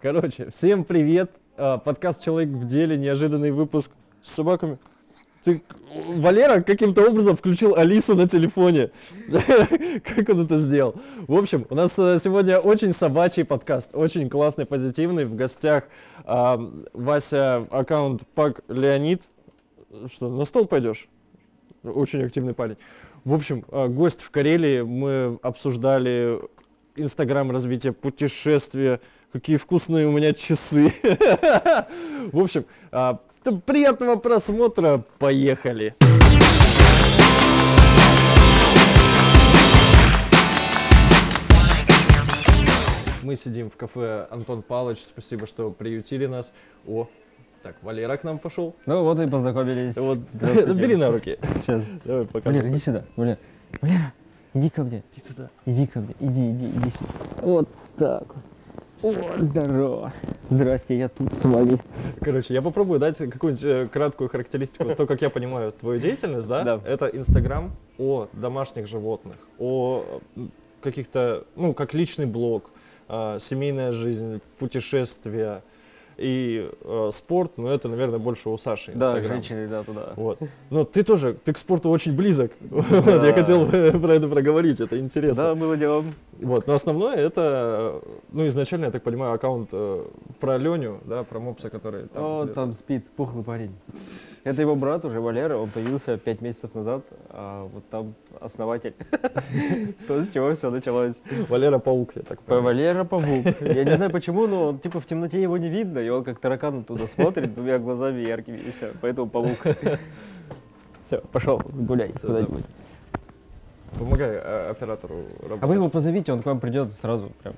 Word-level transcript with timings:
Короче, 0.00 0.48
всем 0.50 0.84
привет. 0.84 1.32
А, 1.56 1.78
Подкаст 1.78 2.22
«Человек 2.22 2.50
в 2.50 2.64
деле», 2.66 2.96
неожиданный 2.96 3.50
выпуск 3.50 3.90
с 4.22 4.32
собаками. 4.32 4.78
Ты, 5.42 5.60
Валера 6.14 6.62
каким-то 6.62 7.10
образом 7.10 7.34
включил 7.34 7.74
Алису 7.74 8.14
на 8.14 8.28
телефоне. 8.28 8.92
Как 10.04 10.28
он 10.28 10.44
это 10.44 10.56
сделал? 10.58 10.94
В 11.26 11.36
общем, 11.36 11.66
у 11.68 11.74
нас 11.74 11.98
э, 11.98 12.18
сегодня 12.22 12.60
очень 12.60 12.92
собачий 12.92 13.44
подкаст, 13.44 13.90
очень 13.92 14.30
классный, 14.30 14.66
позитивный. 14.66 15.24
В 15.24 15.34
гостях 15.34 15.88
а, 16.24 16.60
Вася, 16.92 17.66
аккаунт 17.68 18.22
Пак 18.36 18.60
Леонид. 18.68 19.24
Что, 20.06 20.28
на 20.28 20.44
стол 20.44 20.66
пойдешь? 20.66 21.08
Очень 21.82 22.22
активный 22.22 22.54
парень. 22.54 22.76
В 23.24 23.34
общем, 23.34 23.64
а, 23.72 23.88
гость 23.88 24.22
в 24.22 24.30
Карелии. 24.30 24.82
Мы 24.82 25.40
обсуждали 25.42 26.38
Инстаграм 26.94 27.50
развитие 27.50 27.92
путешествия, 27.92 29.00
какие 29.32 29.56
вкусные 29.56 30.06
у 30.06 30.12
меня 30.12 30.32
часы. 30.32 30.92
В 32.32 32.40
общем, 32.40 32.64
а, 32.90 33.20
приятного 33.66 34.16
просмотра, 34.16 35.04
поехали. 35.18 35.94
Мы 43.22 43.36
сидим 43.36 43.68
в 43.68 43.76
кафе 43.76 44.26
Антон 44.30 44.62
Палыч, 44.62 45.00
спасибо, 45.02 45.46
что 45.46 45.70
приютили 45.70 46.24
нас. 46.24 46.50
О, 46.86 47.08
так, 47.62 47.76
Валера 47.82 48.16
к 48.16 48.24
нам 48.24 48.38
пошел. 48.38 48.74
Ну 48.86 49.02
вот 49.04 49.20
и 49.20 49.26
познакомились. 49.26 49.96
Вот, 49.96 50.18
бери 50.74 50.96
на 50.96 51.10
руки. 51.10 51.38
Сейчас. 51.60 51.84
Давай, 52.06 52.24
пока. 52.24 52.48
Валера, 52.48 52.70
иди 52.70 52.78
сюда. 52.78 53.04
Валера, 53.16 53.38
Валера, 53.82 54.14
иди 54.54 54.70
ко 54.70 54.82
мне. 54.82 55.02
Иди 55.12 55.20
туда. 55.20 55.50
Иди 55.66 55.86
ко 55.86 56.00
мне. 56.00 56.14
Иди, 56.20 56.50
иди, 56.52 56.66
иди 56.68 56.90
сюда. 56.90 57.10
Вот 57.42 57.68
так 57.98 58.34
вот. 58.34 58.44
О, 59.02 59.14
здорово. 59.38 60.12
Здрасте, 60.50 60.98
я 60.98 61.08
тут 61.08 61.32
с 61.34 61.44
вами. 61.44 61.78
Короче, 62.20 62.52
я 62.52 62.62
попробую 62.62 62.98
дать 62.98 63.16
какую-нибудь 63.16 63.64
э, 63.64 63.88
краткую 63.92 64.28
характеристику. 64.28 64.88
То, 64.96 65.06
как 65.06 65.22
я 65.22 65.30
понимаю 65.30 65.70
твою 65.72 66.00
деятельность, 66.00 66.48
да? 66.48 66.64
Да. 66.64 66.80
Это 66.84 67.06
Инстаграм 67.06 67.70
о 67.98 68.26
домашних 68.32 68.88
животных, 68.88 69.36
о 69.58 70.20
каких-то, 70.80 71.44
ну, 71.54 71.74
как 71.74 71.94
личный 71.94 72.26
блог, 72.26 72.70
а, 73.08 73.38
семейная 73.40 73.92
жизнь, 73.92 74.40
путешествия 74.58 75.62
и 76.16 76.68
э, 76.82 77.10
спорт, 77.12 77.52
но 77.58 77.70
это, 77.70 77.88
наверное, 77.88 78.18
больше 78.18 78.48
у 78.48 78.58
Саши 78.58 78.90
Да, 78.92 79.10
Инстаграм. 79.18 79.24
женщины, 79.24 79.68
да, 79.68 79.84
туда. 79.84 80.12
Вот. 80.16 80.40
Но 80.70 80.82
ты 80.82 81.04
тоже, 81.04 81.34
ты 81.44 81.52
к 81.52 81.58
спорту 81.58 81.90
очень 81.90 82.16
близок. 82.16 82.50
Вот, 82.60 82.90
я 82.90 83.20
Да. 83.20 83.32
хотел 83.32 83.66
про 83.66 84.14
это 84.14 84.26
проговорить, 84.26 84.80
это 84.80 84.98
интересно. 84.98 85.44
Да, 85.44 85.54
было 85.54 85.76
делом. 85.76 86.12
Вот, 86.40 86.68
но 86.68 86.74
основное 86.74 87.16
это, 87.16 88.00
э, 88.04 88.08
ну, 88.30 88.46
изначально, 88.46 88.86
я 88.86 88.90
так 88.92 89.02
понимаю, 89.02 89.32
аккаунт 89.32 89.70
э, 89.72 90.04
про 90.38 90.56
Леню, 90.56 91.00
да, 91.04 91.24
про 91.24 91.40
мопса, 91.40 91.68
который 91.68 92.06
там... 92.06 92.22
О, 92.24 92.44
где-то- 92.44 92.54
там 92.54 92.72
спит, 92.74 93.04
пухлый 93.16 93.42
парень. 93.42 93.72
Это 94.44 94.62
его 94.62 94.76
брат 94.76 95.04
уже, 95.04 95.20
Валера, 95.20 95.56
он 95.56 95.68
появился 95.68 96.16
пять 96.16 96.40
месяцев 96.40 96.74
назад, 96.76 97.02
а 97.30 97.68
вот 97.72 97.82
там 97.90 98.14
основатель. 98.40 98.94
То, 100.06 100.22
с 100.22 100.28
чего 100.28 100.54
все 100.54 100.70
началось. 100.70 101.22
Валера 101.48 101.78
Паук, 101.80 102.12
я 102.14 102.22
так 102.22 102.38
По- 102.42 102.54
понимаю. 102.54 102.64
Валера 102.64 103.04
Павук. 103.04 103.46
Я 103.60 103.82
не 103.84 103.96
знаю 103.96 104.12
почему, 104.12 104.46
но 104.46 104.68
он, 104.68 104.78
типа 104.78 105.00
в 105.00 105.06
темноте 105.06 105.42
его 105.42 105.58
не 105.58 105.68
видно, 105.68 105.98
и 105.98 106.08
он 106.08 106.22
как 106.22 106.38
таракан 106.38 106.84
туда 106.84 107.06
смотрит 107.08 107.52
двумя 107.54 107.78
глазами 107.78 108.20
яркими, 108.20 108.58
и 108.58 108.70
все. 108.70 108.92
Поэтому 109.00 109.28
паук. 109.28 109.58
Все, 111.06 111.20
пошел, 111.32 111.60
гуляй 111.72 112.10
Всё, 112.12 112.26
куда-нибудь. 112.28 112.64
Помогай 113.96 114.30
э, 114.30 114.70
оператору 114.70 115.16
работать. 115.42 115.62
А 115.62 115.66
вы 115.66 115.74
его 115.74 115.88
позовите, 115.88 116.32
он 116.32 116.42
к 116.42 116.46
вам 116.46 116.60
придет 116.60 116.92
сразу 116.92 117.32
прям. 117.42 117.54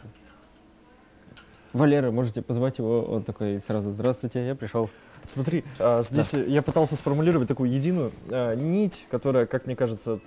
Валера, 1.72 2.10
можете 2.10 2.42
позвать 2.42 2.78
его, 2.78 3.02
он 3.02 3.22
такой 3.22 3.60
сразу, 3.60 3.92
здравствуйте, 3.92 4.44
я 4.44 4.54
пришел. 4.54 4.90
Смотри, 5.24 5.64
а, 5.78 6.02
здесь 6.02 6.32
я 6.32 6.62
пытался 6.62 6.96
сформулировать 6.96 7.46
такую 7.46 7.70
единую 7.70 8.12
а, 8.28 8.54
нить, 8.54 9.06
которая, 9.10 9.46
как 9.46 9.66
мне 9.66 9.76
кажется, 9.76 10.18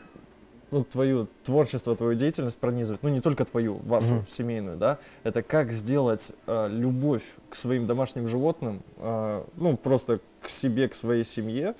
ну, 0.71 0.83
твою 0.83 1.27
творчество, 1.43 1.95
твою 1.95 2.15
деятельность 2.15 2.57
пронизывает, 2.57 3.03
ну, 3.03 3.09
не 3.09 3.19
только 3.19 3.45
твою, 3.45 3.75
вашу 3.83 4.15
Мгм. 4.15 4.27
семейную, 4.27 4.77
да, 4.77 4.99
это 5.23 5.43
как 5.43 5.71
сделать 5.71 6.31
любовь 6.47 7.23
к 7.49 7.55
своим 7.55 7.85
домашним 7.87 8.27
животным, 8.27 8.81
ну, 8.97 9.77
просто 9.81 10.19
к 10.41 10.49
себе, 10.49 10.87
к 10.87 10.95
своей 10.95 11.23
семье, 11.25 11.75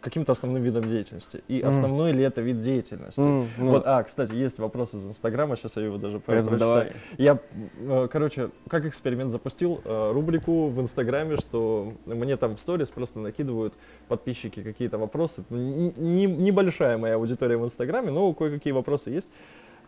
каким-то 0.00 0.32
основным 0.32 0.62
видом 0.62 0.88
деятельности. 0.88 1.42
И 1.48 1.58
Мгм. 1.60 1.68
основной 1.68 2.12
ли 2.12 2.22
это 2.22 2.40
вид 2.40 2.58
деятельности? 2.60 3.20
М, 3.20 3.48
ну, 3.58 3.70
Вот, 3.70 3.82
а, 3.86 4.02
кстати, 4.02 4.34
есть 4.34 4.58
вопрос 4.58 4.94
из 4.94 5.06
Инстаграма, 5.06 5.56
сейчас 5.56 5.76
я 5.76 5.84
его 5.84 5.98
даже 5.98 6.20
прочитаю. 6.20 6.92
Я, 7.18 7.38
э, 7.80 8.08
короче, 8.10 8.50
как 8.68 8.86
эксперимент 8.86 9.30
запустил 9.30 9.80
э, 9.84 10.12
рубрику 10.12 10.68
в 10.68 10.80
Инстаграме, 10.80 11.36
что 11.36 11.92
мне 12.06 12.36
там 12.36 12.56
в 12.56 12.60
сторис 12.60 12.90
просто 12.90 13.18
накидывают 13.18 13.74
подписчики 14.08 14.62
какие-то 14.62 14.98
вопросы. 14.98 15.44
Ну, 15.50 15.92
Небольшая 15.96 16.96
моя 16.98 17.14
аудитория 17.16 17.56
в 17.56 17.64
Инстаграме, 17.64 18.10
но 18.10 18.32
кое-какие 18.32 18.72
вопросы 18.72 19.10
есть. 19.10 19.28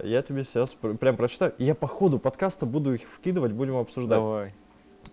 Я 0.02 0.22
тебе 0.22 0.44
сейчас 0.44 0.74
пр- 0.74 0.96
прям 0.96 1.16
прочитаю. 1.16 1.52
Я 1.58 1.74
по 1.74 1.86
ходу 1.86 2.18
подкаста 2.18 2.66
буду 2.66 2.94
их 2.94 3.02
вкидывать, 3.02 3.52
будем 3.52 3.76
обсуждать. 3.76 4.18
Давай. 4.18 4.50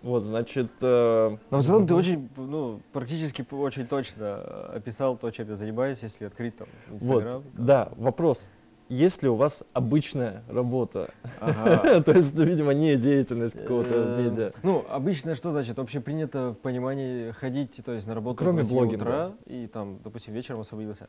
Вот, 0.02 0.24
значит... 0.24 0.70
э, 0.82 1.38
Но 1.52 1.58
в 1.58 1.64
целом 1.64 1.86
ты 1.88 1.94
мгм. 1.94 2.00
очень, 2.00 2.30
ну, 2.38 2.80
практически 2.94 3.46
очень 3.52 3.86
точно 3.88 4.38
описал 4.74 5.18
то, 5.18 5.30
чем 5.32 5.50
я 5.50 5.56
занимаюсь, 5.56 6.00
если 6.02 6.26
открыть 6.26 6.56
там 6.58 6.68
Вот, 6.90 7.02
Инстаграм. 7.24 7.44
да, 7.54 7.92
вопрос. 7.98 8.50
Есть 8.88 9.22
ли 9.22 9.30
у 9.30 9.36
вас 9.36 9.62
обычная 9.74 10.42
работа? 10.48 11.12
Ага. 11.40 12.02
То 12.04 12.12
есть, 12.14 12.34
видимо, 12.40 12.74
не 12.74 12.96
деятельность 12.98 13.56
какого-то 13.60 13.94
Э, 13.94 14.24
медиа. 14.24 14.52
Ну, 14.64 14.84
обычно 14.90 15.36
что 15.36 15.52
значит? 15.52 15.78
Общепринято 15.78 16.54
в 16.54 16.58
понимании 16.60 17.30
ходить, 17.32 17.80
то 17.86 17.92
есть 17.92 18.08
на 18.08 18.16
работу 18.16 18.38
Кроме 18.44 18.64
в 18.64 18.66
8 18.68 18.76
блогинга. 18.76 19.04
утра 19.04 19.32
и 19.46 19.68
там, 19.68 20.00
допустим, 20.04 20.34
вечером 20.34 20.62
освободился. 20.62 21.08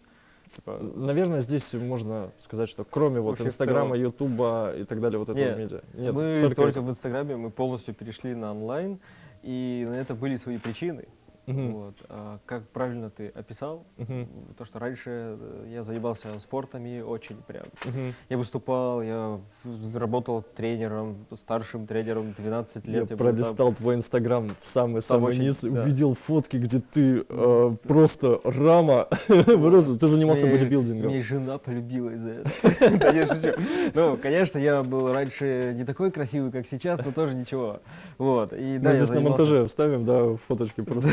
Типа, 0.55 0.79
Наверное, 0.81 1.41
здесь 1.41 1.73
можно 1.75 2.33
сказать, 2.39 2.69
что 2.69 2.85
кроме 2.85 3.21
вот 3.21 3.41
Инстаграма. 3.41 3.97
Ютуба 3.97 4.75
и 4.77 4.85
так 4.85 5.01
далее, 5.01 5.19
вот 5.19 5.29
этого 5.29 5.45
Нет, 5.45 5.59
медиа. 5.59 6.13
мы 6.13 6.41
только 6.41 6.63
только, 6.63 6.81
в 6.81 6.91
Инстаграме 6.91 7.37
мы 7.37 7.51
полностью 7.51 7.95
перешли 7.95 8.35
на 8.35 8.51
онлайн, 8.51 8.99
и 9.43 9.87
на 9.89 9.95
это 9.95 10.15
были 10.15 10.37
свои 10.37 10.59
причины. 10.59 11.07
Мгм, 11.47 11.73
Вот. 11.73 11.95
А 12.09 12.39
как 12.47 12.69
правильно 12.69 13.11
ты 13.11 13.29
описал, 13.29 13.85
мгм, 13.97 14.29
то, 14.57 14.65
что 14.65 14.79
раньше 14.79 15.11
э, 15.11 15.67
я 15.73 15.83
занимался 15.83 16.29
спортами 16.39 17.01
очень 17.01 17.37
прям. 17.47 17.65
мгм. 17.85 18.15
Я 18.29 18.39
выступал, 18.39 19.03
я 19.03 19.41
в- 19.65 19.97
работал 19.97 20.43
тренером, 20.43 21.27
старшим 21.35 21.87
тренером 21.87 22.33
12 22.35 22.85
Я 22.87 22.93
лет. 22.93 23.01
был 23.03 23.09
там. 23.09 23.19
пролистал 23.19 23.73
твой 23.73 23.95
Инстаграм 23.97 24.55
в 24.61 24.65
самый-самый 24.65 25.31
очень, 25.31 25.43
низ, 25.43 25.61
да. 25.63 25.83
увидел 25.83 26.15
фотки, 26.15 26.57
где 26.59 26.81
ты 26.81 27.25
э, 27.29 27.77
просто 27.83 28.39
рама, 28.45 29.09
просто 29.27 29.99
ты 29.99 30.07
занимался 30.07 30.47
Мне- 30.47 30.55
бодибилдингом. 30.57 31.11
Мне 31.11 31.23
жена 31.23 31.59
полюбила 31.59 32.11
из-за 32.11 32.31
этого. 32.31 32.51
Да 33.01 33.13
не, 33.13 33.27
шучу. 33.27 33.61
Ну, 33.95 34.17
конечно, 34.19 34.59
я 34.59 34.83
был 34.83 35.13
раньше 35.13 35.73
не 35.77 35.85
такой 35.85 36.11
красивый, 36.11 36.53
как 36.53 36.67
сейчас, 36.67 37.05
но 37.05 37.13
тоже 37.13 37.35
ничего. 37.35 37.81
Вот. 38.19 38.53
И 38.53 38.79
да, 38.79 38.91
Мы 38.91 38.95
я 38.95 38.95
здесь 38.95 39.09
на 39.09 39.15
занимался- 39.17 39.29
монтаже 39.43 39.67
вставим, 39.67 40.05
да, 40.05 40.37
фоточки 40.47 40.81
просто. 40.83 41.11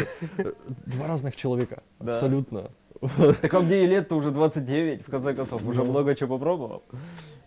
Два 0.85 1.07
разных 1.07 1.35
человека, 1.35 1.83
Да. 1.99 2.11
абсолютно. 2.11 2.69
Так 3.41 3.53
а 3.53 3.59
мне 3.59 3.83
и 3.83 3.87
лет-то 3.87 4.15
уже 4.15 4.31
29, 4.31 5.07
в 5.07 5.11
конце 5.11 5.33
концов, 5.33 5.65
уже 5.67 5.83
Ну. 5.83 5.91
много 5.91 6.15
чего 6.15 6.37
попробовал. 6.37 6.83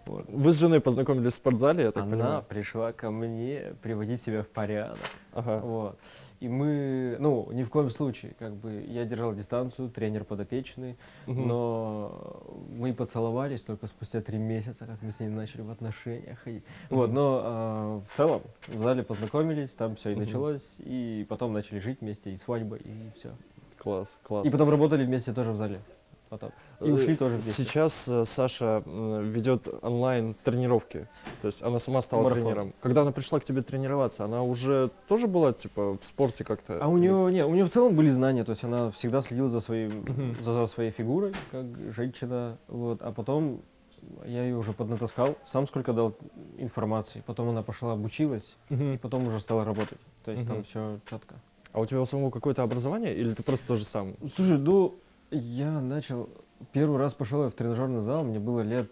Вот. 0.07 0.25
Вы 0.29 0.53
с 0.53 0.59
женой 0.59 0.81
познакомились 0.81 1.33
в 1.33 1.37
спортзале, 1.37 1.85
я 1.85 1.91
так 1.93 2.05
Она 2.05 2.13
понимаю? 2.13 2.45
пришла 2.49 2.93
ко 2.93 3.11
мне 3.11 3.75
приводить 3.83 4.23
себя 4.23 4.43
в 4.43 4.49
порядок. 4.49 4.99
Ага. 5.33 5.59
Вот. 5.59 5.99
И 6.41 6.49
мы, 6.49 7.17
ну, 7.21 7.51
ни 7.53 7.63
в 7.65 7.69
коем 7.69 7.91
случае, 7.91 8.33
как 8.39 8.55
бы, 8.57 8.83
я 8.89 9.05
держал 9.05 9.35
дистанцию, 9.35 9.91
тренер 9.91 10.25
подопечный, 10.25 10.97
Мгм. 11.27 11.47
но 11.49 12.43
мы 12.71 12.95
поцеловались 12.95 13.61
только 13.61 13.87
спустя 13.87 14.23
три 14.23 14.39
месяца, 14.39 14.87
как 14.87 15.03
мы 15.03 15.13
с 15.13 15.21
ней 15.21 15.29
начали 15.29 15.61
в 15.61 15.71
отношениях 15.71 16.39
ходить. 16.39 16.65
Вот, 16.89 17.13
но 17.13 17.41
а, 17.45 18.03
в 18.11 18.17
целом 18.17 18.41
в 18.69 18.79
зале 18.79 19.03
познакомились, 19.03 19.75
там 19.75 19.97
все 19.97 20.11
и 20.11 20.13
Мгм. 20.15 20.25
началось, 20.25 20.77
и 20.79 21.27
потом 21.29 21.53
начали 21.53 21.79
жить 21.79 22.01
вместе, 22.01 22.33
и 22.33 22.39
свадьба, 22.39 22.77
и 22.77 22.91
все. 23.15 23.33
Класс, 23.77 24.09
класс. 24.23 24.47
И 24.47 24.51
потом 24.51 24.71
работали 24.71 25.05
вместе 25.05 25.35
тоже 25.35 25.53
в 25.53 25.57
зале. 25.57 25.81
Потом. 26.31 26.53
И 26.81 26.91
ушли 26.93 27.17
тоже 27.17 27.39
вместе. 27.39 27.51
Сейчас 27.51 28.07
э, 28.07 28.25
Саша 28.25 28.85
ведет 28.87 29.67
онлайн 29.83 30.37
тренировки. 30.45 31.09
То 31.43 31.47
есть 31.47 31.61
она 31.61 31.81
сама 31.81 32.01
стала 32.03 32.23
Марафон. 32.23 32.43
тренером. 32.45 32.75
Когда 32.81 33.03
она 33.03 33.11
пришла 33.11 33.41
к 33.41 33.45
тебе 33.45 33.63
тренироваться, 33.63 34.25
она 34.25 34.45
уже 34.45 34.93
тоже 35.09 35.27
была 35.27 35.53
типа 35.53 35.99
в 35.99 36.05
спорте 36.05 36.45
как-то? 36.45 36.79
А 36.81 36.87
у 36.87 36.99
нее, 36.99 37.33
не, 37.33 37.45
у 37.45 37.53
нее 37.53 37.65
в 37.65 37.71
целом 37.71 37.97
были 37.97 38.09
знания, 38.09 38.45
то 38.45 38.51
есть 38.51 38.63
она 38.63 38.93
всегда 38.93 39.21
следила 39.23 39.49
за 39.49 39.59
своей, 39.59 39.91
за, 40.41 40.53
за 40.53 40.67
своей 40.67 40.93
фигурой, 40.93 41.35
как 41.51 41.67
женщина, 41.93 42.59
вот, 42.69 43.03
а 43.03 43.11
потом 43.11 43.63
я 44.25 44.45
ее 44.45 44.57
уже 44.57 44.73
поднатаскал, 44.73 45.37
сам 45.47 45.67
сколько 45.67 45.93
дал 45.93 46.15
информации, 46.59 47.25
потом 47.27 47.49
она 47.49 47.65
пошла 47.65 47.95
обучилась, 47.95 48.57
и 48.69 48.99
потом 49.03 49.27
уже 49.27 49.41
стала 49.41 49.65
работать, 49.65 49.99
то 50.25 50.31
есть 50.31 50.47
там 50.47 50.63
все 50.63 51.01
четко. 51.11 51.35
А 51.73 51.81
у 51.81 51.87
тебя 51.87 52.01
у 52.01 52.05
самого 52.05 52.31
какое-то 52.31 52.63
образование 52.63 53.17
или 53.17 53.35
ты 53.35 53.43
просто 53.43 53.67
тоже 53.67 53.85
сам? 53.85 54.15
Слушай, 54.35 54.59
ну, 54.59 54.95
я 55.31 55.81
начал, 55.81 56.29
первый 56.73 56.99
раз 56.99 57.15
пошел 57.15 57.45
я 57.45 57.49
в 57.51 57.55
тренажерный 57.55 58.01
зал, 58.01 58.25
мне 58.25 58.39
было 58.39 58.61
лет 58.61 58.91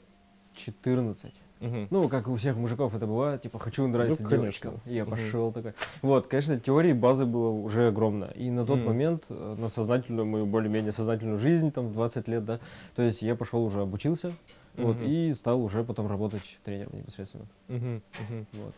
14. 0.54 1.32
Мгм. 1.60 1.88
Ну, 1.90 2.08
как 2.08 2.28
у 2.28 2.36
всех 2.36 2.56
мужиков 2.56 2.94
это 2.94 3.06
бывает, 3.06 3.42
типа, 3.42 3.58
хочу 3.58 3.86
нравиться 3.88 4.22
Ну, 4.22 4.28
девочкам. 4.28 4.74
конечно. 4.74 4.92
Я 4.92 5.04
пошел 5.04 5.52
такой. 5.52 5.72
Вот, 6.02 6.28
конечно, 6.28 6.58
теории 6.60 6.92
базы 6.92 7.26
было 7.26 7.48
уже 7.50 7.88
огромно. 7.88 8.26
И 8.36 8.48
на 8.50 8.64
тот 8.64 8.76
Мгм. 8.78 8.86
момент, 8.86 9.24
э, 9.28 9.54
на 9.58 9.68
сознательную 9.68 10.24
мою, 10.24 10.46
более-менее 10.46 10.92
сознательную 10.92 11.38
жизнь, 11.40 11.72
там, 11.72 11.88
в 11.88 11.92
20 11.94 12.28
лет, 12.28 12.44
да, 12.44 12.60
то 12.94 13.02
есть 13.02 13.22
я 13.22 13.34
пошел 13.34 13.64
уже 13.64 13.80
обучился, 13.80 14.32
вот, 14.76 14.96
Мгм. 14.96 15.06
и 15.06 15.34
стал 15.34 15.60
уже 15.60 15.82
потом 15.82 16.06
работать 16.06 16.60
тренером 16.64 16.92
непосредственно. 16.96 17.46
Мгм. 17.66 18.02
Мгм. 18.28 18.46
Вот. 18.52 18.74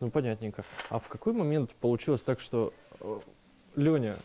Ну, 0.00 0.10
понятненько. 0.10 0.64
А 0.90 0.98
в 0.98 1.08
какой 1.08 1.32
момент 1.32 1.70
получилось 1.80 2.22
так, 2.22 2.38
что 2.40 2.72
Леня, 3.76 4.16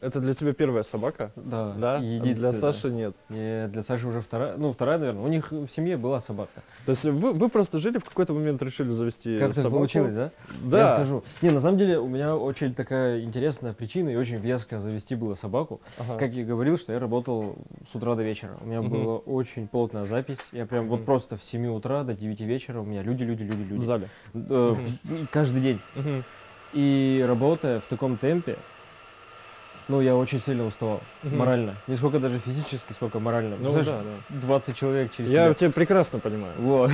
это 0.00 0.20
для 0.20 0.32
тебя 0.34 0.52
первая 0.52 0.82
собака? 0.82 1.32
Да, 1.36 1.72
Да? 1.72 1.96
А 1.96 2.00
Для. 2.00 2.52
Саши 2.52 2.90
нет. 2.90 3.14
Не, 3.28 3.66
для 3.68 3.82
Саши 3.82 4.06
уже 4.06 4.20
вторая, 4.20 4.56
ну, 4.56 4.72
вторая, 4.72 4.98
наверное. 4.98 5.22
У 5.22 5.28
них 5.28 5.50
в 5.50 5.68
семье 5.68 5.96
была 5.96 6.20
собака. 6.20 6.62
То 6.86 6.90
есть 6.90 7.04
вы, 7.04 7.32
вы 7.32 7.48
просто 7.48 7.78
жили 7.78 7.98
в 7.98 8.04
какой-то 8.04 8.32
момент 8.32 8.62
решили 8.62 8.90
завести 8.90 9.38
Как 9.38 9.54
собаку? 9.54 9.76
получилось, 9.76 10.14
да? 10.14 10.30
Да. 10.62 10.78
Я 10.80 10.94
скажу. 10.94 11.24
Не, 11.42 11.50
на 11.50 11.60
самом 11.60 11.78
деле 11.78 11.98
у 11.98 12.06
меня 12.08 12.36
очень 12.36 12.74
такая 12.74 13.22
интересная 13.22 13.72
причина 13.72 14.08
и 14.10 14.16
очень 14.16 14.36
веская 14.36 14.80
завести 14.80 15.14
было 15.14 15.34
собаку. 15.34 15.80
Ага. 15.98 16.16
Как 16.18 16.32
я 16.32 16.44
говорил, 16.44 16.78
что 16.78 16.92
я 16.92 16.98
работал 16.98 17.56
с 17.90 17.94
утра 17.94 18.14
до 18.14 18.22
вечера. 18.22 18.56
У 18.60 18.66
меня 18.66 18.82
Мгм. 18.82 18.90
была 18.90 19.16
очень 19.16 19.66
плотная 19.68 20.04
запись. 20.04 20.38
Я 20.52 20.66
прям 20.66 20.88
вот 20.88 20.98
Мгм. 20.98 21.06
просто 21.06 21.36
в 21.36 21.44
7 21.44 21.66
утра 21.68 22.04
до 22.04 22.14
9 22.14 22.40
вечера 22.44 22.80
у 22.80 22.84
меня 22.84 23.02
люди, 23.02 23.24
люди, 23.24 23.42
люди, 23.42 23.62
В 23.62 23.68
люди. 23.72 23.84
зале. 23.84 24.08
Э, 24.34 24.74
каждый 25.32 25.60
день. 25.60 25.80
И 26.74 27.24
работая 27.26 27.80
в 27.80 27.84
таком 27.86 28.16
темпе, 28.18 28.56
ну, 29.88 30.00
я 30.00 30.14
очень 30.14 30.38
сильно 30.40 30.66
уставал. 30.66 31.00
Мгм. 31.22 31.38
Морально. 31.38 31.74
Не 31.86 31.96
сколько 31.96 32.18
даже 32.18 32.38
физически, 32.38 32.92
сколько 32.92 33.18
морально. 33.20 33.56
Ну 33.58 33.70
Знаешь, 33.70 33.86
да, 33.86 34.00
да. 34.30 34.40
20 34.40 34.76
человек 34.76 35.10
через 35.10 35.30
Я 35.30 35.44
себя. 35.46 35.54
тебя 35.54 35.70
прекрасно 35.70 36.18
понимаю. 36.18 36.52
Вот. 36.58 36.90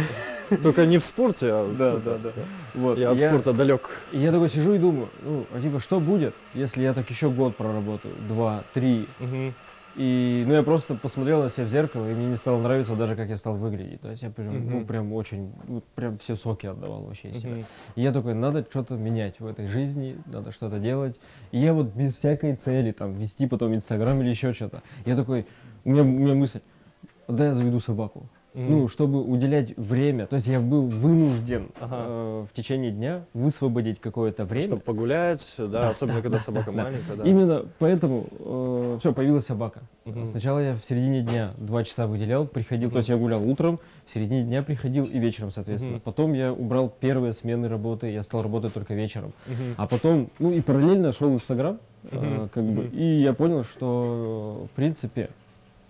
Только 0.62 0.86
не 0.86 0.98
в 0.98 1.04
спорте, 1.04 1.48
а... 1.50 1.74
Да, 1.76 1.96
да, 1.96 2.18
да. 2.22 2.30
Вот. 2.74 2.98
Я 2.98 3.10
от 3.10 3.18
спорта 3.18 3.52
далек. 3.52 3.90
И 4.12 4.18
я 4.18 4.30
такой 4.30 4.48
сижу 4.48 4.74
и 4.74 4.78
думаю, 4.78 5.08
ну, 5.22 5.44
а 5.52 5.60
типа, 5.60 5.80
что 5.80 5.98
будет, 6.00 6.34
если 6.54 6.82
я 6.82 6.94
так 6.94 7.10
еще 7.10 7.30
год 7.30 7.56
проработаю, 7.56 8.14
два, 8.28 8.62
три, 8.72 9.08
и, 9.94 10.44
ну, 10.46 10.54
я 10.54 10.62
просто 10.62 10.96
посмотрел 10.96 11.42
на 11.42 11.48
себя 11.48 11.64
в 11.64 11.68
зеркало, 11.68 12.10
и 12.10 12.14
мне 12.14 12.26
не 12.26 12.36
стало 12.36 12.60
нравиться 12.60 12.96
даже, 12.96 13.14
как 13.14 13.28
я 13.28 13.36
стал 13.36 13.56
выглядеть. 13.56 14.00
То 14.00 14.10
есть 14.10 14.22
я 14.22 14.30
прям, 14.30 14.68
ну, 14.68 14.76
Мгм. 14.78 14.86
прям 14.86 15.12
очень, 15.12 15.52
ну, 15.68 15.82
прям 15.94 16.18
все 16.18 16.34
соки 16.34 16.66
отдавал 16.66 17.02
вообще 17.02 17.28
из 17.28 17.38
себя. 17.38 17.52
Мгм. 17.52 17.64
И 17.94 18.02
я 18.02 18.12
такой, 18.12 18.34
надо 18.34 18.66
что-то 18.68 18.94
менять 18.94 19.38
в 19.38 19.46
этой 19.46 19.68
жизни, 19.68 20.16
надо 20.26 20.50
что-то 20.50 20.78
делать. 20.80 21.20
И 21.52 21.58
я 21.58 21.72
вот 21.74 21.94
без 21.94 22.14
всякой 22.14 22.56
цели, 22.56 22.90
там, 22.90 23.14
вести 23.14 23.46
потом 23.46 23.74
Инстаграм 23.74 24.20
или 24.20 24.30
еще 24.30 24.52
что-то. 24.52 24.82
Я 25.04 25.14
такой, 25.16 25.46
у 25.84 25.90
меня, 25.90 26.02
у 26.02 26.06
меня 26.06 26.34
мысль, 26.34 26.60
да 27.28 27.46
я 27.46 27.54
заведу 27.54 27.78
собаку. 27.78 28.28
Ну, 28.54 28.86
чтобы 28.86 29.20
уделять 29.22 29.76
время. 29.76 30.26
То 30.26 30.36
есть 30.36 30.46
я 30.46 30.60
был 30.60 30.86
вынужден 30.86 31.70
Ага. 31.80 31.96
э, 32.06 32.46
в 32.48 32.54
течение 32.54 32.92
дня 32.92 33.24
высвободить 33.34 34.00
какое-то 34.00 34.44
время. 34.44 34.66
Чтобы 34.66 34.82
погулять, 34.82 35.54
да, 35.58 35.90
особенно 35.90 36.22
когда 36.22 36.38
собака 36.38 36.70
да. 36.70 36.84
маленькая, 36.84 37.16
да. 37.16 37.24
Именно 37.24 37.64
поэтому 37.80 38.96
все, 39.00 39.12
появилась 39.12 39.46
собака. 39.46 39.82
Мгм. 40.04 40.26
Сначала 40.26 40.60
я 40.60 40.76
в 40.76 40.84
середине 40.84 41.22
дня 41.22 41.52
два 41.58 41.82
часа 41.82 42.06
выделял, 42.06 42.46
приходил, 42.46 42.90
то 42.90 42.94
Мгм. 42.94 42.98
есть 42.98 43.08
я 43.08 43.16
гулял 43.16 43.42
утром, 43.48 43.80
в 44.06 44.10
середине 44.12 44.44
дня 44.44 44.62
приходил 44.62 45.04
и 45.04 45.18
вечером, 45.18 45.50
соответственно. 45.50 45.94
Мгм. 45.96 46.02
Потом 46.02 46.32
я 46.32 46.52
убрал 46.52 46.88
первые 46.88 47.32
смены 47.32 47.68
работы, 47.68 48.12
я 48.12 48.22
стал 48.22 48.42
работать 48.42 48.72
только 48.72 48.94
вечером. 48.94 49.32
Мгм. 49.48 49.74
А 49.76 49.88
потом, 49.88 50.30
ну 50.38 50.52
и 50.52 50.60
параллельно 50.60 51.10
шел 51.10 51.32
Инстаграм, 51.32 51.80
э, 52.10 52.16
Мгм. 52.16 52.48
как 52.50 52.64
бы, 52.64 52.82
Мгм. 52.84 52.96
и 52.96 53.20
я 53.20 53.32
понял, 53.34 53.64
что 53.64 54.66
в 54.72 54.76
принципе, 54.76 55.30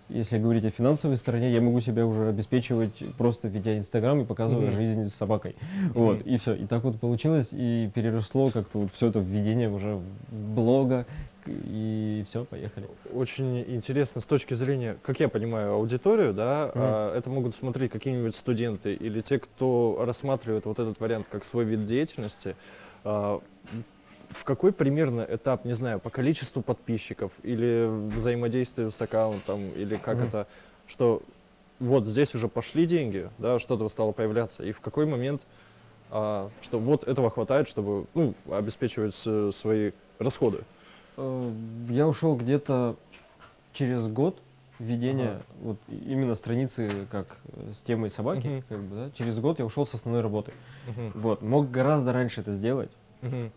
если 0.09 0.39
говорить 0.39 0.65
о 0.65 0.71
финансовой 0.71 1.17
стороне, 1.17 1.53
я 1.53 1.61
могу 1.61 1.81
себя 1.81 2.07
уже 2.07 2.29
обеспечивать 2.29 3.03
просто 3.17 3.49
ведя 3.49 3.77
Инстаграм 3.79 4.21
и 4.21 4.25
показывая 4.25 4.67
Мгм. 4.67 4.77
жизнь 4.77 5.09
с 5.09 5.15
собакой. 5.15 5.57
Вот, 5.95 6.21
Мгм. 6.21 6.29
и 6.29 6.37
все. 6.39 6.55
И 6.55 6.67
так 6.67 6.85
вот 6.85 7.01
получилось, 7.01 7.51
и 7.53 7.91
переросло 7.95 8.51
как-то 8.51 8.79
вот 8.81 8.93
все 8.93 9.09
это 9.09 9.21
введение 9.21 9.71
уже 9.71 9.95
в 9.95 10.05
блога, 10.31 11.07
и 11.47 12.25
все, 12.27 12.45
поехали. 12.45 12.89
Очень 13.13 13.61
интересно 13.63 14.21
с 14.21 14.25
точки 14.25 14.55
зрения, 14.55 14.97
как 15.03 15.21
я 15.21 15.29
понимаю, 15.29 15.75
аудиторию, 15.75 16.33
да, 16.33 16.67
Мгм. 16.67 16.73
а, 16.75 17.17
это 17.17 17.31
могут 17.31 17.55
смотреть 17.55 17.91
какие-нибудь 17.91 18.35
студенты 18.35 18.95
или 18.95 19.21
те, 19.21 19.39
кто 19.39 20.03
рассматривает 20.07 20.65
вот 20.67 20.79
этот 20.79 21.01
вариант 21.01 21.27
как 21.31 21.45
свой 21.45 21.65
вид 21.65 21.85
деятельности. 21.85 22.57
А, 23.05 23.41
в 24.35 24.45
какой 24.45 24.73
примерно 24.73 25.27
этап, 25.29 25.65
не 25.65 25.73
знаю, 25.73 26.01
по 26.01 26.11
количеству 26.11 26.61
подписчиков 26.63 27.33
или 27.43 27.87
взаимодействию 28.15 28.91
с 28.91 29.01
аккаунтом, 29.01 29.61
или 29.77 29.97
как 29.97 30.19
Мгм. 30.19 30.29
это, 30.29 30.47
что 30.87 31.23
вот 31.79 32.07
здесь 32.07 32.35
уже 32.35 32.49
пошли 32.49 32.85
деньги, 32.87 33.31
да, 33.39 33.59
что-то 33.59 33.89
стало 33.89 34.13
появляться, 34.13 34.65
и 34.65 34.73
в 34.73 34.81
какой 34.81 35.07
момент, 35.07 35.43
а, 36.11 36.51
что 36.63 36.79
вот 36.79 37.05
этого 37.05 37.31
хватает, 37.31 37.69
чтобы 37.69 38.07
ну, 38.15 38.35
обеспечивать 38.51 39.15
свои 39.55 39.93
расходы. 40.19 40.59
Э, 41.17 41.51
Я 41.91 42.07
ушел 42.09 42.37
где-то 42.37 42.97
через 43.73 44.07
год 44.09 44.43
введения 44.79 45.31
Ага. 45.35 45.43
вот 45.63 45.77
именно 45.89 46.35
страницы 46.35 47.07
как 47.11 47.27
э, 47.53 47.73
с 47.73 47.83
темой 47.83 48.11
собаки, 48.11 48.49
Мгм. 48.49 48.63
как 48.69 48.79
бы, 48.81 48.97
да, 48.97 49.11
через 49.11 49.39
год 49.39 49.59
я 49.59 49.65
ушел 49.65 49.87
с 49.87 49.95
основной 49.95 50.23
работы. 50.23 50.53
Мгм. 50.87 51.13
Вот, 51.15 51.43
мог 51.43 51.71
гораздо 51.71 52.13
раньше 52.13 52.41
это 52.41 52.53
сделать. 52.53 52.91
Мгм. 53.23 53.53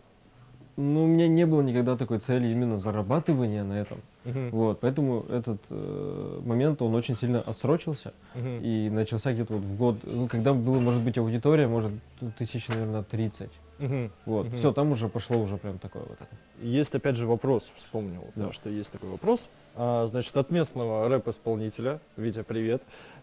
Но 0.80 1.02
у 1.02 1.06
меня 1.08 1.26
не 1.26 1.44
было 1.44 1.60
никогда 1.60 1.96
такой 1.96 2.20
цели 2.20 2.46
именно 2.46 2.78
зарабатывания 2.78 3.64
на 3.64 3.72
этом. 3.80 4.00
Мгм. 4.24 4.50
Вот, 4.50 4.78
поэтому 4.78 5.24
этот 5.28 5.60
э, 5.70 6.40
момент, 6.44 6.80
он 6.82 6.94
очень 6.94 7.16
сильно 7.16 7.40
отсрочился 7.40 8.12
Мгм. 8.36 8.60
и 8.62 8.88
начался 8.88 9.32
где-то 9.32 9.54
вот 9.54 9.62
в 9.64 9.76
год, 9.76 9.96
ну, 10.04 10.28
когда 10.28 10.54
было, 10.54 10.78
может 10.78 11.02
быть, 11.02 11.18
аудитория, 11.18 11.66
может, 11.66 11.90
ну, 12.20 12.30
тысяч, 12.38 12.68
наверное, 12.68 13.02
30. 13.02 13.50
Мгм. 13.80 14.12
Вот, 14.24 14.46
Мгм. 14.46 14.56
все, 14.56 14.72
там 14.72 14.92
уже 14.92 15.08
пошло 15.08 15.38
уже 15.38 15.56
прям 15.56 15.80
такое 15.80 16.04
вот 16.04 16.12
это. 16.20 16.36
Есть 16.64 16.94
опять 16.94 17.16
же 17.16 17.26
вопрос, 17.26 17.72
вспомнил, 17.74 18.22
да, 18.36 18.46
Да. 18.46 18.52
что 18.52 18.70
есть 18.70 18.92
такой 18.92 19.08
вопрос. 19.10 19.50
А, 19.74 20.06
значит, 20.06 20.36
от 20.36 20.50
местного 20.52 21.08
рэп-исполнителя, 21.08 21.98
Витя, 22.16 22.44
привет. 22.44 22.82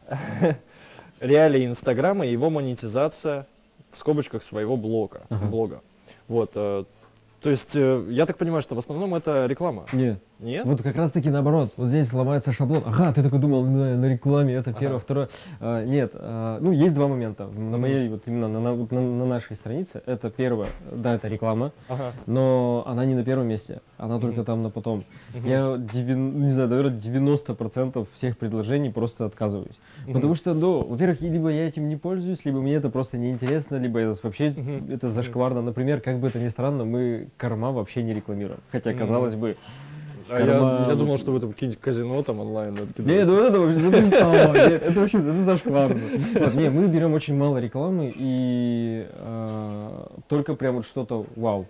Реалии 1.22 1.66
Инстаграма 1.66 2.26
и 2.28 2.34
его 2.34 2.50
монетизация 2.50 3.48
в 3.94 3.98
скобочках 3.98 4.44
своего 4.44 4.76
блога. 4.76 5.22
Ага. 5.30 5.46
блога. 5.46 5.82
Вот, 6.28 6.52
э, 6.56 6.84
то 7.42 7.50
есть, 7.50 7.76
э, 7.76 8.06
я 8.10 8.26
так 8.26 8.38
понимаю, 8.38 8.62
что 8.62 8.76
в 8.76 8.78
основном 8.80 9.16
это 9.16 9.46
реклама, 9.46 9.86
Нет, 9.94 10.22
нет? 10.40 10.66
Вот 10.66 10.82
как 10.82 10.96
раз 10.96 11.12
таки 11.12 11.30
наоборот. 11.30 11.72
Вот 11.78 11.88
здесь 11.88 12.12
ломается 12.14 12.52
шаблон. 12.52 12.84
Ага, 12.86 13.14
ты 13.14 13.24
такой 13.24 13.40
думал, 13.40 13.64
на, 13.66 13.96
на 13.98 14.06
рекламе 14.06 14.54
это 14.54 14.72
Ага. 14.72 14.80
первое, 14.80 15.00
второе. 15.00 15.30
А, 15.60 15.84
нет, 15.86 16.12
а, 16.16 16.60
ну 16.62 16.72
есть 16.72 16.96
два 16.96 17.08
момента. 17.08 17.48
На 17.48 17.78
моей, 17.78 18.08
вот 18.10 18.24
именно 18.26 18.48
на, 18.48 18.60
на- 18.60 18.76
на- 18.76 19.02
на 19.02 19.26
нашей 19.26 19.56
странице. 19.56 20.02
Это 20.06 20.30
первое, 20.30 20.68
да, 20.92 21.16
это 21.16 21.28
реклама, 21.28 21.72
Ага. 21.90 22.12
но 22.26 22.84
она 22.88 23.06
не 23.06 23.16
на 23.16 23.24
первом 23.24 23.48
месте. 23.48 23.82
Она 23.98 24.20
только 24.20 24.44
там 24.44 24.62
на 24.64 24.70
потом. 24.70 25.06
Я, 25.34 25.78
не 25.78 26.50
знаю, 26.50 26.70
наверное, 26.70 27.00
90% 27.00 28.08
всех 28.14 28.38
предложений 28.38 28.90
просто 28.92 29.26
отказываюсь. 29.26 29.80
Потому 30.12 30.34
что, 30.36 30.54
ну, 30.54 30.84
во-первых, 30.86 31.22
либо 31.22 31.50
я 31.50 31.68
этим 31.68 31.88
не 31.88 31.96
пользуюсь, 31.96 32.46
либо 32.46 32.62
мне 32.62 32.76
это 32.76 32.90
просто 32.90 33.18
неинтересно, 33.18 33.78
либо 33.78 34.00
это 34.00 34.20
вообще 34.24 34.54
это 34.90 35.10
зашкварно. 35.10 35.62
Например, 35.62 36.02
как 36.02 36.20
бы 36.20 36.28
это 36.28 36.40
ни 36.40 36.48
странно, 36.50 36.86
мы 36.86 37.30
корма 37.38 37.72
вообще 37.72 38.04
не 38.04 38.14
рекламируем. 38.14 38.60
Хотя, 38.72 38.94
казалось 38.94 39.36
бы, 39.36 39.56
А 40.30 40.40
я, 40.40 40.90
я 40.90 40.96
думал, 40.96 41.18
что 41.18 41.32
вы 41.32 41.40
там 41.40 41.54
какие-нибудь 41.54 41.80
казино 41.80 42.24
там 42.24 42.40
онлайн 42.40 42.74
Нет, 42.74 42.90
откидываете. 42.90 43.32
вот 43.32 43.42
это 43.42 43.60
вообще, 43.60 43.80
это? 44.18 44.70
Нет, 44.70 44.84
это 44.88 45.00
вообще, 45.00 45.18
это 45.20 45.44
зашкварно. 45.44 46.02
Не, 46.56 46.70
мы 46.70 46.88
берем 46.88 47.14
очень 47.14 47.36
мало 47.36 47.58
рекламы 47.60 48.12
и 48.16 49.08
э, 49.12 50.08
только 50.28 50.56
прям 50.56 50.76
вот 50.76 50.86
что-то 50.86 51.26
вау. 51.36 51.68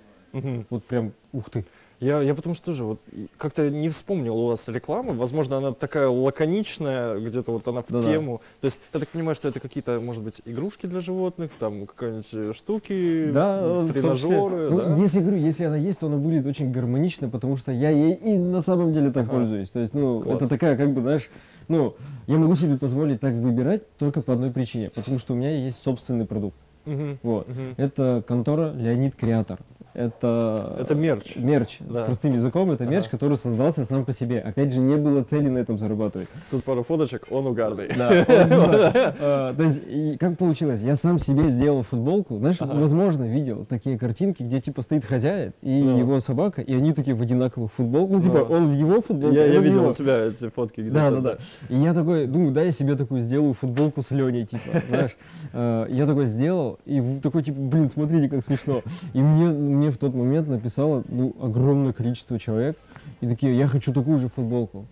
Вот 0.69 0.83
прям, 0.85 1.13
ух 1.31 1.49
ты. 1.49 1.65
Я, 1.99 2.21
я 2.21 2.35
потому 2.35 2.55
что 2.55 2.65
тоже 2.65 2.83
вот 2.83 2.99
как-то 3.37 3.69
не 3.69 3.89
вспомнил 3.89 4.35
у 4.37 4.47
вас 4.47 4.67
рекламы. 4.67 5.13
Возможно, 5.13 5.57
она 5.57 5.71
такая 5.73 6.07
лаконичная, 6.09 7.19
где-то 7.19 7.51
вот 7.51 7.67
она 7.67 7.81
в 7.81 7.85
Да-да. 7.89 8.03
тему. 8.03 8.41
То 8.61 8.65
есть 8.65 8.81
я 8.93 8.99
так 8.99 9.09
понимаю, 9.09 9.35
что 9.35 9.47
это 9.47 9.59
какие-то, 9.59 9.99
может 9.99 10.21
быть, 10.23 10.41
игрушки 10.45 10.87
для 10.87 10.99
животных, 10.99 11.51
там 11.59 11.85
какие-нибудь 11.87 12.29
э, 12.33 12.53
штуки, 12.55 13.31
Да, 13.31 13.87
тренажеры. 13.87 14.69
Ну, 14.69 14.77
да? 14.77 14.95
если 14.95 15.19
говорю, 15.21 15.37
если 15.37 15.63
она 15.65 15.77
есть, 15.77 15.99
то 15.99 16.07
она 16.07 16.17
выглядит 16.17 16.47
очень 16.47 16.71
гармонично, 16.71 17.29
потому 17.29 17.55
что 17.55 17.71
я 17.71 17.89
ей 17.89 18.13
и 18.13 18.37
на 18.37 18.61
самом 18.61 18.93
деле 18.93 19.11
так 19.11 19.23
Ага. 19.23 19.33
пользуюсь. 19.37 19.69
То 19.69 19.79
есть, 19.79 19.93
ну, 19.93 20.21
Класс. 20.21 20.37
это 20.37 20.49
такая, 20.49 20.75
как 20.77 20.91
бы, 20.93 21.01
знаешь, 21.01 21.29
ну, 21.67 21.95
я 22.27 22.37
могу 22.37 22.55
себе 22.55 22.77
позволить 22.77 23.21
так 23.21 23.33
выбирать 23.33 23.83
только 23.97 24.21
по 24.21 24.33
одной 24.33 24.51
причине, 24.51 24.89
потому 24.93 25.17
что 25.19 25.33
у 25.33 25.35
меня 25.37 25.51
есть 25.51 25.81
собственный 25.81 26.25
продукт. 26.25 26.57
Мгм. 26.85 27.17
Вот. 27.23 27.47
Мгм. 27.47 27.73
Это 27.77 28.23
контора 28.27 28.71
Леонид 28.73 29.15
Креатор. 29.15 29.59
Это, 29.95 30.75
Это 30.79 30.93
мерч. 30.93 31.35
мерч. 31.37 31.77
Да. 31.79 32.03
Простым 32.03 32.33
языком 32.33 32.69
это 32.71 32.85
мерч, 32.85 33.05
Ага. 33.05 33.11
который 33.11 33.37
создался 33.37 33.85
сам 33.85 34.03
по 34.05 34.11
себе. 34.11 34.39
Опять 34.39 34.73
же, 34.73 34.81
не 34.81 34.95
было 34.97 35.23
цели 35.23 35.47
на 35.47 35.59
этом 35.59 35.77
зарабатывать. 35.77 36.27
Тут 36.51 36.63
пару 36.65 36.83
фоточек, 36.83 37.23
он 37.31 37.47
угарный. 37.47 37.89
Да. 37.97 38.11
А, 39.19 39.53
То 39.55 39.63
есть, 39.63 39.81
как 40.19 40.37
получилось? 40.37 40.81
Я 40.81 40.95
сам 40.95 41.17
себе 41.19 41.47
сделал 41.49 41.83
футболку. 41.83 42.37
Знаешь, 42.37 42.57
возможно, 42.59 43.23
видел 43.23 43.65
такие 43.65 43.97
картинки, 43.97 44.43
где 44.43 44.59
типа 44.61 44.81
стоит 44.81 45.05
хозяин 45.05 45.53
и 45.61 45.81
Ну. 45.81 45.97
его 45.97 46.19
собака, 46.19 46.61
и 46.61 46.73
они 46.73 46.91
такие 46.93 47.15
в 47.15 47.21
одинаковых 47.21 47.71
футболках. 47.71 48.17
Ну, 48.17 48.21
типа, 48.23 48.45
Ну. 48.49 48.55
он 48.55 48.69
в 48.69 48.73
его 48.73 49.01
футболке, 49.01 49.35
Я, 49.37 49.59
а 49.59 49.61
видел 49.61 49.89
у 49.89 49.93
тебя 49.93 50.25
эти 50.25 50.49
фотки. 50.49 50.81
Да, 50.89 51.09
да, 51.11 51.19
да. 51.21 51.37
И 51.69 51.75
я 51.77 51.93
такой, 51.93 52.27
думаю, 52.27 52.51
да, 52.51 52.61
я 52.63 52.71
себе 52.71 52.95
такую 52.95 53.21
сделаю 53.21 53.53
футболку 53.53 54.01
с 54.01 54.11
Леней, 54.11 54.45
типа, 54.45 54.81
знаешь. 54.89 55.15
Э, 55.53 55.85
Я 55.89 56.05
такой 56.05 56.25
сделал, 56.25 56.79
и 56.85 57.01
такой, 57.21 57.43
типа, 57.43 57.59
блин, 57.59 57.87
смотрите, 57.89 58.27
как 58.29 58.43
смешно. 58.43 58.81
И 59.13 59.21
мне, 59.21 59.47
мне 59.85 59.91
в 59.91 59.97
тот 59.97 60.15
момент 60.15 60.47
написало, 60.47 61.03
ну, 61.07 61.35
огромное 61.39 61.93
количество 61.93 62.39
человек, 62.39 62.75
и 63.21 63.27
такие, 63.27 63.55
я 63.57 63.67
хочу 63.67 63.93
такую 63.93 64.17
же 64.17 64.27
футболку. 64.29 64.85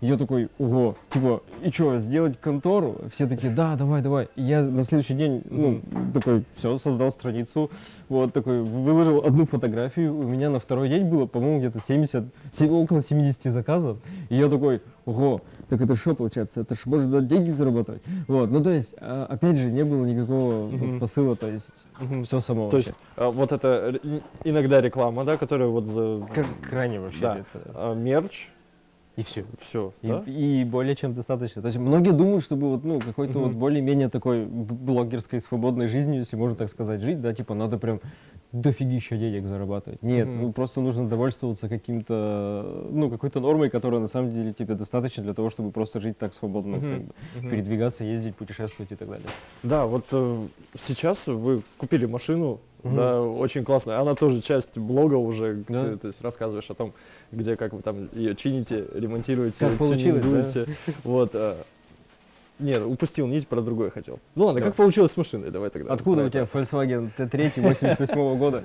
И 0.00 0.06
я 0.08 0.16
такой, 0.16 0.48
ого, 0.58 0.96
типа, 1.10 1.42
и 1.62 1.70
что, 1.70 1.96
сделать 1.98 2.36
контору? 2.40 2.96
Все 3.12 3.28
такие, 3.28 3.52
да, 3.52 3.76
давай, 3.76 4.02
давай. 4.02 4.28
И 4.34 4.42
я 4.42 4.60
на 4.64 4.82
следующий 4.82 5.14
день, 5.14 5.42
ну, 5.48 5.80
такой, 6.12 6.42
все, 6.56 6.76
создал 6.78 7.12
страницу, 7.12 7.70
вот 8.08 8.32
такой, 8.32 8.62
выложил 8.62 9.24
одну 9.24 9.46
фотографию. 9.46 10.12
У 10.18 10.24
меня 10.24 10.50
на 10.50 10.58
второй 10.58 10.88
день 10.88 11.04
было, 11.04 11.26
по-моему, 11.26 11.60
где-то 11.60 11.78
70, 11.78 12.24
се- 12.50 12.68
около 12.68 13.00
70 13.00 13.52
заказов. 13.52 13.98
И 14.28 14.34
я 14.36 14.48
такой, 14.48 14.80
ого, 15.04 15.40
так 15.72 15.80
это 15.80 15.94
что 15.94 16.14
получается? 16.14 16.60
Это 16.60 16.74
ж 16.74 16.84
можно 16.84 17.22
деньги 17.22 17.48
зарабатывать. 17.48 18.02
Вот, 18.28 18.50
ну 18.50 18.62
то 18.62 18.68
есть, 18.70 18.94
а, 19.00 19.24
опять 19.24 19.56
же, 19.56 19.70
не 19.70 19.84
было 19.84 20.04
никакого 20.04 20.66
вот 20.66 20.72
Мгм. 20.72 21.00
посыла, 21.00 21.34
то 21.34 21.48
есть, 21.48 21.86
Мгм. 21.98 22.24
все 22.24 22.40
само 22.40 22.68
То 22.68 22.76
вообще. 22.76 22.90
есть 22.90 23.00
а, 23.16 23.30
вот 23.30 23.52
это 23.52 23.98
иногда 24.44 24.82
реклама, 24.82 25.24
да, 25.24 25.38
которая 25.38 25.68
вот 25.68 25.86
за 25.86 26.20
как 26.34 26.46
крайне 26.68 27.00
вообще 27.00 27.20
Да. 27.22 27.34
редко, 27.36 27.58
да. 27.64 27.70
а, 27.74 27.94
мерч, 27.94 28.48
И 29.16 29.22
все. 29.22 29.44
все, 29.60 29.92
И, 30.02 30.08
да? 30.08 30.22
и 30.26 30.64
более 30.64 30.94
чем 30.94 31.14
достаточно. 31.14 31.62
То 31.62 31.66
есть 31.68 31.78
многие 31.78 32.12
думают, 32.12 32.42
чтобы 32.44 32.68
вот, 32.70 32.84
ну, 32.84 33.00
какой-то 33.00 33.38
вот 33.38 33.50
Мгм. 33.52 33.58
более-менее 33.58 34.08
такой 34.10 34.44
блогерской 34.46 35.40
свободной 35.40 35.86
жизнью, 35.86 36.18
если 36.18 36.36
можно 36.36 36.56
так 36.56 36.68
сказать, 36.68 37.00
жить, 37.00 37.20
да, 37.22 37.32
типа 37.34 37.54
надо 37.54 37.78
прям 37.78 38.00
дофигища 38.52 39.16
денег 39.16 39.46
зарабатывать. 39.46 40.02
Нет, 40.02 40.28
Мгм. 40.28 40.42
ну, 40.42 40.52
просто 40.52 40.80
нужно 40.80 41.08
довольствоваться 41.08 41.68
каким-то, 41.68 42.86
ну, 42.90 43.10
какой-то 43.10 43.40
нормой, 43.40 43.70
которая 43.70 44.00
на 44.00 44.06
самом 44.06 44.32
деле 44.32 44.52
тебе 44.52 44.74
достаточно 44.74 45.22
для 45.22 45.34
того, 45.34 45.48
чтобы 45.50 45.70
просто 45.70 46.00
жить 46.00 46.18
так 46.18 46.34
свободно, 46.34 46.76
Мгм. 46.76 46.90
как 46.90 47.02
бы, 47.02 47.14
Мгм. 47.40 47.50
передвигаться, 47.50 48.04
ездить, 48.04 48.36
путешествовать 48.36 48.92
и 48.92 48.96
так 48.96 49.08
далее. 49.08 49.26
Да, 49.62 49.86
вот 49.86 50.04
э, 50.12 50.46
сейчас 50.78 51.26
вы 51.26 51.62
купили 51.78 52.04
машину, 52.04 52.60
Мгм. 52.82 52.96
да, 52.96 53.22
очень 53.22 53.64
классная. 53.64 53.98
Она 54.00 54.14
тоже 54.14 54.42
часть 54.42 54.76
блога 54.76 55.14
уже, 55.14 55.64
Да. 55.68 55.82
ты, 55.82 55.96
то 55.96 56.06
есть 56.08 56.20
рассказываешь 56.20 56.68
о 56.70 56.74
том, 56.74 56.92
где 57.30 57.56
как 57.56 57.72
вы 57.72 57.80
там 57.80 58.08
ее 58.12 58.34
чините, 58.36 58.86
ремонтируете, 58.94 59.68
Как 59.68 59.78
получилось, 59.78 60.22
тюнингуете. 60.22 60.66
Вот. 61.04 61.30
э, 61.34 61.56
нет, 62.62 62.82
упустил 62.82 63.26
нить, 63.26 63.46
про 63.48 63.60
другое 63.60 63.90
хотел. 63.90 64.18
Ну 64.34 64.46
ладно, 64.46 64.60
Да. 64.60 64.66
как 64.68 64.74
получилось 64.76 65.12
с 65.12 65.16
машиной? 65.16 65.50
Давай 65.50 65.70
тогда. 65.70 65.92
Откуда 65.92 66.24
у 66.24 66.28
тебя 66.28 66.44
Volkswagen 66.44 67.10
T3 67.16 67.60
88 67.60 68.38
года? 68.38 68.64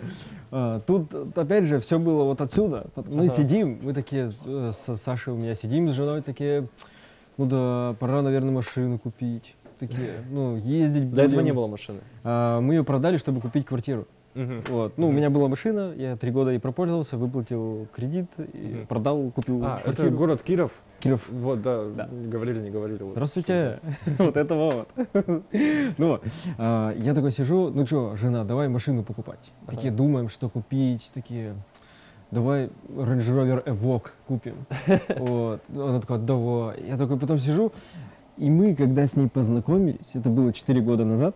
А, 0.51 0.79
Тут, 0.81 1.13
э, 1.13 1.25
опять 1.35 1.65
же, 1.65 1.79
все 1.79 1.99
было 1.99 2.23
вот 2.23 2.39
отсюда. 2.41 2.87
Мы 2.95 3.25
Ага. 3.25 3.29
сидим, 3.29 3.79
мы 3.81 3.93
такие 3.93 4.31
э, 4.45 4.71
с 4.73 4.95
Сашей 4.97 5.33
у 5.33 5.37
меня 5.37 5.55
сидим 5.55 5.89
с 5.89 5.91
женой, 5.93 6.21
такие, 6.21 6.67
ну 7.37 7.45
да, 7.45 7.95
пора, 7.99 8.21
наверное, 8.21 8.51
машину 8.51 8.99
купить. 8.99 9.55
Такие, 9.79 10.23
ну, 10.31 10.55
ездить 10.57 11.13
До 11.13 11.21
этого 11.21 11.35
будем. 11.35 11.45
не 11.45 11.51
было 11.53 11.67
машины. 11.67 11.99
А, 12.23 12.59
Мы 12.61 12.73
ее 12.75 12.83
продали, 12.83 13.17
чтобы 13.17 13.41
купить 13.41 13.65
квартиру. 13.65 14.07
Вот. 14.69 14.97
Ну, 14.97 15.07
у 15.07 15.09
Мгм. 15.09 15.17
меня 15.17 15.29
была 15.29 15.47
машина, 15.47 15.93
я 15.97 16.15
три 16.15 16.31
года 16.31 16.51
и 16.53 16.59
пропользовался, 16.59 17.17
выплатил 17.17 17.87
кредит, 17.93 18.27
и 18.37 18.85
продал, 18.87 19.31
купил 19.31 19.63
А, 19.65 19.73
это 19.75 19.83
квартиру. 19.83 20.11
город 20.11 20.41
Киров. 20.43 20.71
Киров. 20.99 21.27
Вот, 21.29 21.61
да, 21.61 21.85
Да. 21.85 22.07
говорили, 22.07 22.59
не 22.61 22.69
говорили. 22.69 23.01
вот. 23.03 23.13
Здравствуйте. 23.13 23.79
Вот 24.19 24.37
это 24.37 24.55
вот. 24.55 24.87
Ну, 25.97 26.19
а, 26.57 26.93
я 26.97 27.13
такой 27.13 27.31
сижу, 27.31 27.69
ну 27.69 27.85
что, 27.85 28.15
жена, 28.15 28.43
давай 28.43 28.67
машину 28.67 29.03
покупать. 29.03 29.51
Такие 29.67 29.91
думаем, 29.91 30.29
что 30.29 30.49
купить, 30.49 31.09
такие, 31.13 31.55
давай 32.31 32.69
Range 32.89 33.17
Rover 33.19 33.63
Evoque 33.65 34.09
купим. 34.27 34.55
Вот. 35.17 35.61
Она 35.73 35.99
такая, 35.99 36.19
давай. 36.19 36.83
Я 36.87 36.97
такой 36.97 37.17
потом 37.17 37.39
сижу, 37.39 37.71
и 38.37 38.49
мы, 38.49 38.75
когда 38.75 39.05
с 39.07 39.15
ней 39.15 39.27
познакомились, 39.29 40.11
это 40.13 40.29
было 40.29 40.53
4 40.53 40.79
года 40.81 41.05
назад, 41.05 41.35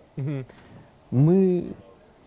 мы 1.09 1.65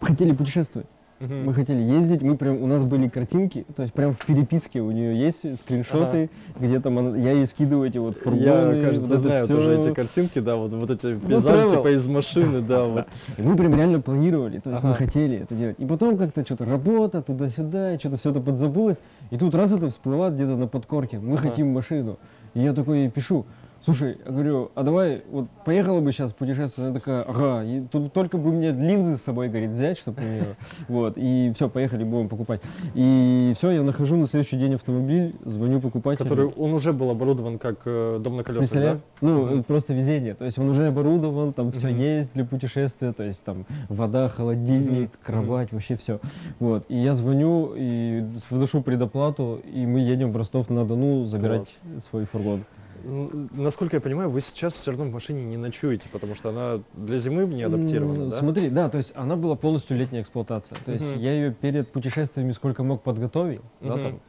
хотели 0.04 0.32
путешествовать. 0.32 0.86
Мы 1.20 1.54
хотели 1.54 1.80
ездить, 1.80 2.22
мы 2.22 2.36
прям, 2.36 2.60
у 2.60 2.66
нас 2.66 2.84
были 2.84 3.08
картинки, 3.08 3.64
то 3.76 3.82
есть 3.82 3.94
прям 3.94 4.12
в 4.14 4.18
переписке 4.26 4.80
у 4.82 4.90
нее 4.90 5.16
есть 5.18 5.58
скриншоты, 5.60 6.28
где 6.58 6.80
там 6.80 6.98
она- 6.98 7.16
я 7.16 7.32
ей 7.32 7.46
скидываю 7.46 7.88
эти 7.88 7.96
вот 7.98 8.18
фургоны. 8.18 8.74
Я, 8.76 8.82
кажется, 8.84 9.06
вот 9.08 9.18
знаю 9.20 9.46
тоже 9.46 9.78
эти 9.78 9.94
картинки, 9.94 10.40
да, 10.40 10.56
вот, 10.56 10.72
вот 10.72 10.90
эти 10.90 11.14
пейзажи 11.16 11.66
travel. 11.66 11.70
типа 11.70 11.94
из 11.94 12.08
машины, 12.08 12.60
да, 12.60 12.84
вот. 12.88 13.06
И 13.38 13.42
мы 13.42 13.56
прям 13.56 13.74
реально 13.74 14.00
планировали, 14.00 14.58
то 14.58 14.70
есть 14.70 14.82
мы 14.82 14.90
Ага. 14.90 14.98
хотели 14.98 15.38
это 15.38 15.54
делать. 15.54 15.76
И 15.78 15.86
потом 15.86 16.18
как-то 16.18 16.44
что-то 16.44 16.64
работа, 16.66 17.22
туда-сюда, 17.22 17.94
и 17.94 17.98
что-то 17.98 18.16
все 18.18 18.30
это 18.30 18.40
подзабылось. 18.40 18.98
И 19.30 19.38
тут 19.38 19.54
раз 19.54 19.72
это 19.72 19.88
всплывает 19.90 20.34
где-то 20.34 20.56
на 20.56 20.66
подкорке, 20.66 21.20
мы 21.20 21.36
Ага. 21.36 21.48
хотим 21.48 21.72
машину. 21.72 22.18
И 22.54 22.60
я 22.60 22.74
такой 22.74 22.98
ей 23.02 23.08
пишу, 23.10 23.46
слушай, 23.84 24.16
я 24.24 24.32
говорю, 24.32 24.70
а 24.74 24.82
давай, 24.82 25.22
вот 25.30 25.48
поехала 25.64 26.00
бы 26.00 26.10
сейчас 26.12 26.32
путешествовать. 26.32 26.90
Она 26.90 26.98
такая, 26.98 27.22
ага, 27.22 27.62
и 27.64 27.82
тут 27.82 28.12
только 28.12 28.38
бы 28.38 28.50
мне 28.52 28.70
линзы 28.70 29.16
с 29.16 29.22
собой, 29.22 29.48
говорит, 29.48 29.70
взять, 29.70 29.98
чтобы 29.98 30.22
у 30.22 30.24
нее. 30.24 30.56
Вот, 30.88 31.14
и 31.16 31.52
все, 31.54 31.68
поехали, 31.68 32.04
будем 32.04 32.28
покупать. 32.28 32.60
И 32.94 33.52
все, 33.56 33.70
я 33.70 33.82
нахожу 33.82 34.16
на 34.16 34.26
следующий 34.26 34.56
день 34.56 34.74
автомобиль, 34.74 35.34
звоню 35.44 35.80
покупателю. 35.80 36.28
Который, 36.28 36.46
он 36.46 36.72
уже 36.72 36.92
был 36.92 37.10
оборудован 37.10 37.58
как 37.58 37.80
э, 37.84 38.18
дом 38.20 38.36
на 38.36 38.44
колесах, 38.44 38.72
да? 38.82 39.00
Ну, 39.20 39.46
это 39.48 39.62
просто 39.62 39.94
везение. 39.94 40.34
То 40.34 40.44
есть 40.44 40.58
он 40.58 40.68
уже 40.68 40.86
оборудован, 40.86 41.52
там 41.52 41.70
все 41.72 41.88
Мгм. 41.88 41.98
есть 41.98 42.32
для 42.34 42.44
путешествия, 42.44 43.12
то 43.12 43.22
есть 43.22 43.44
там 43.44 43.66
вода, 43.88 44.28
холодильник, 44.28 45.10
Мгм. 45.10 45.18
кровать, 45.22 45.72
вообще 45.72 45.96
все. 45.96 46.20
Вот. 46.58 46.84
И 46.88 46.96
я 46.96 47.14
звоню 47.14 47.72
и 47.76 48.24
вношу 48.50 48.82
предоплату, 48.82 49.60
и 49.64 49.86
мы 49.86 50.00
едем 50.00 50.30
в 50.32 50.36
Ростов-на-Дону 50.36 51.24
забирать 51.24 51.80
свой 52.08 52.24
фургон. 52.24 52.64
Насколько 53.04 53.96
я 53.96 54.00
понимаю, 54.00 54.30
вы 54.30 54.40
сейчас 54.40 54.74
все 54.74 54.90
равно 54.90 55.06
в 55.06 55.12
машине 55.12 55.44
не 55.44 55.56
ночуете, 55.56 56.08
потому 56.10 56.34
что 56.34 56.50
она 56.50 56.82
для 56.94 57.18
зимы 57.18 57.44
не 57.44 57.62
адаптирована, 57.62 58.26
да? 58.26 58.30
Смотри, 58.30 58.70
да, 58.70 58.88
то 58.88 58.98
есть 58.98 59.12
она 59.14 59.36
была 59.36 59.56
полностью 59.56 59.96
летняя 59.96 60.22
эксплуатация. 60.22 60.78
То 60.84 60.92
есть 60.92 61.14
я 61.16 61.32
ее 61.32 61.52
перед 61.52 61.90
путешествиями 61.90 62.52
сколько 62.52 62.82
мог 62.82 63.02
подготовил, 63.02 63.62
да, 63.80 63.98
там 63.98 64.20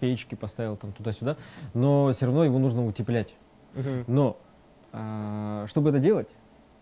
печки 0.00 0.34
поставил 0.34 0.76
там 0.76 0.92
туда-сюда, 0.92 1.36
но 1.74 2.10
все 2.12 2.26
равно 2.26 2.44
его 2.44 2.58
нужно 2.58 2.86
утеплять. 2.86 3.34
Но 4.06 4.38
а, 4.92 5.66
чтобы 5.68 5.90
это 5.90 5.98
делать, 5.98 6.28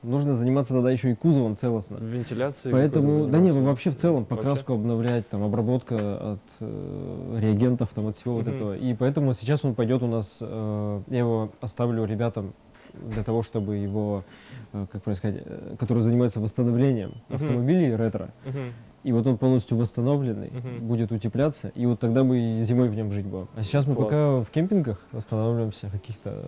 нужно 0.04 0.34
заниматься 0.34 0.74
тогда 0.74 0.90
еще 0.90 1.10
и 1.12 1.14
кузовом 1.14 1.56
целостно. 1.56 1.96
Вентиляцией 1.96 2.72
Поэтому, 2.72 3.26
да 3.26 3.38
не, 3.38 3.50
заниматься? 3.50 3.60
вообще 3.62 3.90
в 3.90 3.96
целом 3.96 4.20
Вообще? 4.20 4.36
покраску 4.36 4.74
обновлять, 4.74 5.28
там 5.28 5.42
обработка 5.42 6.34
от 6.34 6.40
э, 6.60 7.38
реагентов, 7.40 7.90
там 7.94 8.06
от 8.08 8.16
всего 8.16 8.34
вот 8.34 8.46
Мгм. 8.46 8.54
этого. 8.54 8.76
И 8.76 8.94
поэтому 8.94 9.32
сейчас 9.32 9.64
он 9.64 9.74
пойдет 9.74 10.02
у 10.02 10.06
нас, 10.06 10.38
э, 10.40 11.02
я 11.08 11.18
его 11.18 11.50
оставлю 11.60 12.04
ребятам 12.04 12.52
для 12.92 13.24
того, 13.24 13.42
чтобы 13.42 13.76
его, 13.76 14.24
э, 14.72 14.86
как 14.92 15.02
правильно 15.02 15.16
сказать, 15.18 15.42
э, 15.44 15.76
которые 15.78 16.04
занимаются 16.04 16.40
восстановлением 16.40 17.14
Мгм. 17.28 17.36
автомобилей 17.36 17.96
ретро. 17.96 18.30
Мгм. 18.44 18.72
И 19.02 19.12
вот 19.12 19.26
он 19.26 19.36
полностью 19.36 19.76
восстановленный, 19.76 20.50
Мгм. 20.50 20.86
будет 20.86 21.12
утепляться, 21.12 21.68
и 21.74 21.84
вот 21.86 22.00
тогда 22.00 22.24
мы 22.24 22.60
зимой 22.62 22.88
в 22.88 22.94
нем 22.94 23.10
жить 23.10 23.26
будем. 23.26 23.48
А 23.54 23.62
сейчас 23.62 23.86
мы 23.86 23.94
Класс. 23.94 24.08
пока 24.08 24.36
в 24.38 24.50
кемпингах 24.50 24.98
останавливаемся, 25.12 25.88
каких-то 25.90 26.44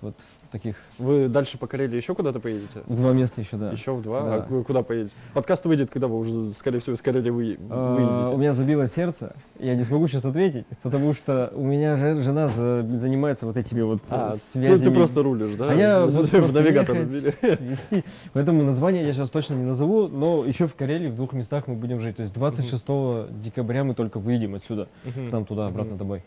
вот 0.00 0.14
таких, 0.50 0.76
Вы 0.98 1.28
дальше 1.28 1.58
по 1.58 1.66
Карелии 1.66 1.96
еще 1.96 2.14
куда-то 2.14 2.40
поедете? 2.40 2.82
в 2.86 2.96
два 2.96 3.12
места 3.12 3.40
еще, 3.40 3.56
да. 3.56 3.70
Еще 3.70 3.92
в 3.92 4.02
два? 4.02 4.20
Да. 4.22 4.34
А 4.36 4.40
ку- 4.42 4.64
куда 4.64 4.82
поедете? 4.82 5.14
Подкаст 5.34 5.64
выйдет, 5.66 5.90
когда 5.90 6.08
вы 6.08 6.18
уже, 6.18 6.52
скорее 6.52 6.80
всего, 6.80 6.94
из 6.94 7.02
Карелии 7.02 7.30
вы, 7.30 7.58
А, 7.70 7.94
выедете. 7.96 8.34
У 8.34 8.38
меня 8.38 8.52
забило 8.52 8.86
сердце, 8.86 9.34
я 9.58 9.74
не 9.76 9.82
смогу 9.84 10.06
сейчас 10.08 10.24
ответить, 10.24 10.66
потому 10.82 11.14
что 11.14 11.52
у 11.54 11.64
меня 11.64 11.96
же 11.96 12.20
жена 12.20 12.48
за- 12.48 12.82
занимается 12.96 13.46
вот 13.46 13.56
этими 13.56 13.82
вот 13.82 14.02
А, 14.10 14.30
э, 14.30 14.32
ты, 14.32 14.38
связями. 14.38 14.88
ты 14.90 14.94
просто 14.94 15.22
рулишь, 15.22 15.54
да? 15.56 15.70
А 15.70 15.74
я 15.74 16.06
В 16.06 16.28
просто 16.28 16.60
навигатор 16.60 16.96
вести. 16.98 18.04
Поэтому 18.32 18.62
название 18.62 19.04
я 19.04 19.12
сейчас 19.12 19.30
точно 19.30 19.54
не 19.54 19.64
назову, 19.64 20.08
но 20.08 20.44
еще 20.44 20.66
в 20.66 20.74
Карелии 20.74 21.08
в 21.08 21.14
двух 21.14 21.32
местах 21.32 21.66
мы 21.66 21.74
будем 21.74 22.00
жить. 22.00 22.16
То 22.16 22.22
есть 22.22 22.34
26 22.34 23.30
декабря 23.40 23.84
мы 23.84 23.94
только 23.94 24.18
выедем 24.18 24.54
отсюда, 24.54 24.88
там 25.30 25.44
туда, 25.44 25.66
обратно 25.68 25.96
домой. 25.96 26.22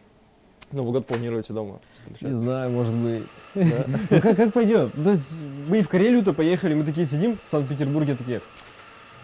Новый 0.74 0.92
год 0.92 1.06
планируете 1.06 1.54
дома 1.54 1.74
Не 1.74 2.14
встречать? 2.16 2.36
знаю, 2.38 2.72
может 2.72 2.94
быть. 2.94 3.24
Да? 3.54 3.86
Ну 4.10 4.22
как, 4.22 4.36
как 4.36 4.54
пойдет? 4.54 4.92
То 5.02 5.12
есть 5.12 5.38
мы 5.68 5.80
и 5.80 5.82
в 5.84 5.88
Карелию-то 5.90 6.34
поехали, 6.34 6.74
мы 6.74 6.84
такие 6.84 7.06
сидим 7.06 7.38
в 7.46 7.50
Санкт-Петербурге 7.50 8.16
такие, 8.16 8.42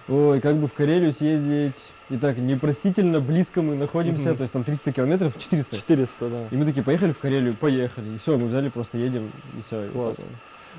ой, 0.08 0.40
как 0.42 0.56
бы 0.58 0.68
в 0.68 0.74
Карелию 0.74 1.12
съездить. 1.12 1.74
И 2.10 2.18
так 2.18 2.38
непростительно 2.38 3.20
близко 3.20 3.62
мы 3.62 3.76
находимся, 3.76 4.34
то 4.34 4.42
есть 4.42 4.52
там 4.54 4.64
300 4.64 4.94
километров, 4.94 5.34
400. 5.38 5.78
400, 5.78 6.30
да. 6.30 6.44
И 6.50 6.56
мы 6.56 6.66
такие, 6.66 6.84
поехали 6.84 7.12
в 7.12 7.20
Карелию, 7.20 7.54
поехали. 7.54 8.16
И 8.16 8.18
все, 8.18 8.36
мы 8.38 8.48
взяли, 8.48 8.70
просто 8.70 8.98
едем, 8.98 9.32
и 9.58 9.62
все. 9.62 9.88
Класс. 9.90 10.18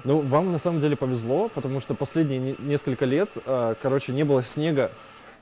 Ну, 0.03 0.21
вам 0.23 0.51
на 0.51 0.59
самом 0.59 0.81
деле 0.81 0.97
повезло, 0.97 1.49
потому 1.55 1.79
что 1.79 1.95
последние 1.95 2.39
не- 2.41 2.57
несколько 2.59 3.05
лет, 3.05 3.31
а, 3.47 3.75
короче, 3.81 4.13
не 4.13 4.25
было 4.25 4.43
снега 4.43 4.91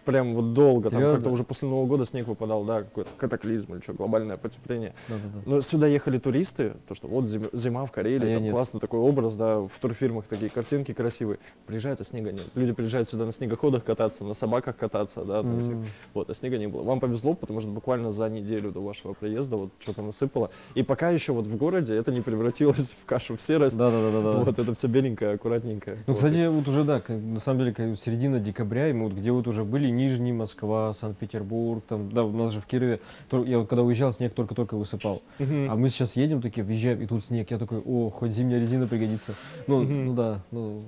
прям 0.09 0.35
вот 0.35 0.55
долго, 0.55 0.89
там 0.89 1.01
Серьезно? 1.01 1.17
как-то 1.17 1.31
уже 1.31 1.45
после 1.45 1.69
Нового 1.69 1.87
года 1.87 2.07
снег 2.07 2.27
выпадал, 2.29 2.65
да, 2.65 2.83
какой-то 2.83 3.11
катаклизм 3.19 3.75
или 3.75 3.83
что, 3.83 3.93
глобальное 3.93 4.39
потепление. 4.39 4.95
Да-да-да. 5.07 5.39
Но 5.45 5.61
сюда 5.61 5.87
ехали 5.87 6.17
туристы, 6.17 6.73
то 6.89 6.95
что 6.95 7.09
вот 7.09 7.25
зим- 7.27 7.51
зима 7.53 7.85
в 7.85 7.93
Карелии, 7.93 8.33
А 8.33 8.39
там 8.41 8.51
классный 8.51 8.81
такой 8.81 9.01
образ, 9.01 9.35
да, 9.35 9.59
в 9.61 9.71
турфирмах 9.79 10.25
такие 10.27 10.49
картинки 10.51 10.93
красивые. 10.95 11.39
Приезжают, 11.67 12.01
а 12.01 12.05
снега 12.05 12.33
нет. 12.33 12.47
Люди 12.55 12.73
приезжают 12.73 13.07
сюда 13.07 13.27
на 13.27 13.33
снегоходах 13.33 13.85
кататься, 13.85 14.25
на 14.25 14.33
собаках 14.33 14.79
кататься, 14.79 15.25
да, 15.27 15.43
на 15.43 15.61
этих. 15.61 15.73
М. 15.73 15.85
вот, 16.15 16.31
а 16.31 16.35
снега 16.35 16.57
не 16.57 16.69
было. 16.69 16.83
Вам 16.85 17.01
повезло, 17.01 17.35
потому 17.35 17.61
что 17.61 17.69
буквально 17.69 18.11
за 18.11 18.31
неделю 18.31 18.71
до 18.73 18.81
вашего 18.81 19.13
приезда 19.13 19.59
вот 19.59 19.73
что-то 19.79 20.01
насыпало. 20.01 20.51
И 20.75 20.83
пока 20.83 21.11
еще 21.11 21.35
вот 21.35 21.47
в 21.47 21.55
городе 21.59 21.95
это 21.95 22.13
не 22.13 22.23
превратилось 22.23 22.97
в 23.03 23.05
кашу 23.05 23.37
в 23.37 23.43
серость. 23.43 23.77
Да-да-да-да. 23.77 24.39
Вот 24.39 24.59
это 24.59 24.73
все 24.73 24.89
беленькое, 24.89 25.33
аккуратненькое. 25.35 25.97
Ну, 26.07 26.15
Вот. 26.15 26.17
кстати, 26.17 26.47
вот 26.47 26.67
уже, 26.67 26.85
да, 26.85 27.03
на 27.09 27.41
самом 27.41 27.59
деле, 27.75 27.97
середина 27.97 28.41
декабря, 28.41 28.89
и 28.89 28.95
мы 28.95 29.05
вот 29.05 29.13
где 29.13 29.33
вот 29.33 29.47
уже 29.47 29.65
были, 29.65 29.89
Нижний, 29.99 30.33
Москва, 30.33 30.93
Санкт-Петербург, 30.93 31.83
там, 31.89 32.11
да, 32.13 32.25
у 32.25 32.31
нас 32.31 32.53
же 32.53 32.61
в 32.61 32.67
Кирове, 32.67 33.01
я 33.33 33.59
вот 33.59 33.69
когда 33.69 33.83
уезжал, 33.83 34.13
снег 34.13 34.33
только-только 34.33 34.77
высыпал. 34.77 35.23
Мгм. 35.39 35.69
А 35.71 35.75
мы 35.75 35.89
сейчас 35.89 36.17
едем, 36.17 36.41
такие, 36.41 36.65
въезжаем, 36.65 37.03
и 37.03 37.07
тут 37.07 37.25
снег, 37.25 37.51
я 37.51 37.59
такой, 37.59 37.81
о, 37.85 38.11
хоть 38.11 38.31
зимняя 38.31 38.61
резина 38.61 38.87
пригодится. 38.87 39.35
Ну, 39.67 39.83
Мгм. 39.83 40.07
ну 40.07 40.15
да, 40.15 40.41
ну. 40.53 40.83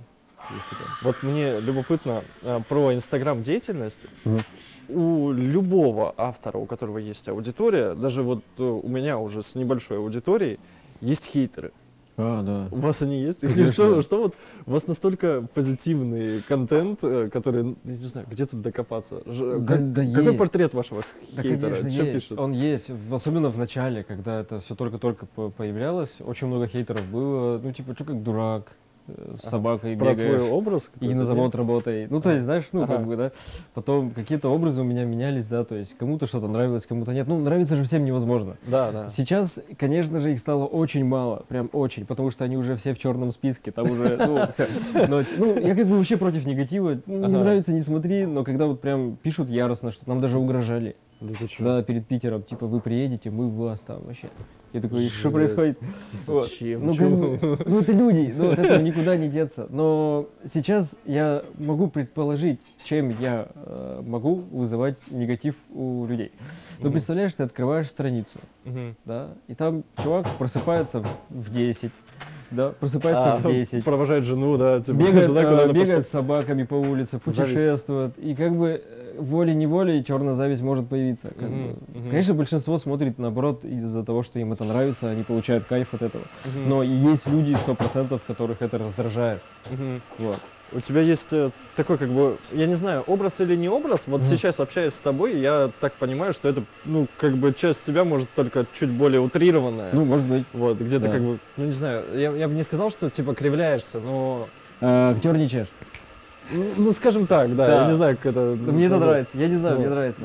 Вот 1.03 1.23
мне 1.23 1.61
любопытно 1.61 2.23
а, 2.43 2.63
про 2.67 2.95
инстаграм 2.95 3.43
деятельность. 3.43 4.07
Мгм. 4.25 4.43
У 4.89 5.33
любого 5.33 6.15
автора, 6.17 6.59
у 6.59 6.67
которого 6.67 6.99
есть 6.99 7.29
аудитория, 7.29 7.95
даже 7.95 8.23
вот 8.23 8.43
э, 8.59 8.63
у 8.63 8.89
меня 8.89 9.19
уже 9.19 9.43
с 9.43 9.55
небольшой 9.55 9.99
аудиторией, 9.99 10.59
есть 11.01 11.27
хейтеры. 11.27 11.73
А, 12.17 12.43
да. 12.43 12.69
У 12.71 12.81
вас 12.81 13.01
они 13.03 13.23
есть? 13.23 13.43
И 13.45 13.47
Конечно. 13.47 13.73
Что, 13.73 14.03
что 14.03 14.23
вот 14.23 14.35
у 14.67 14.73
вас 14.73 14.87
настолько 14.87 15.47
позитивный 15.55 16.43
контент, 16.47 16.99
э, 17.03 17.31
который, 17.33 17.63
ну, 17.63 17.77
я 17.85 17.97
не 17.97 18.03
знаю, 18.07 18.27
где 18.31 18.45
тут 18.47 18.61
докопаться? 18.61 19.23
Ж- 19.27 19.59
Да- 19.61 19.67
как- 19.67 19.93
да 19.93 20.05
какой 20.07 20.25
есть. 20.27 20.39
портрет 20.39 20.75
вашего 20.75 21.03
Да, 21.33 21.43
хейтера? 21.43 21.71
конечно, 21.75 21.87
есть. 21.89 22.13
пишут? 22.13 22.39
Он 22.39 22.53
есть. 22.53 22.91
Особенно 23.11 23.49
в 23.49 23.57
начале, 23.57 24.05
когда 24.05 24.41
это 24.41 24.61
все 24.61 24.75
только-только 24.75 25.25
по- 25.27 25.49
появлялось. 25.51 26.17
Очень 26.21 26.49
много 26.49 26.67
хейтеров 26.67 27.05
было. 27.07 27.59
Ну, 27.63 27.73
типа, 27.73 27.95
что 27.95 28.05
как 28.05 28.23
дурак, 28.23 28.73
с 29.07 29.49
собакой 29.49 29.97
Про 29.97 30.15
бегаешь. 30.15 30.41
твой 30.41 30.51
образ? 30.51 30.91
И 31.01 31.15
на 31.15 31.25
завод 31.25 31.55
работай. 31.55 32.07
Ну, 32.09 32.21
то 32.21 32.31
есть, 32.31 32.45
знаешь, 32.45 32.65
ну, 32.73 32.83
Ага. 32.83 32.97
как 32.99 33.07
бы, 33.07 33.17
да. 33.17 33.33
Потом 33.75 34.11
какие-то 34.11 34.49
образы 34.49 34.83
у 34.83 34.85
меня 34.85 35.05
менялись, 35.05 35.47
да, 35.49 35.65
то 35.65 35.75
есть 35.75 35.97
кому-то 35.99 36.27
что-то 36.27 36.49
нравилось, 36.49 36.87
кому-то 36.87 37.13
нет. 37.13 37.27
Ну, 37.27 37.39
нравится 37.41 37.77
же 37.77 37.85
всем 37.85 38.05
невозможно. 38.05 38.57
Да, 38.67 38.93
да. 38.93 39.09
Сейчас, 39.09 39.61
конечно 39.79 40.19
же, 40.19 40.33
их 40.33 40.39
стало 40.39 40.65
очень 40.67 41.05
мало, 41.05 41.45
прям 41.49 41.69
очень, 41.73 42.07
потому 42.07 42.31
что 42.31 42.45
они 42.45 42.57
уже 42.57 42.77
все 42.77 42.95
в 42.95 42.99
черном 42.99 43.33
списке, 43.33 43.71
там 43.73 43.91
уже, 43.91 44.17
ну, 44.17 44.47
всё. 44.53 44.67
Но, 45.09 45.23
ну, 45.37 45.59
я 45.59 45.75
как 45.75 45.87
бы 45.87 45.97
вообще 45.97 46.17
против 46.17 46.47
негатива, 46.47 47.01
Ну, 47.07 47.19
не 47.19 47.25
Ага. 47.25 47.39
нравится, 47.39 47.73
не 47.73 47.81
смотри, 47.81 48.27
но 48.27 48.45
когда 48.45 48.67
вот 48.67 48.81
прям 48.81 49.17
пишут 49.17 49.49
яростно, 49.51 49.91
что 49.91 50.09
нам 50.09 50.21
даже 50.21 50.39
угрожали, 50.39 50.97
Да 51.21 51.35
ты 51.35 51.47
чё? 51.49 51.65
да, 51.65 51.83
перед 51.83 52.07
Питером, 52.07 52.43
типа, 52.43 52.67
вы 52.67 52.81
приедете, 52.81 53.31
мы 53.31 53.51
вас 53.51 53.81
там 53.81 54.03
вообще. 54.05 54.29
Я 54.73 54.81
такой, 54.81 55.09
что 55.09 55.31
происходит? 55.31 55.79
Вот. 56.27 56.49
Зачем? 56.49 56.87
Ну, 56.87 56.95
как 56.95 57.67
ну, 57.67 57.81
это 57.81 57.93
люди, 57.93 58.33
ну, 58.37 58.51
от 58.53 58.59
этого 58.61 58.81
никуда 58.81 59.17
не 59.17 59.29
деться. 59.29 59.67
Но 59.69 60.27
сейчас 60.53 60.95
я 61.05 61.43
могу 61.59 61.89
предположить, 61.89 62.61
чем 62.85 63.11
я 63.21 63.49
э, 63.55 64.03
могу 64.07 64.37
вызывать 64.37 64.97
негатив 65.11 65.57
у 65.75 66.07
людей. 66.07 66.31
Ну, 66.79 66.91
представляешь, 66.93 67.35
ты 67.35 67.43
открываешь 67.43 67.89
страницу, 67.89 68.39
Мгм. 68.65 68.97
да, 69.05 69.31
и 69.49 69.55
там 69.55 69.83
чувак 70.03 70.29
просыпается 70.39 71.01
в, 71.01 71.07
в 71.31 71.53
10, 71.53 71.91
да, 72.53 72.71
просыпается 72.71 73.35
А, 73.35 73.37
в 73.37 73.43
10, 73.43 73.85
Провожает 73.85 74.25
жену, 74.25 74.57
да, 74.57 74.81
типа, 74.81 74.97
бегает, 74.97 75.27
жена 75.27 75.43
э, 75.43 75.51
куда-то 75.51 75.69
бегает 75.73 75.89
пошла. 75.89 76.03
с 76.03 76.09
собаками 76.09 76.63
по 76.63 76.75
улице, 76.75 77.21
Зависть. 77.25 77.53
путешествует, 77.55 78.19
и 78.19 78.35
как 78.35 78.57
бы 78.57 78.83
э, 78.85 79.10
волей-неволей 79.21 80.03
черная 80.05 80.35
зависть 80.35 80.63
может 80.63 80.89
появиться. 80.89 81.29
как 81.29 81.49
Мгм, 81.49 81.67
бы. 81.69 81.75
мгм. 81.95 82.11
Конечно, 82.11 82.35
большинство 82.35 82.79
смотрит 82.79 83.19
наоборот 83.19 83.65
из-за 83.65 84.05
того, 84.05 84.23
что 84.23 84.39
им 84.39 84.53
это 84.53 84.65
нравится, 84.65 85.11
они 85.11 85.23
получают 85.23 85.65
кайф 85.65 85.95
от 85.95 86.03
этого. 86.03 86.25
Мгм. 86.45 86.69
Но 86.69 86.83
и 86.83 86.89
есть 86.89 87.27
люди, 87.29 87.55
сто 87.55 87.75
процентов, 87.75 88.23
которых 88.27 88.63
это 88.63 88.79
раздражает. 88.79 89.41
Мгм. 89.71 90.01
Вот. 90.19 90.39
У 90.73 90.79
тебя 90.79 91.01
есть 91.01 91.33
э, 91.33 91.51
такой, 91.75 91.99
как 91.99 92.11
бы, 92.11 92.39
я 92.53 92.67
не 92.67 92.75
знаю, 92.75 93.03
образ 93.09 93.41
или 93.41 93.57
не 93.57 93.69
образ. 93.69 94.05
Вот 94.07 94.21
Мгм. 94.21 94.29
сейчас, 94.29 94.61
общаясь 94.61 94.95
с 94.95 94.99
тобой, 94.99 95.37
я 95.41 95.69
так 95.81 95.95
понимаю, 95.95 96.33
что 96.33 96.49
это, 96.49 96.63
ну, 96.85 97.09
как 97.19 97.37
бы 97.37 97.53
часть 97.53 97.83
тебя 97.85 98.05
может 98.05 98.31
только 98.31 98.65
чуть 98.79 98.91
более 98.91 99.21
утрированная. 99.21 99.91
Ну, 99.93 100.05
может 100.05 100.27
быть. 100.27 100.45
вот, 100.53 100.79
где-то 100.79 101.07
да. 101.09 101.13
как 101.13 101.23
бы, 101.23 101.39
ну, 101.57 101.65
не 101.65 101.73
знаю, 101.73 102.05
я, 102.15 102.31
я 102.31 102.47
бы 102.47 102.55
не 102.55 102.63
сказал, 102.63 102.91
что, 102.91 103.11
типа, 103.11 103.35
кривляешься, 103.35 103.99
но, 103.99 104.49
А, 104.81 105.11
актерничаешь. 105.11 105.69
Ну, 106.53 106.65
ну, 106.77 106.93
скажем 106.93 107.27
так, 107.27 107.55
да, 107.57 107.67
Да. 107.67 107.83
я 107.83 107.89
не 107.89 107.95
знаю, 107.95 108.17
как 108.17 108.27
это 108.27 108.41
Мне 108.41 108.87
это 108.87 108.99
нравится. 108.99 109.39
Я 109.39 109.49
не 109.49 109.57
знаю, 109.57 109.75
Ну, 109.77 109.81
мне 109.83 109.91
нравится. 109.91 110.23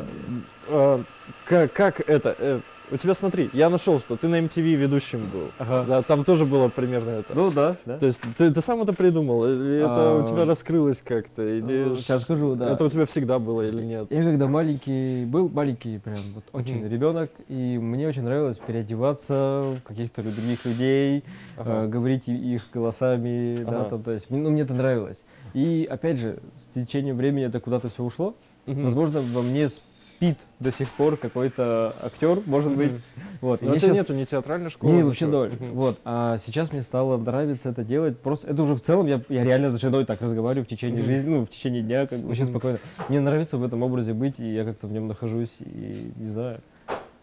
Как, 1.46 1.74
как 1.74 2.00
это? 2.10 2.62
Э, 2.92 2.94
у 2.94 2.98
тебя, 2.98 3.13
смотри, 3.13 3.50
я 3.54 3.70
нашел, 3.70 4.00
что 4.00 4.15
ты 4.15 4.27
на 4.27 4.39
MTV 4.39 4.76
ведущим 4.76 5.21
был. 5.32 5.52
Ага. 5.58 5.86
Да, 5.88 6.02
там 6.02 6.24
тоже 6.24 6.45
было 6.45 6.67
примерно 6.69 7.10
это. 7.12 7.34
Ну 7.36 7.52
да, 7.52 7.76
да. 7.86 7.98
То 8.00 8.06
есть 8.06 8.21
ты, 8.38 8.52
ты 8.54 8.62
сам 8.62 8.82
это 8.82 8.93
придумал, 8.93 9.45
или 9.45 9.78
это 9.78 10.15
у 10.17 10.21
А, 10.21 10.24
тебя 10.24 10.45
раскрылось 10.45 11.02
как-то, 11.02 11.41
или 11.48 11.62
Ну, 11.86 11.95
Сейчас 11.98 12.24
скажу, 12.24 12.56
да. 12.56 12.71
это 12.71 12.84
у 12.86 12.89
тебя 12.89 13.06
всегда 13.06 13.39
было 13.39 13.62
или 13.67 13.84
нет? 13.84 14.08
Я 14.12 14.21
когда 14.21 14.48
маленький 14.48 15.26
был, 15.26 15.50
маленький 15.50 16.00
прям 16.00 16.17
вот 16.34 16.43
очень 16.54 16.80
Мгм. 16.80 16.89
ребенок, 16.89 17.32
и 17.48 17.78
мне 17.78 18.08
очень 18.08 18.24
нравилось 18.24 18.58
переодеваться 18.58 19.76
в 19.78 19.82
каких-то 19.84 20.21
других 20.24 20.65
людей, 20.65 21.24
Ага. 21.58 21.86
э, 21.86 21.88
говорить 21.88 22.28
их 22.28 22.62
голосами, 22.74 23.63
да, 23.63 23.82
Ага. 23.82 23.89
там, 23.89 24.04
то 24.04 24.12
есть, 24.12 24.28
ну, 24.30 24.50
мне 24.50 24.62
это 24.63 24.74
нравилось. 24.74 25.24
И 25.54 25.88
опять 25.89 26.19
же, 26.19 26.39
с 26.56 26.63
течением 26.74 27.17
времени 27.17 27.45
это 27.45 27.60
куда-то 27.60 27.89
все 27.89 28.04
ушло. 28.04 28.36
Мгм. 28.65 28.84
Возможно, 28.84 29.21
во 29.21 29.41
мне 29.41 29.69
спит 30.15 30.38
до 30.60 30.71
сих 30.71 30.89
пор 30.89 31.17
какой-то 31.17 31.93
актер, 32.01 32.39
может 32.45 32.75
быть. 32.75 32.93
Вот. 33.41 33.62
Но 33.62 33.71
у 33.73 33.75
тебя 33.75 33.88
щас- 33.89 33.95
нету 33.97 34.13
ни 34.13 34.23
театральной 34.23 34.69
школы? 34.69 34.93
Не, 34.93 35.04
вообще 35.04 35.28
ноль. 35.28 35.51
Мгм. 35.54 35.71
Вот. 35.73 35.99
А 36.06 36.38
сейчас 36.38 36.71
мне 36.71 36.82
стало 36.82 37.17
нравиться 37.17 37.69
это 37.69 37.84
делать. 37.84 38.17
Просто 38.19 38.47
это 38.49 38.63
уже 38.63 38.75
в 38.75 38.82
целом 38.82 39.08
я, 39.08 39.21
я 39.30 39.43
реально 39.43 39.75
с 39.75 39.80
женой 39.80 40.06
так 40.06 40.21
разговариваю 40.21 40.65
в 40.65 40.67
течение 40.67 41.01
жизни, 41.04 41.30
ну, 41.30 41.45
в 41.45 41.49
течение 41.49 41.82
дня, 41.82 42.08
как 42.08 42.19
бы 42.19 42.28
вообще 42.30 42.45
спокойно. 42.45 42.80
Мне 43.10 43.19
нравится 43.19 43.58
в 43.58 43.63
этом 43.63 43.84
образе 43.84 44.13
быть, 44.13 44.39
и 44.39 44.54
я 44.54 44.63
как-то 44.63 44.88
в 44.88 44.91
нем 44.91 45.08
нахожусь, 45.08 45.58
и 45.60 46.12
не 46.15 46.30
знаю. 46.30 46.62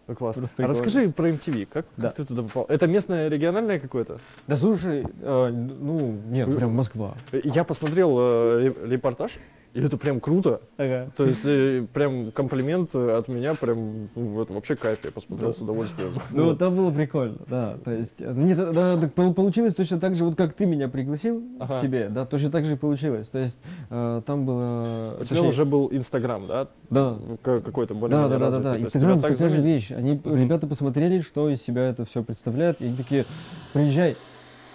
Ну, 0.05 0.15
классно. 0.15 0.49
А 0.57 0.63
расскажи 0.67 1.09
про 1.09 1.29
MTV, 1.29 1.65
как, 1.65 1.85
Да. 1.95 2.07
как 2.09 2.15
ты 2.17 2.25
туда 2.25 2.43
попал? 2.43 2.65
Это 2.67 2.87
местное 2.87 3.29
региональное 3.29 3.79
какое-то? 3.79 4.19
Да 4.47 4.57
слушай, 4.57 5.05
э, 5.21 5.49
ну, 5.49 6.17
нет, 6.29 6.53
прям 6.57 6.75
Москва. 6.75 7.15
Я 7.31 7.63
посмотрел 7.63 8.17
э, 8.19 8.59
ре- 8.83 8.89
репортаж, 8.89 9.37
и 9.73 9.81
это 9.81 9.97
прям 9.97 10.19
круто. 10.19 10.61
Ага. 10.77 11.09
То 11.17 11.25
есть 11.25 11.43
э, 11.45 11.85
прям 11.93 12.31
комплимент 12.31 12.93
от 12.93 13.27
меня, 13.27 13.55
прям 13.55 14.09
ну, 14.15 14.41
это 14.41 14.53
вообще 14.53 14.75
кайф, 14.75 14.99
я 15.03 15.11
посмотрел 15.11 15.49
Да. 15.49 15.57
с 15.57 15.61
удовольствием. 15.61 16.13
Ну, 16.31 16.45
Вот. 16.45 16.59
там 16.59 16.75
было 16.75 16.91
прикольно, 16.91 17.37
да. 17.47 17.77
То 17.83 17.91
есть, 17.91 18.17
э, 18.21 18.31
нет, 18.35 18.57
да, 18.57 18.97
так 18.99 19.13
пол- 19.13 19.33
получилось 19.33 19.73
точно 19.73 19.99
так 19.99 20.15
же, 20.15 20.25
вот 20.25 20.35
как 20.35 20.53
ты 20.53 20.65
меня 20.67 20.87
пригласил 20.89 21.41
Ага. 21.59 21.77
к 21.79 21.81
себе, 21.81 22.09
да, 22.09 22.25
точно 22.25 22.51
так 22.51 22.65
же 22.65 22.73
и 22.73 22.77
получилось. 22.77 23.29
То 23.29 23.39
есть, 23.39 23.59
э, 23.89 24.21
там 24.25 24.45
было... 24.45 25.17
У 25.19 25.23
тебя 25.23 25.41
уже 25.41 25.65
был 25.65 25.89
Инстаграм, 25.91 26.43
да? 26.47 26.67
Да, 26.91 27.17
К- 27.41 27.61
Какой-то 27.61 27.95
более 27.95 28.15
Да, 28.17 28.27
да, 28.27 28.37
да, 28.37 28.51
да, 28.51 28.59
да. 28.59 28.77
Инстаграм 28.79 29.17
это 29.17 29.27
такая 29.29 29.49
же 29.49 29.61
вещь. 29.61 29.91
Они, 29.91 30.13
Мгм. 30.23 30.35
ребята 30.35 30.67
посмотрели, 30.67 31.21
что 31.21 31.49
из 31.49 31.61
себя 31.63 31.89
это 31.89 32.05
все 32.05 32.21
представляет, 32.23 32.79
и 32.81 32.85
они 32.85 32.95
такие, 32.95 33.25
приезжай 33.73 34.15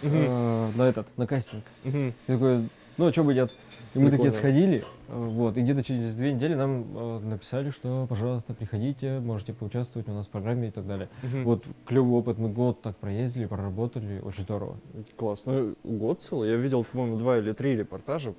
э, 0.03 0.67
на 0.77 0.83
этот, 0.83 1.07
на 1.17 1.27
кастинг. 1.27 1.63
Я 1.85 2.13
такой, 2.27 2.69
ну, 2.97 3.07
а 3.07 3.13
что 3.13 3.23
бы 3.25 3.35
нет? 3.35 3.51
И 3.95 3.99
мы 3.99 4.11
такие 4.11 4.31
сходили, 4.31 4.85
э, 5.09 5.13
вот, 5.13 5.57
и 5.57 5.63
где-то 5.63 5.83
через 5.83 6.15
две 6.15 6.33
недели 6.33 6.55
нам 6.55 6.85
э, 6.95 7.19
написали, 7.21 7.71
что, 7.71 8.07
пожалуйста, 8.09 8.55
приходите, 8.55 9.19
можете 9.21 9.53
поучаствовать 9.53 10.09
у 10.09 10.13
нас 10.13 10.27
в 10.27 10.31
программе 10.31 10.69
и 10.69 10.71
так 10.71 10.87
далее. 10.87 11.09
Вот, 11.45 11.65
клевый 11.87 12.19
опыт, 12.19 12.39
мы 12.39 12.49
год 12.51 12.83
так 12.83 12.97
проездили, 12.97 13.47
проработали, 13.47 14.21
очень 14.21 14.43
здорово. 14.43 14.77
Класс. 15.17 15.43
Ну, 15.47 15.75
год 15.85 16.23
целый. 16.23 16.51
Я 16.51 16.57
видел, 16.57 16.85
по-моему, 16.85 17.17
два 17.17 17.39
или 17.39 17.53
три 17.53 17.77
репортажа. 17.77 18.35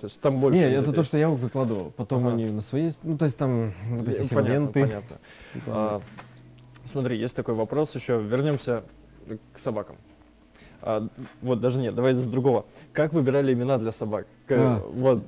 То 0.00 0.04
есть 0.04 0.20
там 0.20 0.40
больше. 0.40 0.58
Не, 0.58 0.64
людей. 0.64 0.78
это 0.78 0.92
то, 0.92 1.02
что 1.02 1.18
я 1.18 1.28
выкладывал, 1.28 1.92
потом 1.96 2.26
Ага. 2.26 2.34
они 2.34 2.46
на 2.46 2.60
своей, 2.60 2.90
ну, 3.02 3.16
то 3.16 3.24
есть 3.24 3.38
там 3.38 3.72
вот 3.90 4.08
эти 4.08 4.22
все 4.22 4.34
понятно, 4.34 4.52
ленты. 4.52 4.80
понятно. 4.80 5.18
А, 5.68 6.02
смотри, 6.84 7.18
есть 7.18 7.36
такой 7.36 7.54
вопрос 7.54 7.94
еще. 7.94 8.20
Вернемся 8.20 8.84
к 9.52 9.58
собакам. 9.58 9.96
А, 10.80 11.06
вот 11.42 11.60
даже 11.60 11.80
нет, 11.80 11.94
давай 11.94 12.14
с 12.14 12.26
другого. 12.26 12.64
Как 12.92 13.12
выбирали 13.12 13.52
имена 13.52 13.78
для 13.78 13.92
собак? 13.92 14.26
К- 14.46 14.52
А. 14.52 14.82
Вот 14.92 15.24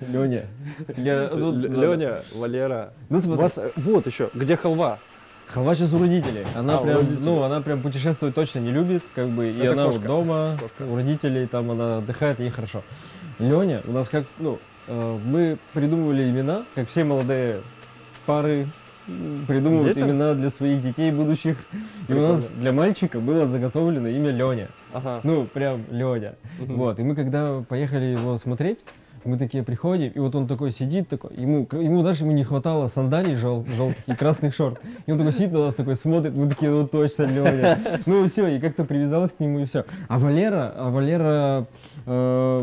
Леня. 0.00 0.46
Леня, 0.96 2.22
Валера. 2.34 2.92
Ну, 3.08 3.18
вас, 3.36 3.58
вот 3.76 4.06
еще, 4.06 4.30
где 4.34 4.56
халва? 4.56 4.98
Халва 5.46 5.74
сейчас 5.74 5.92
у 5.92 5.98
родителей. 5.98 6.46
Она 6.56 6.78
А, 6.78 6.82
прям, 6.82 6.96
родителей. 6.98 7.24
ну, 7.24 7.42
она 7.42 7.60
прям 7.60 7.82
путешествовать 7.82 8.34
точно 8.34 8.60
не 8.60 8.70
любит, 8.70 9.02
как 9.14 9.28
бы, 9.28 9.50
и 9.50 9.58
Это 9.58 9.72
она 9.72 9.84
вот 9.84 9.94
кошка. 9.94 10.08
дома, 10.08 10.56
Кошка. 10.58 10.82
у 10.90 10.96
родителей, 10.96 11.46
там 11.46 11.70
она 11.70 11.98
отдыхает, 11.98 12.40
ей 12.40 12.50
хорошо. 12.50 12.82
Леня, 13.38 13.82
у 13.86 13.92
нас 13.92 14.08
как, 14.08 14.24
ну, 14.38 14.58
э, 14.88 15.18
мы 15.24 15.58
придумывали 15.74 16.24
имена, 16.28 16.64
как 16.74 16.88
все 16.88 17.04
молодые 17.04 17.60
пары 18.24 18.66
придумывают 19.46 19.94
Детям? 19.94 20.10
имена 20.10 20.34
для 20.34 20.50
своих 20.50 20.82
детей 20.82 21.10
будущих. 21.12 21.58
И 22.08 22.12
у 22.12 22.20
нас 22.20 22.44
Прикольно. 22.46 22.62
для 22.62 22.72
мальчика 22.72 23.20
было 23.20 23.46
заготовлено 23.46 24.08
имя 24.08 24.30
Леня. 24.30 24.68
Ага. 24.92 25.20
Ну, 25.22 25.44
прям 25.44 25.82
Леня. 25.90 26.34
Мгм. 26.58 26.76
Вот, 26.76 26.98
и 27.00 27.02
мы 27.02 27.14
когда 27.14 27.62
поехали 27.68 28.04
его 28.06 28.36
смотреть, 28.36 28.84
Мы 29.24 29.38
такие 29.38 29.62
приходим, 29.62 30.10
и 30.10 30.18
вот 30.18 30.34
он 30.34 30.48
такой 30.48 30.72
сидит, 30.72 31.08
такой, 31.08 31.30
ему, 31.36 31.68
ему 31.70 32.02
даже 32.02 32.24
ему 32.24 32.32
не 32.32 32.42
хватало 32.42 32.88
сандалий 32.88 33.36
жел, 33.36 33.64
желтых 33.76 34.02
и 34.08 34.16
красных 34.16 34.52
шорт. 34.52 34.80
И 35.06 35.12
он 35.12 35.18
такой 35.18 35.30
сидит 35.32 35.52
на 35.52 35.60
нас, 35.66 35.74
такой 35.76 35.94
смотрит, 35.94 36.34
мы 36.34 36.48
такие, 36.48 36.72
ну 36.72 36.88
точно, 36.88 37.22
Леня. 37.26 37.78
Ну 38.06 38.24
и 38.24 38.28
все, 38.28 38.48
и 38.48 38.58
как-то 38.58 38.82
привязалась 38.84 39.30
к 39.30 39.38
нему, 39.38 39.60
и 39.60 39.64
все. 39.64 39.84
А 40.08 40.18
Валера, 40.18 40.72
а 40.74 40.90
Валера, 40.90 41.66
э, 42.04 42.62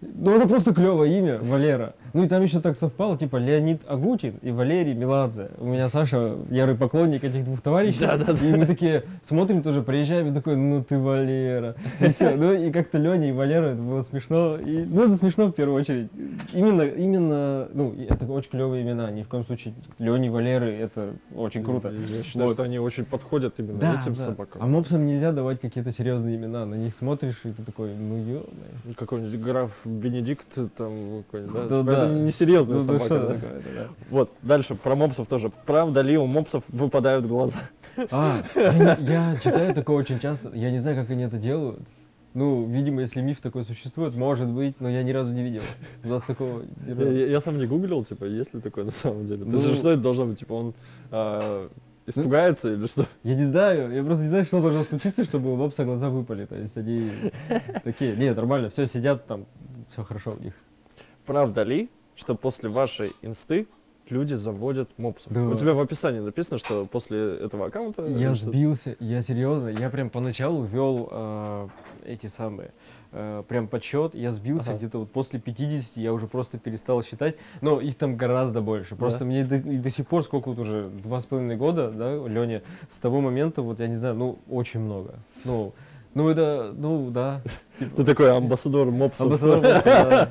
ну 0.00 0.36
это 0.36 0.46
просто 0.48 0.72
клевое 0.72 1.18
имя, 1.18 1.38
Валера. 1.42 1.94
Ну 2.14 2.24
и 2.24 2.28
там 2.28 2.42
еще 2.42 2.60
так 2.60 2.76
совпало, 2.76 3.16
типа 3.16 3.36
Леонид 3.36 3.82
Агутин 3.86 4.34
и 4.42 4.50
Валерий 4.50 4.92
Меладзе. 4.92 5.50
У 5.58 5.66
меня 5.66 5.88
Саша 5.88 6.32
ярый 6.50 6.74
поклонник 6.74 7.24
этих 7.24 7.44
двух 7.44 7.60
товарищей. 7.62 8.04
И 8.44 8.56
мы 8.56 8.66
такие 8.66 9.04
смотрим 9.22 9.62
тоже, 9.62 9.82
приезжаем, 9.82 10.30
и 10.30 10.34
такой, 10.34 10.56
ну 10.56 10.84
ты 10.84 10.98
Валера. 10.98 11.74
И 12.00 12.08
все. 12.10 12.36
Ну 12.36 12.52
и 12.52 12.70
как-то 12.70 12.98
Леня 12.98 13.30
и 13.30 13.32
Валера, 13.32 13.66
это 13.68 13.80
было 13.80 14.02
смешно. 14.02 14.58
И, 14.58 14.84
ну 14.84 15.04
это 15.04 15.16
смешно 15.16 15.46
в 15.46 15.52
первую 15.52 15.80
очередь. 15.80 16.10
Именно, 16.52 16.82
именно, 16.82 17.68
ну 17.72 17.94
это 18.08 18.26
очень 18.26 18.50
клевые 18.50 18.82
имена. 18.82 19.10
Ни 19.10 19.22
в 19.22 19.28
коем 19.28 19.44
случае 19.44 19.74
Леня 19.98 20.26
и 20.26 20.30
Валеры, 20.30 20.70
это 20.72 21.14
очень 21.34 21.64
круто. 21.64 21.90
Я 21.90 22.22
считаю, 22.22 22.46
Вот. 22.46 22.54
что 22.54 22.62
они 22.64 22.78
очень 22.78 23.04
подходят 23.06 23.54
именно 23.58 23.78
Да, 23.78 23.94
этим 23.98 24.12
да. 24.14 24.20
собакам. 24.20 24.62
А 24.62 24.66
мопсам 24.66 25.06
нельзя 25.06 25.32
давать 25.32 25.60
какие-то 25.60 25.92
серьезные 25.92 26.36
имена. 26.36 26.66
На 26.66 26.74
них 26.74 26.94
смотришь, 26.94 27.40
и 27.44 27.52
ты 27.52 27.62
такой, 27.62 27.94
ну 27.94 28.16
ё 28.22 28.44
Какой-нибудь 28.96 29.40
граф 29.40 29.70
Бенедикт 29.84 30.46
там 30.76 31.24
какой-нибудь, 31.24 31.54
да? 31.54 31.66
Да, 31.68 31.82
да. 31.82 32.01
Это 32.04 32.14
несерьезная 32.14 32.78
Ну, 32.80 32.84
да 32.86 32.98
собака. 32.98 33.08
да. 33.26 33.34
такое-то, 33.34 33.68
да. 33.74 33.86
Вот, 34.10 34.30
дальше, 34.42 34.74
про 34.74 34.94
мопсов 34.94 35.26
тоже. 35.28 35.50
Правда 35.66 36.00
ли 36.02 36.16
у 36.18 36.26
мопсов 36.26 36.64
выпадают 36.68 37.26
глаза? 37.26 37.58
А, 38.10 38.42
я, 38.54 39.36
читаю 39.42 39.74
такое 39.74 39.96
очень 39.96 40.18
часто. 40.18 40.50
Я 40.54 40.70
не 40.70 40.78
знаю, 40.78 40.96
как 40.96 41.10
они 41.10 41.22
это 41.24 41.36
делают. 41.38 41.80
Ну, 42.34 42.64
видимо, 42.66 43.02
если 43.02 43.20
миф 43.20 43.40
такой 43.42 43.62
существует, 43.64 44.14
может 44.14 44.48
быть, 44.48 44.80
но 44.80 44.88
я 44.88 45.02
ни 45.02 45.10
разу 45.10 45.32
не 45.34 45.42
видел. 45.42 45.60
У 46.02 46.08
нас 46.08 46.22
такого 46.22 46.62
Я, 46.86 46.94
я- 46.94 47.26
я 47.26 47.40
сам 47.42 47.58
не 47.58 47.66
гуглил, 47.66 48.04
типа, 48.04 48.24
есть 48.24 48.54
ли 48.54 48.60
такое 48.62 48.84
на 48.84 48.90
самом 48.90 49.26
деле. 49.26 49.44
То 49.44 49.50
есть, 49.52 49.68
Ну- 49.68 49.74
что 49.74 49.90
это 49.90 50.00
должно 50.00 50.24
быть? 50.24 50.38
Типа, 50.38 50.54
он 50.54 50.74
а, 51.10 51.68
испугается 52.06 52.72
или 52.72 52.86
что? 52.86 53.04
Я 53.22 53.34
не 53.34 53.44
знаю, 53.44 53.92
я 53.92 54.02
просто 54.02 54.22
не 54.24 54.30
знаю, 54.30 54.46
что 54.46 54.62
должно 54.62 54.82
случиться, 54.84 55.24
чтобы 55.24 55.52
у 55.52 55.56
мопса 55.56 55.84
глаза 55.84 56.08
выпали. 56.08 56.46
То 56.46 56.56
есть 56.56 56.74
они 56.78 57.10
такие, 57.84 58.16
нет, 58.16 58.34
нормально, 58.34 58.70
все 58.70 58.86
сидят 58.86 59.26
там, 59.26 59.44
все 59.92 60.02
хорошо 60.02 60.34
у 60.40 60.42
них. 60.42 60.54
Правда 61.26 61.62
ли, 61.62 61.88
что 62.16 62.34
после 62.34 62.68
вашей 62.68 63.12
инсты 63.22 63.66
люди 64.08 64.34
заводят 64.34 64.90
мопсов? 64.98 65.32
Да. 65.32 65.44
У 65.44 65.54
тебя 65.54 65.72
в 65.72 65.80
описании 65.80 66.18
написано, 66.20 66.58
что 66.58 66.84
после 66.86 67.36
этого 67.36 67.66
аккаунта... 67.66 68.06
Я 68.06 68.34
что- 68.34 68.50
сбился, 68.50 68.96
я 69.00 69.22
серьезно, 69.22 69.68
я 69.68 69.88
прям 69.88 70.10
поначалу 70.10 70.64
вел 70.64 71.08
э, 71.10 71.68
эти 72.04 72.26
самые, 72.26 72.72
э, 73.12 73.42
прям 73.48 73.68
подсчет, 73.68 74.14
я 74.14 74.32
сбился 74.32 74.70
Ага. 74.70 74.78
где-то 74.78 74.98
вот 74.98 75.12
после 75.12 75.38
50, 75.40 75.96
я 75.96 76.12
уже 76.12 76.26
просто 76.26 76.58
перестал 76.58 77.02
считать, 77.02 77.36
но 77.60 77.80
их 77.80 77.94
там 77.94 78.16
гораздо 78.16 78.60
больше. 78.60 78.96
Просто 78.96 79.20
Да? 79.20 79.24
мне 79.26 79.44
до, 79.44 79.56
и 79.56 79.78
до 79.78 79.88
сих 79.90 80.06
пор, 80.06 80.24
сколько 80.24 80.48
вот 80.48 80.58
уже, 80.58 80.88
два 80.88 81.20
с 81.20 81.24
половиной 81.26 81.56
года, 81.56 81.90
да, 81.90 82.12
Леня, 82.26 82.62
с 82.90 82.96
того 82.98 83.20
момента, 83.20 83.62
вот 83.62 83.78
я 83.80 83.86
не 83.86 83.96
знаю, 83.96 84.16
ну, 84.16 84.38
очень 84.50 84.80
много. 84.80 85.14
Ну, 85.44 85.72
ну 86.14 86.28
это, 86.28 86.74
ну, 86.76 87.10
да. 87.10 87.40
Ты 87.96 88.04
такой 88.04 88.30
амбассадор 88.36 88.90
мопса, 88.90 89.26
да. 89.28 90.30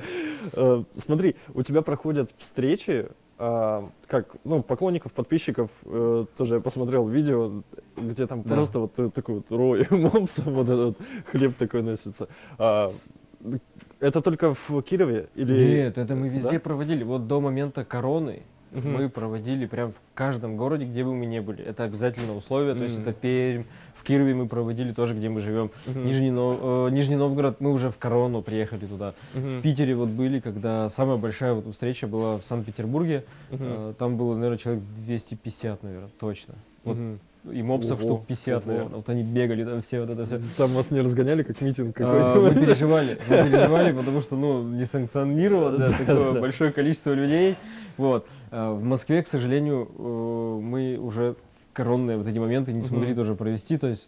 Э, 0.53 0.83
Смотри, 0.97 1.35
у 1.53 1.61
тебя 1.63 1.81
проходят 1.81 2.29
встречи, 2.37 3.07
а, 3.37 3.89
как, 4.07 4.35
ну, 4.43 4.61
поклонников, 4.61 5.11
подписчиков, 5.13 5.69
э, 5.85 6.25
тоже 6.37 6.55
я 6.55 6.61
посмотрел 6.61 7.07
видео, 7.07 7.63
где 7.97 8.27
там 8.27 8.43
Да. 8.43 8.55
просто 8.55 8.79
вот 8.79 8.99
э, 8.99 9.09
такой 9.09 9.35
вот 9.35 9.51
рой 9.51 9.87
мопсов, 9.91 10.45
вот 10.45 10.69
этот 10.69 10.97
хлеб 11.25 11.55
такой 11.57 11.81
носится. 11.81 12.27
А, 12.57 12.91
это 13.99 14.21
только 14.21 14.53
в 14.53 14.81
Кирове 14.83 15.29
или... 15.35 15.63
Нет, 15.83 15.97
это 15.97 16.15
мы 16.15 16.29
везде 16.29 16.53
Да? 16.53 16.59
проводили. 16.59 17.03
Вот 17.03 17.27
до 17.27 17.39
момента 17.41 17.83
короны 17.85 18.43
Мгм. 18.71 18.93
мы 18.93 19.09
проводили 19.09 19.65
прям 19.65 19.91
в 19.91 19.95
каждом 20.13 20.55
городе, 20.55 20.85
где 20.85 21.03
бы 21.03 21.13
мы 21.13 21.25
не 21.25 21.41
были. 21.41 21.63
Это 21.63 21.83
обязательное 21.83 22.35
условие. 22.35 22.73
То 22.75 22.83
есть 22.83 22.99
это 22.99 23.11
Пермь, 23.11 23.63
в 24.01 24.03
Кирове 24.03 24.33
мы 24.33 24.47
проводили 24.47 24.93
тоже, 24.93 25.13
где 25.13 25.29
мы 25.29 25.41
живем. 25.41 25.69
Мгм. 25.85 26.05
Нижний, 26.07 26.31
Нов- 26.31 26.57
э, 26.61 26.89
Нижний 26.91 27.15
Новгород, 27.15 27.61
мы 27.61 27.71
уже 27.71 27.91
в 27.91 27.97
корону 27.99 28.41
приехали 28.41 28.87
туда. 28.87 29.13
Мгм. 29.35 29.59
В 29.59 29.61
Питере 29.61 29.93
вот 29.95 30.09
были, 30.09 30.39
когда 30.39 30.89
самая 30.89 31.17
большая 31.17 31.53
вот 31.53 31.71
встреча 31.71 32.07
была 32.07 32.39
в 32.39 32.45
Санкт-Петербурге. 32.45 33.23
Мгм. 33.51 33.63
Э, 33.63 33.93
Там 33.99 34.17
было, 34.17 34.33
наверное, 34.33 34.57
человек 34.57 34.83
250, 35.05 35.83
наверное, 35.83 36.09
точно. 36.19 36.55
Вот 36.83 36.97
Мгм. 36.97 37.19
И 37.51 37.63
мопсов 37.63 37.99
Ого, 37.99 38.07
штук 38.07 38.25
50, 38.27 38.63
ого. 38.63 38.71
наверное. 38.71 38.95
Вот 38.97 39.09
они 39.09 39.23
бегали 39.23 39.63
там 39.65 39.81
все, 39.81 40.01
вот 40.01 40.09
это 40.11 40.25
все. 40.25 40.39
Там 40.57 40.71
вас 40.71 40.89
не 40.91 40.99
разгоняли, 41.01 41.41
как 41.43 41.59
митинг 41.61 41.95
А, 41.99 42.39
Мы 42.39 42.53
переживали, 42.53 43.17
мы 43.27 43.35
переживали, 43.49 43.91
потому 43.93 44.21
что, 44.21 44.35
ну, 44.35 44.63
не 44.63 44.85
санкционировано 44.85 45.77
Да, 45.87 45.91
такое 45.91 46.33
да. 46.33 46.39
большое 46.41 46.71
количество 46.71 47.13
людей. 47.13 47.55
Вот. 47.97 48.27
А 48.51 48.73
В 48.73 48.83
Москве, 48.83 49.21
к 49.23 49.27
сожалению, 49.27 49.89
э, 49.97 50.59
мы 50.61 50.97
уже 50.97 51.35
коронные 51.73 52.17
вот 52.17 52.27
эти 52.27 52.37
моменты 52.37 52.73
не 52.73 52.81
смогли 52.81 53.13
тоже 53.13 53.35
провести, 53.35 53.77
то 53.77 53.87
есть 53.87 54.07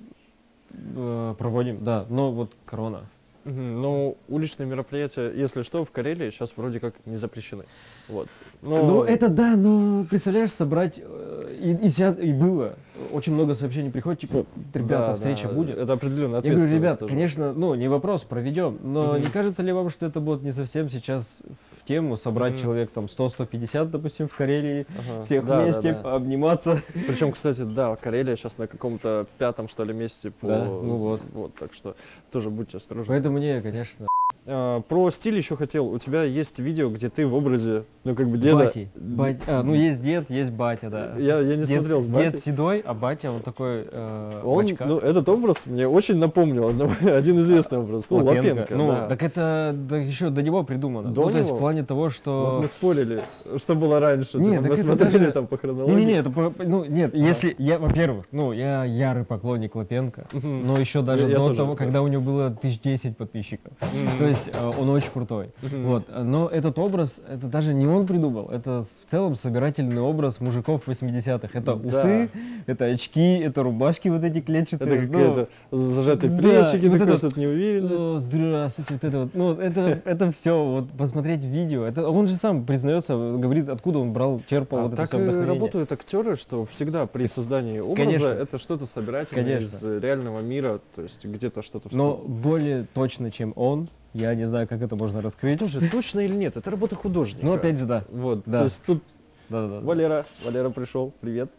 э, 0.72 1.36
проводим, 1.38 1.84
да, 1.84 2.06
но 2.10 2.32
вот 2.32 2.52
корона. 2.66 3.06
Ну, 3.46 4.16
уличные 4.30 4.66
мероприятия, 4.68 5.30
если 5.36 5.64
что, 5.64 5.84
в 5.84 5.92
Карелии 5.92 6.30
сейчас 6.30 6.54
вроде 6.56 6.80
как 6.80 6.94
не 7.06 7.18
запрещены. 7.18 7.66
Вот. 8.08 8.30
Но- 8.62 8.86
Ну, 8.88 9.04
это 9.04 9.28
да, 9.28 9.58
но 9.58 10.06
представляешь, 10.10 10.52
собрать, 10.54 11.02
э, 11.04 11.58
и, 11.60 11.86
и 11.86 11.90
сейчас, 11.90 12.18
и 12.18 12.32
было, 12.32 12.76
очень 13.12 13.34
много 13.34 13.54
сообщений 13.54 13.92
приходит, 13.92 14.22
типа, 14.22 14.46
ребята, 14.74 15.08
Да, 15.08 15.16
встреча 15.18 15.50
да, 15.50 15.54
будет. 15.56 15.78
Это 15.78 15.92
определенная 15.92 16.42
Я 16.42 16.54
говорю, 16.56 16.74
ребят, 16.74 17.00
тоже. 17.00 17.10
конечно, 17.14 17.52
ну, 17.52 17.76
не 17.76 17.90
вопрос, 17.90 18.24
проведем, 18.24 18.78
но 18.82 19.16
Мгм. 19.16 19.24
не 19.24 19.28
кажется 19.28 19.62
ли 19.62 19.74
вам, 19.74 19.90
что 19.90 20.06
это 20.06 20.22
будет 20.22 20.42
не 20.42 20.54
совсем 20.54 20.88
сейчас 20.90 21.44
в 21.44 21.73
тему 21.86 22.18
собрать 22.18 22.54
Мгм. 22.54 22.62
человек 22.62 22.92
там 22.92 23.06
100-150, 23.06 23.86
допустим, 23.92 24.28
в 24.28 24.36
Карелии, 24.36 24.86
Ага. 24.98 25.26
всех 25.26 25.46
Да, 25.46 25.58
да, 25.58 25.64
вместе, 25.64 25.94
да. 25.94 26.16
обниматься? 26.16 26.82
Причем, 27.08 27.32
кстати, 27.32 27.62
да, 27.62 27.96
Карелия 27.96 28.36
сейчас 28.36 28.58
на 28.58 28.68
каком-то 28.68 29.26
пятом, 29.38 29.68
что 29.68 29.84
ли, 29.84 29.94
месте 29.94 30.32
по... 30.32 30.48
Да, 30.48 30.66
ну 30.66 30.94
вот. 30.94 31.22
Вот, 31.34 31.56
так 31.56 31.74
что 31.74 31.96
тоже 32.32 32.50
будьте 32.50 32.78
осторожны. 32.78 33.14
Поэтому 33.14 33.38
мне, 33.38 33.62
конечно, 33.62 34.08
про 34.46 35.10
стиль 35.12 35.38
еще 35.38 35.56
хотел. 35.56 35.88
У 35.88 35.98
тебя 35.98 36.24
есть 36.24 36.60
видео, 36.60 36.90
где 36.90 37.10
ты 37.10 37.26
в 37.26 37.34
образе, 37.34 37.84
ну, 38.04 38.14
как 38.16 38.28
бы 38.28 38.38
деда... 38.38 38.58
бати. 38.58 38.90
Бать- 38.96 39.42
а, 39.48 39.64
ну, 39.64 39.74
есть 39.74 40.02
дед, 40.02 40.30
есть 40.30 40.52
батя, 40.52 40.90
да. 40.90 41.14
Я, 41.18 41.40
я 41.40 41.56
не 41.56 41.62
дед, 41.66 41.78
смотрел 41.80 42.02
с 42.02 42.08
дед 42.08 42.16
батей. 42.34 42.40
седой, 42.42 42.80
а 42.86 42.94
батя 42.94 43.32
вот 43.32 43.44
такой 43.44 43.88
э, 43.90 44.42
Он, 44.44 44.66
очках. 44.66 44.88
ну, 44.88 44.98
этот 44.98 45.30
образ 45.30 45.66
мне 45.66 45.88
очень 45.88 46.18
напомнил 46.18 46.70
один 47.02 47.40
известный 47.40 47.78
образ. 47.80 48.10
Ну, 48.10 48.18
Лапенко, 48.24 48.76
Ну, 48.76 48.88
да. 48.92 49.08
так 49.08 49.24
это 49.24 49.74
да, 49.74 49.98
еще 49.98 50.30
до 50.30 50.42
него 50.42 50.64
придумано. 50.64 51.10
До 51.12 51.22
ну, 51.26 51.32
то 51.32 51.38
есть 51.38 51.48
него? 51.50 51.58
в 51.58 51.60
плане 51.60 51.84
того, 51.84 52.02
Вот 52.04 52.12
что... 52.12 52.60
мы 52.62 52.68
спорили, 52.68 53.22
что 53.58 53.76
было 53.76 54.00
раньше. 54.00 54.38
Не, 54.40 54.58
Типа, 54.58 54.62
мы 54.64 54.78
смотрели 54.78 55.18
даже- 55.20 55.32
там 55.32 55.48
по 55.48 55.58
хронологии. 55.58 55.96
Не-не-не, 55.96 56.20
это, 56.20 56.30
по- 56.30 56.54
ну, 56.66 56.84
нет, 56.86 57.16
если 57.16 57.56
я, 57.58 57.80
во-первых, 57.80 58.26
ну, 58.32 58.52
я 58.52 58.84
ярый 58.84 59.24
поклонник 59.24 59.76
Лапенко, 59.76 60.26
но 60.44 60.78
еще 60.78 61.02
даже 61.02 61.24
Я- 61.28 61.30
я 61.34 61.38
до 61.38 61.46
тоже, 61.46 61.58
того, 61.58 61.72
да. 61.74 61.78
когда 61.78 62.02
у 62.02 62.08
него 62.08 62.22
было 62.24 62.50
тысяч 62.52 62.82
десять 62.82 63.16
подписчиков. 63.16 63.72
Мгм. 63.82 64.18
То 64.18 64.26
есть 64.26 64.33
э, 64.48 64.72
он 64.80 64.90
очень 64.90 65.12
крутой. 65.12 65.52
Вот. 65.62 66.06
Но 66.16 66.48
этот 66.48 66.78
образ, 66.80 67.22
это 67.28 67.48
даже 67.48 67.74
не 67.74 67.86
он 67.88 68.06
придумал, 68.06 68.50
это 68.50 68.82
в 68.84 69.10
целом 69.10 69.36
собирательный 69.36 70.02
образ 70.02 70.40
мужиков 70.40 70.88
80-х. 70.88 71.50
Это 71.58 71.76
Да. 71.76 71.88
усы, 71.88 72.30
это 72.66 72.86
очки, 72.86 73.36
это 73.40 73.64
рубашки 73.64 74.10
вот 74.10 74.24
эти 74.24 74.42
клетчатые. 74.42 74.88
Это 74.88 75.06
ну, 75.06 75.12
какие-то 75.20 75.50
зажатые 75.72 76.32
да, 76.32 76.38
плечики, 76.38 76.86
и 76.86 76.90
вот 76.90 77.02
это- 77.02 77.18
что-то 77.18 77.40
неуверенность. 77.40 77.94
«О, 77.94 78.20
здравствуйте, 78.20 78.94
вот 78.94 79.04
это 79.04 79.20
вот. 79.20 79.30
Ну, 79.34 79.54
это, 79.54 80.02
это 80.06 80.32
все, 80.32 80.64
вот 80.64 80.90
посмотреть 80.92 81.44
видео. 81.44 81.84
Это, 81.86 82.08
он 82.10 82.28
же 82.28 82.36
сам 82.36 82.66
признается, 82.66 83.16
говорит, 83.16 83.70
откуда 83.70 84.00
он 84.00 84.14
брал, 84.14 84.42
черпал 84.50 84.80
А 84.80 84.82
вот 84.84 84.94
это 84.94 84.98
так 84.98 85.08
все 85.10 85.18
и 85.20 85.22
вдохновение. 85.22 85.54
работают 85.54 85.92
актеры, 85.92 86.36
что 86.36 86.66
всегда 86.66 87.06
при 87.06 87.28
создании 87.28 87.80
образа 87.80 87.96
Конечно. 88.04 88.28
это 88.30 88.58
что-то 88.58 88.86
собирательное 88.86 89.44
Конечно. 89.44 89.66
из 89.66 90.04
реального 90.04 90.40
мира, 90.42 90.80
то 90.96 91.02
есть 91.02 91.26
где-то 91.26 91.62
что-то 91.62 91.90
Но 91.92 92.16
более 92.16 92.86
точно, 92.94 93.32
чем 93.32 93.54
он, 93.56 93.88
я 94.14 94.36
не 94.36 94.46
знаю, 94.46 94.68
как 94.68 94.82
это 94.82 94.96
можно 94.96 95.22
раскрыть. 95.22 95.60
тоже 95.60 95.82
точно 95.90 96.22
или 96.22 96.34
нет, 96.36 96.58
это 96.58 96.70
работа 96.72 96.96
художника. 96.96 97.46
Ну, 97.46 97.54
опять 97.54 97.78
же, 97.78 97.86
да. 97.86 98.04
Вот, 98.10 98.44
да. 98.46 98.60
то 98.60 98.64
есть 98.66 98.86
тут 98.86 99.04
Да-да-да. 99.50 99.80
Валера, 99.86 100.26
Валера 100.46 100.70
пришел, 100.70 101.12
привет. 101.20 101.50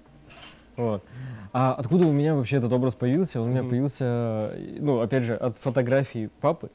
Вот. 0.76 1.02
А 1.52 1.72
откуда 1.74 2.06
у 2.06 2.12
меня 2.12 2.34
вообще 2.34 2.56
этот 2.56 2.72
образ 2.72 2.94
появился? 2.94 3.40
Он 3.40 3.46
у 3.48 3.50
меня 3.50 3.62
Мгм. 3.62 3.70
появился, 3.70 4.50
ну, 4.80 5.00
опять 5.00 5.22
же, 5.22 5.34
от 5.34 5.56
фотографии 5.58 6.28
папы. 6.40 6.70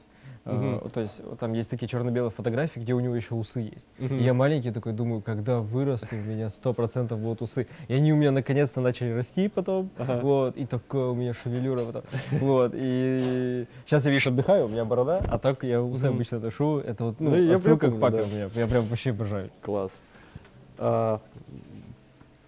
Э, 0.45 0.53
Мгм. 0.53 0.89
То 0.89 1.01
есть 1.01 1.21
там 1.39 1.53
есть 1.53 1.69
такие 1.69 1.87
черно-белые 1.87 2.31
фотографии, 2.31 2.79
где 2.79 2.93
у 2.93 2.99
него 2.99 3.15
еще 3.15 3.35
усы 3.35 3.59
есть. 3.59 3.87
И 3.99 4.15
я 4.23 4.33
маленький 4.33 4.71
такой 4.71 4.93
думаю, 4.93 5.21
когда 5.21 5.59
вырасту, 5.59 6.07
у 6.15 6.29
меня 6.29 6.49
сто 6.49 6.73
процентов 6.73 7.19
будут 7.19 7.41
усы. 7.41 7.67
И 7.87 7.93
они 7.93 8.13
у 8.13 8.15
меня 8.15 8.31
наконец-то 8.31 8.81
начали 8.81 9.11
расти 9.11 9.47
потом. 9.49 9.89
Ага. 9.97 10.19
Вот, 10.21 10.57
и 10.57 10.65
такая 10.65 11.07
у 11.07 11.15
меня 11.15 11.33
шевелюра 11.33 11.83
потом. 11.85 12.03
Вот, 12.31 12.71
и 12.73 13.65
сейчас 13.85 14.05
я, 14.05 14.11
видишь, 14.11 14.27
отдыхаю, 14.27 14.65
у 14.65 14.69
меня 14.69 14.85
борода, 14.85 15.21
а 15.27 15.37
так 15.37 15.63
я 15.63 15.81
усы 15.81 16.05
Мгм. 16.05 16.15
обычно 16.15 16.39
ношу. 16.39 16.79
Это 16.79 17.03
вот, 17.05 17.19
ну, 17.19 17.31
Ну, 17.31 17.35
я 17.41 17.57
отсылка 17.57 17.91
к 17.91 17.99
папе 17.99 18.17
да. 18.19 18.23
у 18.23 18.27
меня. 18.27 18.49
Я 18.55 18.67
прям 18.67 18.85
вообще 18.85 19.09
обожаю. 19.11 19.49
Класс. 19.61 20.01
А, 20.77 21.19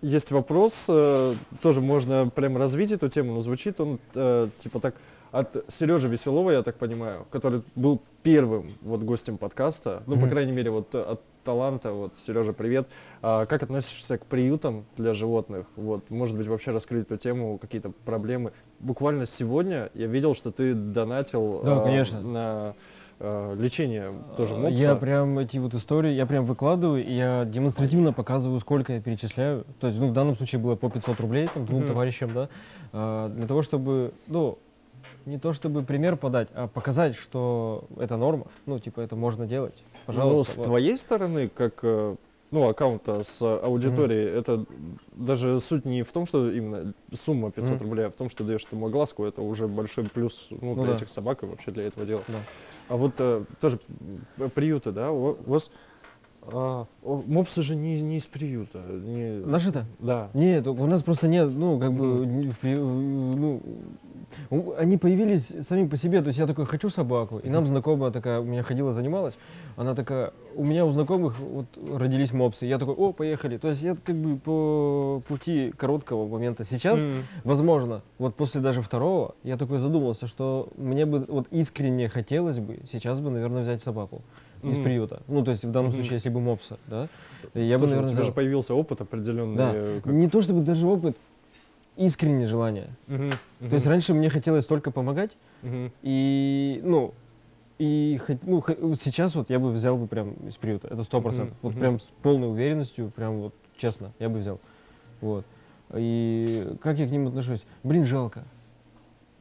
есть 0.01 0.31
вопрос, 0.31 0.85
э, 0.89 1.33
тоже 1.61 1.81
можно 1.81 2.27
прям 2.29 2.57
развить 2.57 2.91
эту 2.91 3.09
тему, 3.09 3.33
но 3.33 3.41
звучит 3.41 3.79
он 3.79 3.99
э, 4.15 4.47
типа 4.57 4.79
так. 4.79 4.95
От 5.31 5.65
Сережи 5.69 6.07
Веселова, 6.07 6.51
я 6.51 6.63
так 6.63 6.75
понимаю, 6.75 7.25
который 7.31 7.63
был 7.75 8.01
первым 8.23 8.69
вот 8.81 9.01
гостем 9.01 9.37
подкаста, 9.37 10.03
ну, 10.05 10.19
по 10.19 10.27
крайней 10.27 10.51
мере, 10.51 10.71
вот 10.71 10.93
э, 10.93 11.01
от 11.01 11.21
таланта, 11.43 11.91
вот, 11.91 12.15
Сережа, 12.15 12.53
привет. 12.53 12.87
А 13.21 13.45
как 13.45 13.63
относишься 13.63 14.17
к 14.17 14.25
приютам 14.25 14.85
для 14.97 15.13
животных? 15.13 15.65
Вот, 15.75 16.09
может 16.09 16.37
быть, 16.37 16.47
вообще 16.47 16.71
раскрыть 16.71 17.05
эту 17.05 17.17
тему, 17.17 17.57
какие-то 17.57 17.91
проблемы. 18.05 18.51
Буквально 18.79 19.25
сегодня 19.25 19.89
я 19.95 20.07
видел, 20.07 20.35
что 20.35 20.51
ты 20.51 20.73
донатил 20.73 21.61
Да, 21.63 21.81
а, 21.81 21.83
конечно. 21.83 22.21
на 22.21 22.75
а, 23.19 23.55
лечение 23.55 24.13
тоже 24.37 24.53
А, 24.53 24.57
мопса. 24.57 24.77
Я 24.77 24.95
прям 24.95 25.39
эти 25.39 25.57
вот 25.57 25.73
истории, 25.73 26.11
я 26.11 26.25
прям 26.27 26.45
выкладываю, 26.45 27.03
и 27.03 27.11
я 27.11 27.45
демонстративно 27.45 28.13
показываю, 28.13 28.59
сколько 28.59 28.93
я 28.93 29.01
перечисляю. 29.01 29.65
То 29.79 29.87
есть, 29.87 29.99
ну, 29.99 30.09
в 30.09 30.13
данном 30.13 30.35
случае 30.35 30.61
было 30.61 30.75
по 30.75 30.89
500 30.91 31.19
рублей, 31.21 31.47
там, 31.51 31.65
двум 31.65 31.79
Мгм. 31.79 31.87
товарищам, 31.87 32.33
да, 32.33 32.49
а, 32.93 33.29
для 33.29 33.47
того, 33.47 33.61
чтобы, 33.63 34.11
ну, 34.27 34.59
не 35.25 35.37
то 35.37 35.53
чтобы 35.53 35.83
пример 35.83 36.15
подать, 36.17 36.49
а 36.53 36.67
показать, 36.67 37.15
что 37.15 37.85
это 37.97 38.17
норма, 38.17 38.47
ну, 38.65 38.79
типа, 38.79 39.01
это 39.01 39.15
можно 39.15 39.45
делать. 39.47 39.83
Ну, 39.93 39.99
Пожалуйста. 40.07 40.53
с 40.53 40.57
вот. 40.57 40.63
твоей 40.65 40.97
стороны, 40.97 41.49
как 41.49 41.79
э, 41.83 42.15
ну, 42.51 42.67
аккаунта 42.67 43.23
с 43.23 43.41
аудиторией, 43.41 44.27
это 44.29 44.65
даже 45.13 45.59
суть 45.59 45.85
не 45.85 46.03
в 46.03 46.11
том, 46.11 46.25
что 46.25 46.51
именно 46.51 46.93
сумма 47.13 47.51
500 47.51 47.75
Мгм. 47.75 47.83
рублей, 47.83 48.05
а 48.07 48.09
в 48.09 48.13
том, 48.13 48.29
что 48.29 48.43
даешь 48.43 48.65
ты 48.65 48.75
ему 48.75 48.87
огласку, 48.87 49.23
это 49.25 49.41
уже 49.41 49.67
большой 49.67 50.05
плюс 50.05 50.47
ну, 50.49 50.75
Ну 50.75 50.83
для 50.83 50.91
да. 50.91 50.95
этих 50.97 51.09
собак 51.09 51.43
и 51.43 51.45
вообще 51.45 51.71
для 51.71 51.87
этого 51.87 52.05
дела. 52.05 52.21
Да. 52.27 52.39
А 52.89 52.97
вот 52.97 53.13
э, 53.19 53.45
тоже 53.61 53.79
приюты, 54.53 54.91
да, 54.91 55.11
у 55.11 55.37
вас 55.45 55.71
а, 56.43 56.85
о, 57.03 57.23
мопсы 57.27 57.61
же 57.61 57.75
не, 57.75 58.01
не 58.01 58.17
из 58.17 58.25
приюта. 58.25 58.79
Не, 58.79 59.45
Наши-то? 59.45 59.85
Да. 59.99 60.29
Нет, 60.33 60.65
у 60.67 60.85
нас 60.87 61.03
просто 61.03 61.27
нет, 61.27 61.49
ну, 61.53 61.79
как 61.79 61.93
бы, 61.93 62.25
ну, 62.63 63.61
они 64.77 64.97
появились 64.97 65.53
сами 65.61 65.87
по 65.87 65.97
себе, 65.97 66.21
то 66.21 66.27
есть 66.27 66.39
я 66.39 66.47
такой, 66.47 66.65
хочу 66.65 66.89
собаку, 66.89 67.39
и 67.39 67.49
нам 67.49 67.65
знакомая 67.67 68.11
такая, 68.11 68.39
у 68.39 68.43
меня 68.43 68.63
ходила, 68.63 68.91
занималась, 68.91 69.37
она 69.75 69.93
такая, 69.93 70.31
у 70.55 70.65
меня 70.65 70.85
у 70.85 70.91
знакомых 70.91 71.39
вот 71.39 71.65
родились 71.97 72.33
мопсы, 72.33 72.65
я 72.65 72.77
такой, 72.79 72.95
о, 72.95 73.13
поехали, 73.13 73.57
то 73.57 73.67
есть 73.69 73.83
я 73.83 73.95
как 73.95 74.15
бы 74.15 74.37
по 74.37 75.21
пути 75.27 75.71
короткого 75.77 76.27
момента. 76.27 76.63
Сейчас, 76.63 77.03
М. 77.03 77.23
возможно, 77.43 78.01
вот 78.17 78.35
после 78.35 78.61
даже 78.61 78.81
второго, 78.81 79.35
я 79.43 79.57
такой 79.57 79.77
задумался, 79.77 80.27
что 80.27 80.69
мне 80.77 81.05
бы 81.05 81.25
вот 81.27 81.47
искренне 81.51 82.09
хотелось 82.09 82.59
бы 82.59 82.79
сейчас 82.91 83.19
бы, 83.19 83.29
наверное, 83.29 83.61
взять 83.61 83.83
собаку 83.83 84.21
из 84.63 84.77
приюта, 84.77 85.21
ну, 85.27 85.43
то 85.43 85.51
есть 85.51 85.63
в 85.65 85.71
данном 85.71 85.91
случае, 85.91 86.13
если 86.13 86.29
бы 86.29 86.39
мопса, 86.39 86.77
да, 86.87 87.07
я 87.53 87.77
бы, 87.77 87.81
Тоже 87.81 87.93
у 87.93 87.95
наверное, 87.97 88.13
тебя 88.15 88.23
же 88.23 88.31
появился 88.31 88.73
опыт 88.73 89.01
определенный. 89.01 89.57
Да. 89.57 89.71
э, 89.73 90.01
Не 90.05 90.29
то 90.29 90.41
чтобы 90.41 90.61
даже 90.61 90.87
опыт, 90.87 91.17
искреннее 91.97 92.47
желание. 92.47 92.89
То 93.07 93.73
есть 93.73 93.85
раньше 93.85 94.13
мне 94.13 94.29
хотелось 94.29 94.65
только 94.65 94.91
помогать, 94.91 95.31
и, 96.01 96.81
ну, 96.83 97.13
и 97.79 98.19
ну, 98.43 98.63
сейчас 98.93 99.35
вот 99.35 99.49
я 99.49 99.59
бы 99.59 99.71
взял 99.71 99.97
бы 99.97 100.07
прям 100.07 100.33
из 100.47 100.55
приюта, 100.55 100.87
это 100.87 101.03
сто 101.03 101.19
процентов. 101.21 101.57
Вот 101.61 101.73
прям 101.73 101.99
с 101.99 102.07
полной 102.21 102.49
уверенностью, 102.49 103.11
прям 103.15 103.39
вот 103.41 103.53
честно, 103.77 104.11
я 104.19 104.29
бы 104.29 104.37
взял. 104.39 104.59
Вот. 105.19 105.45
И 105.93 106.67
как 106.81 106.99
я 106.99 107.07
к 107.07 107.11
ним 107.11 107.27
отношусь? 107.27 107.63
Блин, 107.83 108.05
жалко. 108.05 108.43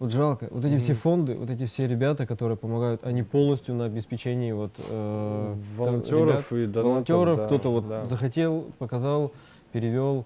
Вот 0.00 0.12
жалко. 0.12 0.48
Вот 0.50 0.64
эти 0.64 0.78
все 0.78 0.92
Мгм. 0.92 1.00
фонды, 1.02 1.34
вот 1.34 1.50
эти 1.50 1.66
все 1.66 1.86
ребята, 1.86 2.26
которые 2.26 2.56
помогают, 2.56 3.04
они 3.04 3.22
полностью 3.22 3.74
на 3.74 3.84
обеспечении 3.84 4.50
вот 4.50 4.72
э, 4.78 5.54
там 5.54 5.62
волонтеров 5.76 6.50
ребят, 6.50 6.70
и 6.70 6.72
донатов, 6.72 6.84
волонтеров, 6.84 7.36
да, 7.36 7.44
кто-то 7.44 7.68
вот 7.68 7.88
да. 7.88 8.06
захотел, 8.06 8.64
показал, 8.78 9.30
перевел, 9.72 10.24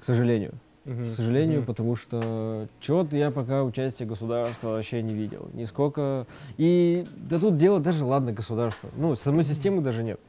к 0.00 0.04
сожалению. 0.04 0.52
Мгм, 0.84 1.12
К 1.12 1.16
сожалению, 1.16 1.58
мгм. 1.60 1.66
потому 1.66 1.96
что 1.96 2.68
чего-то 2.80 3.16
я 3.16 3.30
пока 3.30 3.64
участия 3.64 4.04
государства 4.04 4.68
вообще 4.68 5.00
не 5.02 5.14
видел. 5.14 5.48
Нисколько. 5.54 6.26
И 6.58 7.06
да 7.16 7.38
тут 7.38 7.56
дело 7.56 7.80
даже, 7.80 8.04
ладно, 8.04 8.32
государство. 8.32 8.90
Ну, 8.98 9.16
самой 9.16 9.44
системы 9.44 9.80
даже 9.80 10.02
нет. 10.02 10.20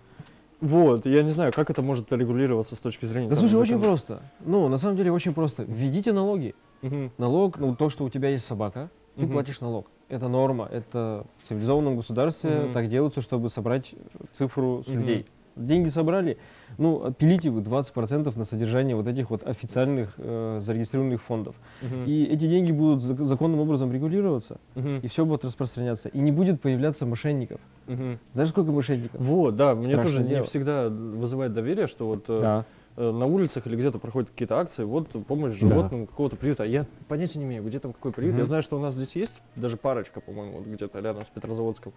Вот, 0.61 1.05
я 1.05 1.23
не 1.23 1.29
знаю, 1.29 1.51
как 1.51 1.69
это 1.69 1.81
может 1.81 2.11
регулироваться 2.13 2.77
с 2.77 2.79
точки 2.79 3.05
зрения. 3.05 3.27
Да 3.27 3.35
там, 3.35 3.47
слушай, 3.47 3.61
очень 3.61 3.73
закона. 3.75 3.83
просто. 3.85 4.21
Ну, 4.45 4.69
на 4.69 4.77
самом 4.77 4.95
деле 4.95 5.11
очень 5.11 5.33
просто. 5.33 5.63
Введите 5.63 6.13
налоги. 6.13 6.55
Мгм, 6.81 7.11
Налог, 7.17 7.57
ну, 7.57 7.75
то, 7.75 7.89
что 7.89 8.03
у 8.03 8.09
тебя 8.09 8.29
есть 8.29 8.45
собака, 8.45 8.89
ты 9.15 9.23
Мгм. 9.25 9.31
платишь 9.33 9.61
налог. 9.61 9.87
Это 10.09 10.27
норма. 10.29 10.69
Это 10.71 11.25
в 11.39 11.43
цивилизованном 11.47 11.95
государстве 11.97 12.61
Мгм. 12.65 12.73
так 12.73 12.87
делается, 12.89 13.21
чтобы 13.21 13.49
собрать 13.49 13.93
цифру 14.33 14.83
с 14.85 14.87
Мгм. 14.87 14.99
людей. 14.99 15.25
Деньги 15.55 15.89
собрали, 15.89 16.37
ну, 16.77 17.03
отпилите 17.03 17.49
вы 17.49 17.61
20% 17.61 18.35
на 18.37 18.45
содержание 18.45 18.95
вот 18.95 19.07
этих 19.07 19.31
вот 19.31 19.41
официальных 19.43 20.13
э, 20.17 20.59
зарегистрированных 20.61 21.19
фондов. 21.23 21.55
мгм, 21.81 22.05
И 22.05 22.25
эти 22.25 22.47
деньги 22.47 22.71
будут 22.71 23.01
зак- 23.01 23.23
законным 23.23 23.59
образом 23.61 23.91
регулироваться, 23.91 24.59
мгм, 24.75 24.99
и 24.99 25.07
все 25.07 25.25
будет 25.25 25.43
распространяться. 25.45 26.09
И 26.09 26.19
не 26.19 26.31
будет 26.31 26.61
появляться 26.61 27.07
мошенников. 27.07 27.59
мгм. 27.87 28.19
Знаешь, 28.33 28.49
сколько 28.49 28.71
мошенников? 28.71 29.19
Вот, 29.19 29.55
да, 29.55 29.73
мне 29.73 29.87
Страшное 29.87 30.03
тоже 30.11 30.23
не 30.23 30.29
дело. 30.29 30.43
всегда 30.43 30.89
вызывает 30.89 31.53
доверие, 31.53 31.87
что 31.87 32.05
вот 32.05 32.25
э, 32.29 32.39
Да. 32.39 32.65
Э, 32.97 33.11
на 33.11 33.25
улицах 33.25 33.65
или 33.67 33.75
где-то 33.75 33.99
проходят 33.99 34.29
какие-то 34.31 34.59
акции, 34.59 34.83
вот 34.83 35.09
помощь 35.25 35.53
животным 35.53 36.07
какого-то 36.07 36.35
приюта. 36.35 36.63
А 36.63 36.65
Я 36.65 36.85
понятия 37.07 37.39
не 37.39 37.45
имею, 37.45 37.63
где 37.63 37.79
там 37.79 37.93
какой 37.93 38.11
приют. 38.11 38.33
Я 38.33 38.39
Мгм. 38.39 38.47
знаю, 38.47 38.63
что 38.63 38.77
у 38.77 38.79
нас 38.81 38.95
здесь 38.95 39.15
есть 39.15 39.41
даже 39.55 39.77
парочка, 39.77 40.19
по-моему, 40.19 40.57
вот 40.57 40.67
где-то 40.67 40.99
рядом 40.99 41.23
с 41.23 41.29
Петрозаводском. 41.29 41.93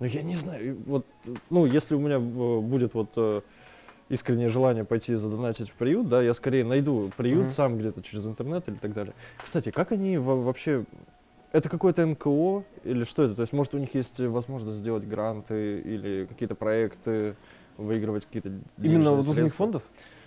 Но 0.00 0.06
я 0.06 0.22
не 0.22 0.34
знаю, 0.34 0.76
вот, 0.86 1.06
ну, 1.48 1.66
если 1.66 1.94
у 1.94 2.00
меня 2.00 2.16
э, 2.16 2.18
будет 2.60 2.94
вот 2.94 3.12
э, 3.16 3.40
искреннее 4.08 4.48
желание 4.48 4.84
пойти 4.84 5.14
задонатить 5.14 5.70
в 5.70 5.74
приют, 5.74 6.08
да, 6.08 6.20
я 6.20 6.34
скорее 6.34 6.64
найду 6.64 7.10
приют 7.16 7.44
Мгм. 7.46 7.48
сам 7.52 7.78
где-то 7.78 8.02
через 8.02 8.26
интернет 8.26 8.68
или 8.68 8.76
так 8.76 8.92
далее. 8.92 9.14
Кстати, 9.42 9.70
как 9.70 9.92
они 9.92 10.18
во- 10.18 10.36
вообще... 10.42 10.84
Это 11.52 11.68
какое-то 11.68 12.06
НКО 12.06 12.62
или 12.84 13.02
что 13.02 13.24
это? 13.24 13.34
То 13.34 13.40
есть, 13.40 13.52
может, 13.52 13.74
у 13.74 13.78
них 13.78 13.92
есть 13.96 14.20
возможность 14.20 14.78
сделать 14.78 15.04
гранты 15.04 15.80
или 15.80 16.26
какие-то 16.26 16.54
проекты, 16.54 17.34
выигрывать 17.76 18.24
какие-то 18.26 18.50
Именно 18.80 19.12
вот 19.12 19.24
самих 19.24 19.34
средства? 19.36 19.64
фондов? 19.64 19.82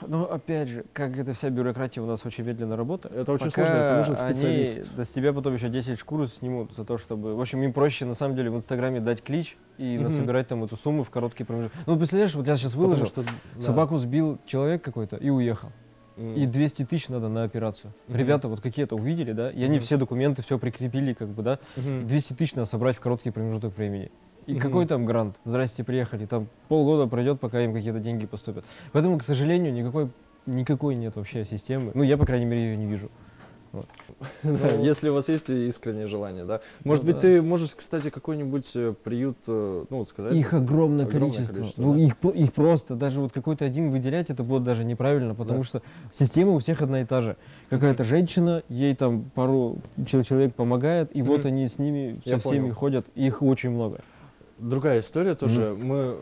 Но 0.07 0.31
опять 0.31 0.69
же, 0.69 0.85
как 0.93 1.17
эта 1.17 1.33
вся 1.33 1.49
бюрократия 1.49 2.01
у 2.01 2.05
нас 2.05 2.25
очень 2.25 2.43
медленно 2.43 2.75
работает. 2.75 3.15
Это 3.15 3.31
очень 3.31 3.49
сложно, 3.49 3.73
это 3.73 3.97
нужен 3.97 4.15
специалист. 4.15 4.77
Они, 4.77 4.87
да 4.97 5.03
с 5.03 5.09
тебя 5.09 5.33
потом 5.33 5.53
еще 5.53 5.69
10 5.69 5.99
шкур 5.99 6.27
снимут 6.27 6.73
за 6.75 6.85
то, 6.85 6.97
чтобы... 6.97 7.35
В 7.35 7.41
общем, 7.41 7.61
им 7.63 7.73
проще 7.73 8.05
на 8.05 8.13
самом 8.13 8.35
деле 8.35 8.49
в 8.49 8.55
Инстаграме 8.55 8.99
дать 8.99 9.21
клич 9.23 9.57
и 9.77 9.95
Мгм. 9.95 10.03
насобирать 10.03 10.47
там 10.47 10.63
эту 10.63 10.75
сумму 10.77 11.03
в 11.03 11.09
короткий 11.09 11.43
промежуток. 11.43 11.77
Ну, 11.85 11.97
представляешь, 11.97 12.35
вот 12.35 12.47
я 12.47 12.55
сейчас 12.55 12.71
Потому 12.73 12.87
выложил, 12.87 13.05
что, 13.05 13.23
да. 13.23 13.61
собаку 13.61 13.97
сбил 13.97 14.39
человек 14.45 14.83
какой-то 14.83 15.15
и 15.17 15.29
уехал. 15.29 15.69
М. 16.15 16.35
И 16.35 16.45
200 16.45 16.85
тысяч 16.85 17.09
надо 17.09 17.27
на 17.27 17.43
операцию. 17.43 17.91
Мгм. 18.07 18.17
Ребята 18.17 18.47
вот 18.47 18.61
какие-то 18.61 18.95
увидели, 18.95 19.31
да, 19.31 19.49
и 19.49 19.63
они 19.63 19.77
Мгм. 19.77 19.83
все 19.83 19.97
документы, 19.97 20.43
все 20.43 20.59
прикрепили, 20.59 21.13
как 21.13 21.29
бы, 21.29 21.41
да, 21.41 21.59
Мгм. 21.75 22.05
200 22.07 22.33
тысяч 22.33 22.53
надо 22.53 22.67
собрать 22.69 22.97
в 22.97 22.99
короткий 22.99 23.31
промежуток 23.31 23.75
времени. 23.75 24.11
И 24.47 24.53
Мгм. 24.53 24.62
какой 24.62 24.86
там 24.86 25.06
грант? 25.06 25.36
Здрасте, 25.45 25.84
приехали. 25.84 26.25
Там 26.25 26.47
полгода 26.67 27.08
пройдет, 27.08 27.39
пока 27.39 27.62
им 27.62 27.73
какие-то 27.73 27.99
деньги 27.99 28.25
поступят. 28.25 28.65
Поэтому, 28.91 29.17
к 29.17 29.23
сожалению, 29.23 29.73
никакой, 29.73 30.10
никакой 30.45 30.95
нет 30.95 31.15
вообще 31.15 31.45
системы. 31.45 31.91
Ну, 31.93 32.03
я, 32.03 32.17
по 32.17 32.25
крайней 32.25 32.45
мере, 32.45 32.62
ее 32.71 32.77
не 32.77 32.86
вижу. 32.86 33.10
Ну, 34.43 34.53
Если 34.84 35.10
у 35.10 35.15
вас 35.15 35.27
есть 35.29 35.49
искреннее 35.49 36.06
желание, 36.06 36.45
да. 36.45 36.62
Может 36.84 37.03
Ну 37.03 37.08
быть, 37.08 37.15
да. 37.15 37.21
ты 37.21 37.41
можешь, 37.41 37.73
кстати, 37.75 38.10
какой-нибудь 38.12 38.69
э, 38.75 38.93
приют, 39.03 39.38
э, 39.47 39.86
ну, 39.89 39.97
вот 39.97 40.10
сказать. 40.10 40.36
Их 40.36 40.53
огромное, 40.53 41.06
Огромное 41.06 41.32
количество. 41.32 41.56
количество, 41.56 41.82
Ну, 41.82 41.93
да. 41.95 41.99
их, 41.99 42.15
их 42.36 42.53
просто, 42.53 42.93
даже 42.95 43.19
вот 43.19 43.34
какой-то 43.34 43.65
один 43.65 43.89
выделять, 43.89 44.29
это 44.29 44.43
будет 44.43 44.63
даже 44.63 44.84
неправильно, 44.84 45.34
потому 45.34 45.60
Да. 45.60 45.63
что 45.65 45.82
система 46.12 46.51
у 46.51 46.60
всех 46.60 46.84
одна 46.84 47.01
и 47.01 47.06
та 47.06 47.21
же. 47.21 47.36
Какая-то 47.71 48.03
женщина, 48.03 48.62
ей 48.69 48.95
там 48.95 49.23
пару 49.34 49.77
чел- 50.06 50.23
человек 50.23 50.53
помогает, 50.53 51.10
и 51.15 51.23
вот 51.23 51.39
Мгм. 51.39 51.47
они 51.47 51.67
с 51.67 51.79
ними, 51.79 52.21
Я 52.25 52.34
со 52.36 52.47
всеми 52.47 52.62
понял. 52.65 52.75
ходят, 52.75 53.06
их 53.15 53.41
очень 53.41 53.71
много. 53.71 54.01
Другая 54.63 55.02
история 55.02 55.36
тоже. 55.36 55.76
Мы 55.78 56.15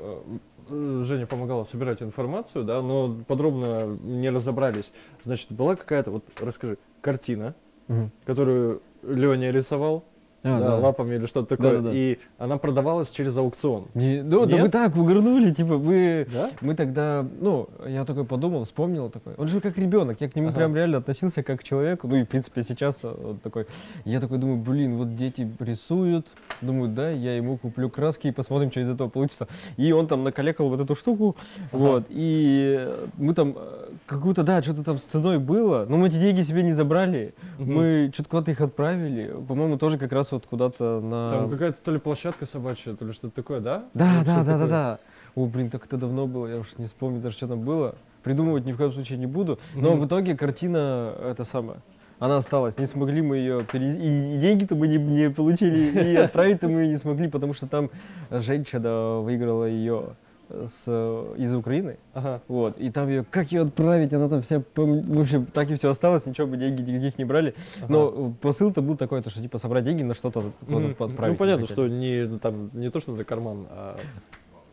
э, 0.70 1.02
Женя 1.04 1.28
помогала 1.28 1.64
собирать 1.64 2.02
информацию, 2.02 2.64
да, 2.64 2.82
но 2.82 3.16
подробно 3.28 3.98
не 4.02 4.30
разобрались. 4.30 4.92
Значит, 5.22 5.52
была 5.52 5.76
какая-то, 5.76 6.12
вот 6.12 6.26
расскажи, 6.40 6.78
картина, 7.02 7.54
Мгм. 7.88 8.12
которую 8.26 8.82
Леня 9.04 9.52
рисовал, 9.52 10.04
А, 10.44 10.60
да, 10.60 10.68
да. 10.70 10.76
лапами 10.78 11.16
или 11.16 11.28
что-то 11.28 11.56
такое, 11.56 11.74
Да-да-да. 11.78 11.96
и 11.96 12.18
она 12.40 12.58
продавалась 12.58 13.12
через 13.12 13.38
аукцион. 13.38 13.86
Не- 13.94 14.24
ну, 14.24 14.46
да 14.48 14.54
Нет? 14.54 14.62
вы 14.64 14.70
так 14.70 14.96
угорнули, 14.96 15.52
типа, 15.52 15.78
вы... 15.78 16.28
Да? 16.34 16.50
Мы 16.62 16.74
тогда, 16.74 17.24
ну, 17.40 17.70
я 17.88 18.06
такой 18.06 18.26
подумал, 18.26 18.64
вспомнил 18.64 19.10
такой. 19.12 19.34
Он 19.38 19.48
же 19.48 19.62
как 19.62 19.78
ребенок, 19.78 20.20
я 20.20 20.28
к 20.30 20.36
нему 20.36 20.48
Ага. 20.48 20.58
прям 20.58 20.76
реально 20.76 20.98
относился 20.98 21.44
как 21.44 21.60
к 21.60 21.64
человеку. 21.64 22.08
Ну 22.08 22.16
и, 22.16 22.24
в 22.24 22.28
принципе, 22.28 22.64
сейчас 22.64 23.04
вот 23.04 23.42
такой. 23.44 23.68
Я 24.04 24.20
такой 24.20 24.40
думаю, 24.40 24.58
блин, 24.58 24.98
вот 24.98 25.16
дети 25.16 25.48
рисуют. 25.60 26.26
Думаю, 26.62 26.90
да, 26.90 27.10
я 27.12 27.36
ему 27.38 27.58
куплю 27.58 27.90
краски 27.90 28.28
и 28.30 28.32
посмотрим, 28.32 28.72
что 28.72 28.80
из 28.80 28.90
этого 28.90 29.10
получится. 29.10 29.48
И 29.78 29.92
он 29.92 30.08
там 30.08 30.24
накалекал 30.24 30.70
вот 30.70 30.80
эту 30.82 30.96
штуку. 30.96 31.36
Ага. 31.72 31.78
Вот. 31.84 32.06
И 32.10 32.90
мы 33.18 33.36
там 33.36 33.56
какую-то, 34.12 34.44
да, 34.44 34.62
что-то 34.62 34.84
там 34.84 34.98
с 34.98 35.04
ценой 35.04 35.40
было. 35.40 35.86
Но 35.88 35.98
мы 35.98 36.08
эти 36.08 36.18
деньги 36.18 36.42
себе 36.42 36.64
не 36.64 36.72
забрали. 36.74 37.34
Мгм. 37.58 37.74
Мы 37.74 38.12
что-то 38.14 38.30
куда-то 38.30 38.52
их 38.52 38.62
отправили. 38.62 39.34
По-моему, 39.48 39.78
тоже 39.78 39.98
как 39.98 40.12
раз 40.12 40.32
вот 40.32 40.46
куда-то 40.46 41.00
на... 41.02 41.30
Там 41.30 41.50
какая-то 41.50 41.82
то 41.82 41.92
ли 41.92 42.00
площадка 42.00 42.46
собачья, 42.46 42.94
то 42.94 43.06
ли 43.06 43.14
что-то 43.14 43.36
такое, 43.36 43.60
да? 43.62 43.86
Да, 43.94 44.18
Или 44.18 44.26
да, 44.26 44.34
что-то 44.36 44.36
да, 44.36 44.44
да, 44.46 44.52
такое? 44.54 44.68
да. 44.70 45.00
О, 45.36 45.46
блин, 45.46 45.70
так 45.70 45.86
это 45.86 45.98
давно 45.98 46.28
было, 46.28 46.48
я 46.48 46.58
уж 46.58 46.68
не 46.78 46.86
вспомню 46.88 47.22
даже, 47.22 47.38
что 47.38 47.48
там 47.48 47.62
было. 47.62 47.96
Придумывать 48.24 48.66
ни 48.66 48.72
в 48.74 48.78
коем 48.78 48.92
случае 48.92 49.18
не 49.18 49.26
буду. 49.28 49.60
Но 49.76 49.92
Мгм. 49.92 50.02
в 50.02 50.06
итоге 50.08 50.36
картина, 50.38 51.14
это 51.24 51.44
самое, 51.44 51.80
Она 52.20 52.38
осталась. 52.38 52.78
Не 52.78 52.86
смогли 52.86 53.22
мы 53.24 53.38
ее 53.38 53.64
перевести. 53.64 54.00
И, 54.02 54.36
и 54.36 54.38
деньги-то 54.38 54.76
мы 54.76 54.88
не, 54.88 54.98
не 54.98 55.30
получили, 55.32 56.12
и 56.14 56.16
отправить-то 56.18 56.68
мы 56.68 56.82
ее 56.82 56.88
не 56.90 56.98
смогли, 56.98 57.28
потому 57.28 57.54
что 57.54 57.66
там 57.68 57.90
женщина 58.30 59.20
выиграла 59.22 59.66
ее 59.66 60.10
с, 60.68 60.88
из 61.38 61.54
Украины. 61.56 61.98
Ага. 62.14 62.42
Вот. 62.48 62.78
И 62.78 62.90
там 62.92 63.08
ее, 63.10 63.24
как 63.30 63.52
ее 63.52 63.62
отправить, 63.64 64.14
она 64.14 64.30
там 64.30 64.42
вся, 64.42 64.62
в 64.76 65.20
общем, 65.22 65.46
так 65.46 65.70
и 65.72 65.76
все 65.76 65.90
осталось, 65.90 66.26
ничего 66.26 66.48
бы 66.48 66.58
деньги 66.58 66.82
никаких 66.82 67.18
не 67.18 67.26
брали. 67.26 67.54
Но 67.88 68.14
э, 68.16 68.32
посыл-то 68.42 68.82
был 68.82 68.96
такой, 68.98 69.22
то, 69.22 69.30
что 69.30 69.42
типа 69.42 69.58
собрать 69.58 69.84
деньги 69.86 70.04
на 70.04 70.14
что-то 70.14 70.52
Мгм. 70.68 70.92
отправить. 71.00 71.34
Ну, 71.34 71.36
понятно, 71.36 71.66
что 71.66 71.88
не, 71.88 72.26
ну, 72.28 72.40
там, 72.40 72.70
не 72.74 72.90
то, 72.90 73.00
что 73.00 73.12
на 73.14 73.24
карман, 73.24 73.68
а... 73.70 73.98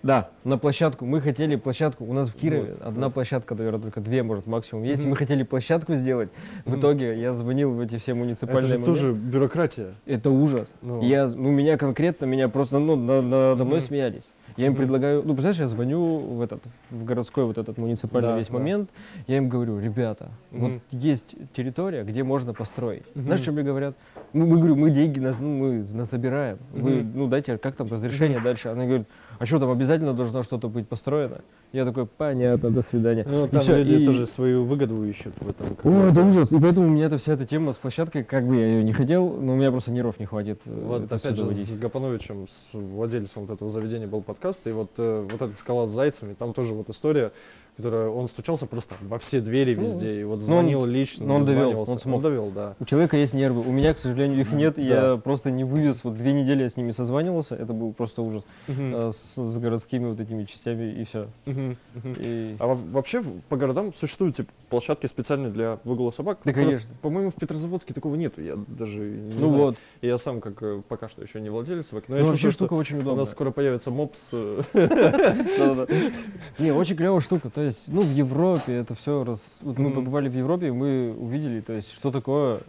Да, 0.01 0.31
на 0.45 0.59
площадку. 0.59 1.05
Мы 1.05 1.21
хотели 1.21 1.57
площадку. 1.57 2.05
У 2.05 2.13
нас 2.13 2.29
в 2.29 2.35
Кирове 2.35 2.75
Вот, 2.79 2.83
одна 2.87 3.07
вот. 3.07 3.15
площадка, 3.15 3.57
наверное, 3.57 3.81
только 3.81 4.01
две, 4.01 4.23
может, 4.23 4.47
максимум 4.47 4.85
есть. 4.85 5.01
Мгм. 5.03 5.11
мы 5.11 5.17
хотели 5.17 5.43
площадку 5.43 5.95
сделать. 5.95 6.29
В 6.65 6.71
Мгм. 6.71 6.79
итоге 6.79 7.21
я 7.21 7.33
звонил 7.33 7.73
в 7.73 7.81
эти 7.81 7.99
все 7.99 8.13
Это 8.13 8.21
муниципальные 8.21 8.69
же 8.69 8.79
моменты. 8.79 8.87
тоже 8.93 9.13
бюрократия. 9.13 9.95
Это 10.07 10.31
ужас. 10.31 10.69
Ну, 10.83 11.03
Я, 11.03 11.27
ну, 11.27 11.51
меня 11.51 11.77
конкретно, 11.77 12.27
меня 12.27 12.49
просто, 12.49 12.79
ну, 12.79 12.95
на- 12.95 13.21
на- 13.23 13.49
надо 13.51 13.65
мной 13.65 13.79
Мгм. 13.79 13.87
смеялись. 13.89 14.29
Я 14.59 14.67
им 14.67 14.75
предлагаю, 14.75 15.19
ну, 15.25 15.35
представляешь, 15.35 15.61
я 15.61 15.67
звоню 15.67 16.17
в 16.17 16.41
этот, 16.41 16.65
в 16.91 17.05
городской 17.05 17.45
вот 17.45 17.59
этот 17.59 17.79
муниципальный 17.79 18.31
Да, 18.31 18.37
весь 18.37 18.49
да. 18.49 18.55
момент, 18.55 18.91
я 19.29 19.37
им 19.37 19.49
говорю, 19.49 19.79
ребята, 19.79 20.31
вот 20.51 20.71
Мгм. 20.71 20.83
есть 20.91 21.37
территория, 21.55 22.03
где 22.03 22.25
можно 22.25 22.53
построить. 22.55 23.05
Знаешь, 23.15 23.41
что 23.41 23.53
мне 23.53 23.63
говорят? 23.63 23.95
Ну, 24.33 24.47
мы, 24.47 24.57
говорю, 24.57 24.75
мы 24.75 24.91
деньги 24.91 25.21
нас, 25.21 25.37
ну, 25.39 25.49
мы 25.59 25.87
насобираем. 25.93 26.59
Вы, 26.73 27.03
Мгм. 27.05 27.13
ну, 27.15 27.27
дайте, 27.29 27.57
как 27.57 27.77
там 27.77 27.87
разрешение 27.87 28.41
дальше? 28.41 28.69
Она 28.71 28.85
говорит, 28.85 29.07
а 29.39 29.47
что 29.47 29.59
там 29.59 29.71
обязательно 29.71 30.15
должно 30.15 30.43
что-то 30.43 30.69
быть 30.69 30.89
построено? 30.89 31.41
Я 31.73 31.85
такой, 31.85 32.07
понятно, 32.07 32.71
до 32.71 32.81
свидания. 32.83 33.27
Ну, 33.29 33.45
И 33.45 33.49
там 33.49 33.61
всё, 33.61 33.77
люди 33.77 33.95
и- 33.95 34.05
тоже 34.05 34.27
свою 34.27 34.65
выгоду 34.65 35.05
ищут 35.05 35.35
в 35.41 35.49
этом. 35.51 35.67
О, 35.85 36.07
это 36.11 36.23
ужас. 36.25 36.51
И 36.51 36.59
поэтому 36.59 36.87
у 36.87 36.91
меня 36.91 37.07
эта 37.07 37.19
вся 37.19 37.35
эта 37.35 37.45
тема 37.45 37.73
с 37.73 37.77
площадкой, 37.77 38.25
как 38.25 38.47
бы 38.47 38.57
я 38.57 38.67
ее 38.67 38.85
не 38.85 38.93
хотел, 38.93 39.29
но 39.29 39.53
у 39.53 39.57
меня 39.57 39.71
просто 39.71 39.91
нервов 39.91 40.19
не 40.19 40.25
хватит. 40.27 40.61
э, 40.65 40.85
Вот 40.87 41.05
это 41.05 41.17
опять 41.17 41.37
же, 41.37 41.43
доводить. 41.43 41.69
с 41.69 41.75
Гапановичем, 41.75 42.47
с 42.49 42.69
владельцем 42.73 43.43
вот 43.45 43.55
этого 43.55 43.71
заведения 43.71 44.07
был 44.07 44.23
подкаст, 44.23 44.67
и 44.67 44.73
вот, 44.73 44.91
э, 44.97 45.27
вот 45.31 45.43
эта 45.43 45.53
скала 45.55 45.87
с 45.87 45.91
зайцами, 45.91 46.35
там 46.35 46.55
тоже 46.55 46.73
вот 46.75 46.89
история, 46.89 47.33
которая, 47.79 48.09
он 48.11 48.27
стучался 48.27 48.67
просто 48.67 48.95
во 49.01 49.19
все 49.19 49.41
двери 49.41 49.75
Ну, 49.75 49.83
везде, 49.83 50.21
и 50.21 50.25
вот 50.25 50.35
он- 50.35 50.41
звонил 50.41 50.85
лично, 50.85 51.25
но 51.27 51.37
он 51.37 51.45
довел, 51.45 51.81
он 51.89 51.99
смог. 51.99 52.17
Он 52.17 52.23
довел, 52.23 52.51
да. 52.51 52.75
У 52.81 52.85
человека 52.85 53.17
есть 53.17 53.33
нервы. 53.33 53.63
У 53.63 53.73
меня, 53.73 53.95
к 53.95 53.99
сожалению, 53.99 54.41
их 54.41 54.53
нет. 54.53 54.75
Да. 54.75 54.83
Я 54.83 55.17
просто 55.17 55.51
не 55.51 55.65
вывез. 55.65 56.05
Вот 56.05 56.17
две 56.19 56.33
недели 56.35 56.63
я 56.65 56.69
с 56.69 56.77
ними 56.77 56.91
созванивался. 56.91 57.55
Это 57.55 57.73
был 57.73 57.93
просто 57.95 58.21
ужас. 58.23 58.45
Мгм. 58.67 58.95
Э, 58.95 59.13
С, 59.13 59.35
с 59.41 59.59
городскими 59.59 60.07
вот 60.07 60.21
этими 60.21 60.45
частями 60.45 60.93
и 61.01 61.05
все. 61.05 61.29
Мгм. 61.47 61.77
Мгм. 61.95 62.15
И... 62.19 62.57
А 62.59 62.67
во- 62.67 62.75
вообще 62.75 63.23
по 63.49 63.57
городам 63.57 63.95
существуют 63.95 64.37
типа, 64.37 64.51
площадки 64.69 65.07
специальные 65.07 65.53
для 65.53 65.79
выгула 65.85 66.11
собак? 66.11 66.41
Да, 66.45 66.53
конечно. 66.53 66.81
По-моему, 67.01 67.31
в 67.31 67.37
Петрозаводске 67.37 67.95
такого 67.95 68.17
нету. 68.17 68.43
Я 68.43 68.57
даже 68.67 68.99
не 68.99 69.35
Ну 69.39 69.47
знаю. 69.47 69.63
вот. 69.63 69.77
Я 70.03 70.19
сам 70.19 70.41
как 70.41 70.63
э, 70.63 70.83
пока 70.89 71.09
что 71.09 71.23
еще 71.23 71.41
не 71.41 71.49
владелец 71.49 71.87
собаки, 71.87 72.07
но 72.09 72.17
Ну, 72.17 72.23
я 72.23 72.29
вообще 72.29 72.51
штука 72.51 72.73
очень 72.75 72.97
что 72.97 72.99
у 72.99 73.01
удобная. 73.03 73.21
нас 73.21 73.31
скоро 73.31 73.51
появится 73.53 73.91
мопс. 73.91 74.29
э, 74.33 74.63
Не, 76.59 76.73
очень 76.73 76.97
клевая 76.97 77.21
штука. 77.21 77.51
То 77.51 77.63
есть, 77.69 77.89
ну, 77.89 78.01
в 78.03 78.13
Европе 78.13 78.75
это 78.75 78.95
все 78.95 79.25
раз. 79.25 79.55
Вот 79.61 79.79
мы 79.79 79.91
побывали 79.91 80.29
в 80.29 80.37
Европе, 80.37 80.69
и 80.69 80.71
мы 80.71 81.15
увидели, 81.19 81.61
то 81.61 81.73
есть, 81.73 81.93
что 81.93 82.11
такое 82.11 82.61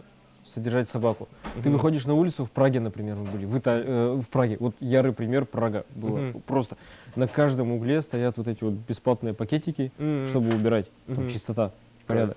содержать 0.46 0.88
собаку. 0.88 1.28
Ты 1.54 1.68
Мгм. 1.68 1.72
выходишь 1.74 2.06
на 2.06 2.14
улицу, 2.14 2.44
в 2.44 2.50
Праге, 2.50 2.80
например, 2.80 3.16
мы 3.16 3.24
были, 3.24 3.44
в, 3.44 3.54
Ита- 3.56 3.82
э, 3.84 4.20
в 4.20 4.28
Праге, 4.28 4.56
вот 4.58 4.74
ярый 4.80 5.12
пример 5.12 5.44
Прага 5.44 5.84
было. 5.94 6.18
Мгм. 6.18 6.40
Просто 6.46 6.76
на 7.14 7.26
каждом 7.28 7.72
угле 7.72 8.00
стоят 8.00 8.36
вот 8.36 8.48
эти 8.48 8.64
вот 8.64 8.72
бесплатные 8.74 9.34
пакетики, 9.34 9.92
Мгм. 9.98 10.26
чтобы 10.28 10.54
убирать. 10.54 10.86
Там 11.06 11.16
Мгм. 11.24 11.28
чистота, 11.28 11.72
порядок. 12.06 12.36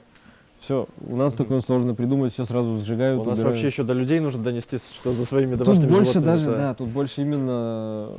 Все, 0.60 0.88
у 1.08 1.16
нас 1.16 1.34
такое 1.34 1.60
сложно 1.62 1.94
придумать, 1.96 2.34
все 2.34 2.46
сразу 2.46 2.78
сжигают. 2.78 3.22
У 3.22 3.26
нас 3.26 3.40
убирают. 3.40 3.56
вообще 3.56 3.68
еще 3.68 3.84
до 3.84 3.94
людей 3.94 4.20
нужно 4.20 4.44
донести, 4.44 4.78
что 4.78 5.12
за 5.12 5.26
своими 5.26 5.56
Тут 5.56 5.64
домашними 5.66 5.90
больше 5.92 6.14
животными, 6.14 6.26
даже, 6.36 6.52
да, 6.52 6.74
тут 6.74 6.88
больше 6.90 7.22
именно 7.22 8.10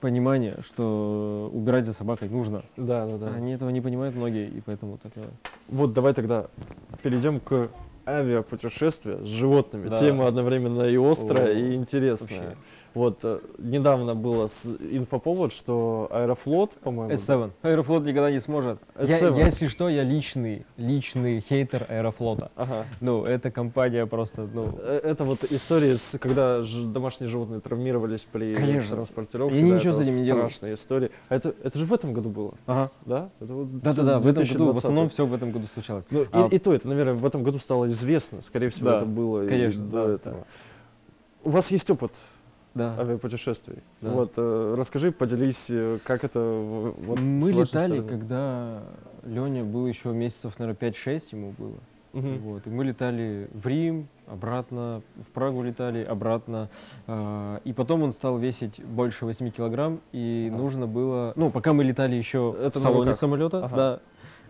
понимание, 0.00 0.56
что 0.64 1.50
убирать 1.52 1.84
за 1.86 1.92
собакой 1.92 2.28
нужно. 2.28 2.62
Да, 2.76 3.06
да, 3.06 3.16
да. 3.18 3.28
Они 3.28 3.52
этого 3.52 3.70
не 3.70 3.80
понимают 3.80 4.14
многие, 4.16 4.48
и 4.48 4.60
поэтому 4.60 4.98
так. 4.98 5.12
э, 5.16 5.24
Вот 5.68 5.92
давай 5.92 6.14
тогда 6.14 6.46
перейдем 7.02 7.40
к 7.40 7.68
авиапутешествия 8.06 9.18
с 9.22 9.26
животными. 9.28 9.88
Да. 9.88 9.96
Тема 9.96 10.26
одновременно 10.26 10.82
и 10.82 10.96
острая, 10.96 11.48
О, 11.48 11.52
и 11.52 11.74
интересная. 11.74 12.40
вообще. 12.40 12.56
Вот 12.98 13.20
э, 13.22 13.38
недавно 13.58 14.16
было 14.16 14.46
инфоповод, 14.80 15.52
что 15.52 16.08
Аэрофлот, 16.10 16.72
по-моему, 16.82 17.12
S7. 17.14 17.52
Аэрофлот 17.62 18.02
никогда 18.04 18.28
не 18.32 18.40
сможет. 18.40 18.80
Я, 18.98 19.04
S7. 19.20 19.38
я, 19.38 19.44
если 19.46 19.68
что, 19.68 19.88
я 19.88 20.02
личный, 20.02 20.66
личный 20.76 21.38
хейтер 21.38 21.86
Аэрофлота. 21.88 22.50
Ага. 22.56 22.86
Ну, 23.00 23.24
эта 23.24 23.52
компания 23.52 24.04
просто, 24.06 24.48
ну... 24.52 24.76
Э, 24.82 24.98
Это 25.04 25.22
вот 25.22 25.44
история, 25.44 25.96
с- 25.96 26.18
когда 26.18 26.64
домашние 26.86 27.30
животные 27.30 27.60
травмировались 27.60 28.24
при 28.24 28.52
Конечно. 28.52 28.96
транспортировке. 28.96 29.56
И 29.56 29.60
они 29.60 29.70
да, 29.70 29.76
ничего 29.76 29.92
за 29.92 30.04
ним 30.04 30.16
не 30.16 30.24
делают. 30.24 30.50
Страшная 30.50 30.74
история. 30.74 31.10
А 31.28 31.36
это, 31.36 31.54
это 31.62 31.78
же 31.78 31.86
в 31.86 31.92
этом 31.92 32.12
году 32.12 32.30
было, 32.30 32.54
Ага. 32.66 32.90
да? 33.06 33.30
Вот 33.38 33.80
Да-да-да, 33.80 34.18
в 34.18 34.26
этом 34.26 34.42
году, 34.42 34.72
в 34.72 34.74
2020. 34.74 34.78
основном 34.78 35.08
все 35.08 35.24
в 35.24 35.34
этом 35.34 35.52
году 35.52 35.66
случалось. 35.72 36.04
Ну, 36.10 36.26
А- 36.32 36.48
и, 36.50 36.56
и 36.56 36.58
то, 36.58 36.74
это, 36.74 36.88
наверное, 36.88 37.14
в 37.14 37.24
этом 37.24 37.44
году 37.44 37.60
стало 37.60 37.86
известно. 37.86 38.42
Скорее 38.42 38.70
всего, 38.70 38.90
Да, 38.90 38.96
это 38.96 39.06
было 39.06 39.44
и 39.44 39.48
конечно, 39.48 39.84
до 39.84 40.06
да, 40.08 40.14
этого. 40.14 40.46
У 41.44 41.50
вас 41.50 41.70
есть 41.70 41.88
опыт 41.88 42.10
Да. 42.74 42.94
авиапутешествий. 42.98 43.78
Да. 44.00 44.10
Вот, 44.10 44.32
э, 44.36 44.74
расскажи, 44.78 45.10
поделись, 45.12 45.66
э, 45.70 45.98
как 46.04 46.24
это 46.24 46.40
вот, 46.40 47.18
Мы 47.18 47.50
летали, 47.50 47.64
стороны. 47.98 48.02
когда 48.08 48.82
Леня 49.24 49.64
был 49.64 49.86
еще 49.86 50.10
месяцев, 50.12 50.58
наверное, 50.58 50.76
5-6 50.78 51.32
ему 51.32 51.54
было. 51.58 51.74
Мгм. 52.12 52.38
Вот. 52.38 52.66
И 52.66 52.70
мы 52.70 52.84
летали 52.84 53.48
в 53.52 53.66
Рим, 53.66 54.06
обратно, 54.26 55.02
в 55.16 55.30
Прагу 55.32 55.62
летали, 55.62 56.02
обратно. 56.02 56.68
а, 57.06 57.60
и 57.64 57.72
потом 57.72 58.02
он 58.02 58.12
стал 58.12 58.38
весить 58.38 58.82
больше 58.82 59.26
8 59.26 59.50
килограмм, 59.50 60.00
и 60.12 60.48
Ага. 60.50 60.62
нужно 60.62 60.86
было... 60.86 61.32
Ну, 61.36 61.50
пока 61.50 61.72
мы 61.74 61.84
летали 61.84 62.16
еще 62.16 62.54
Это 62.58 62.78
в 62.78 62.82
салоне 62.82 63.12
самолета, 63.12 63.64
Ага. 63.64 63.76
да, 63.76 64.00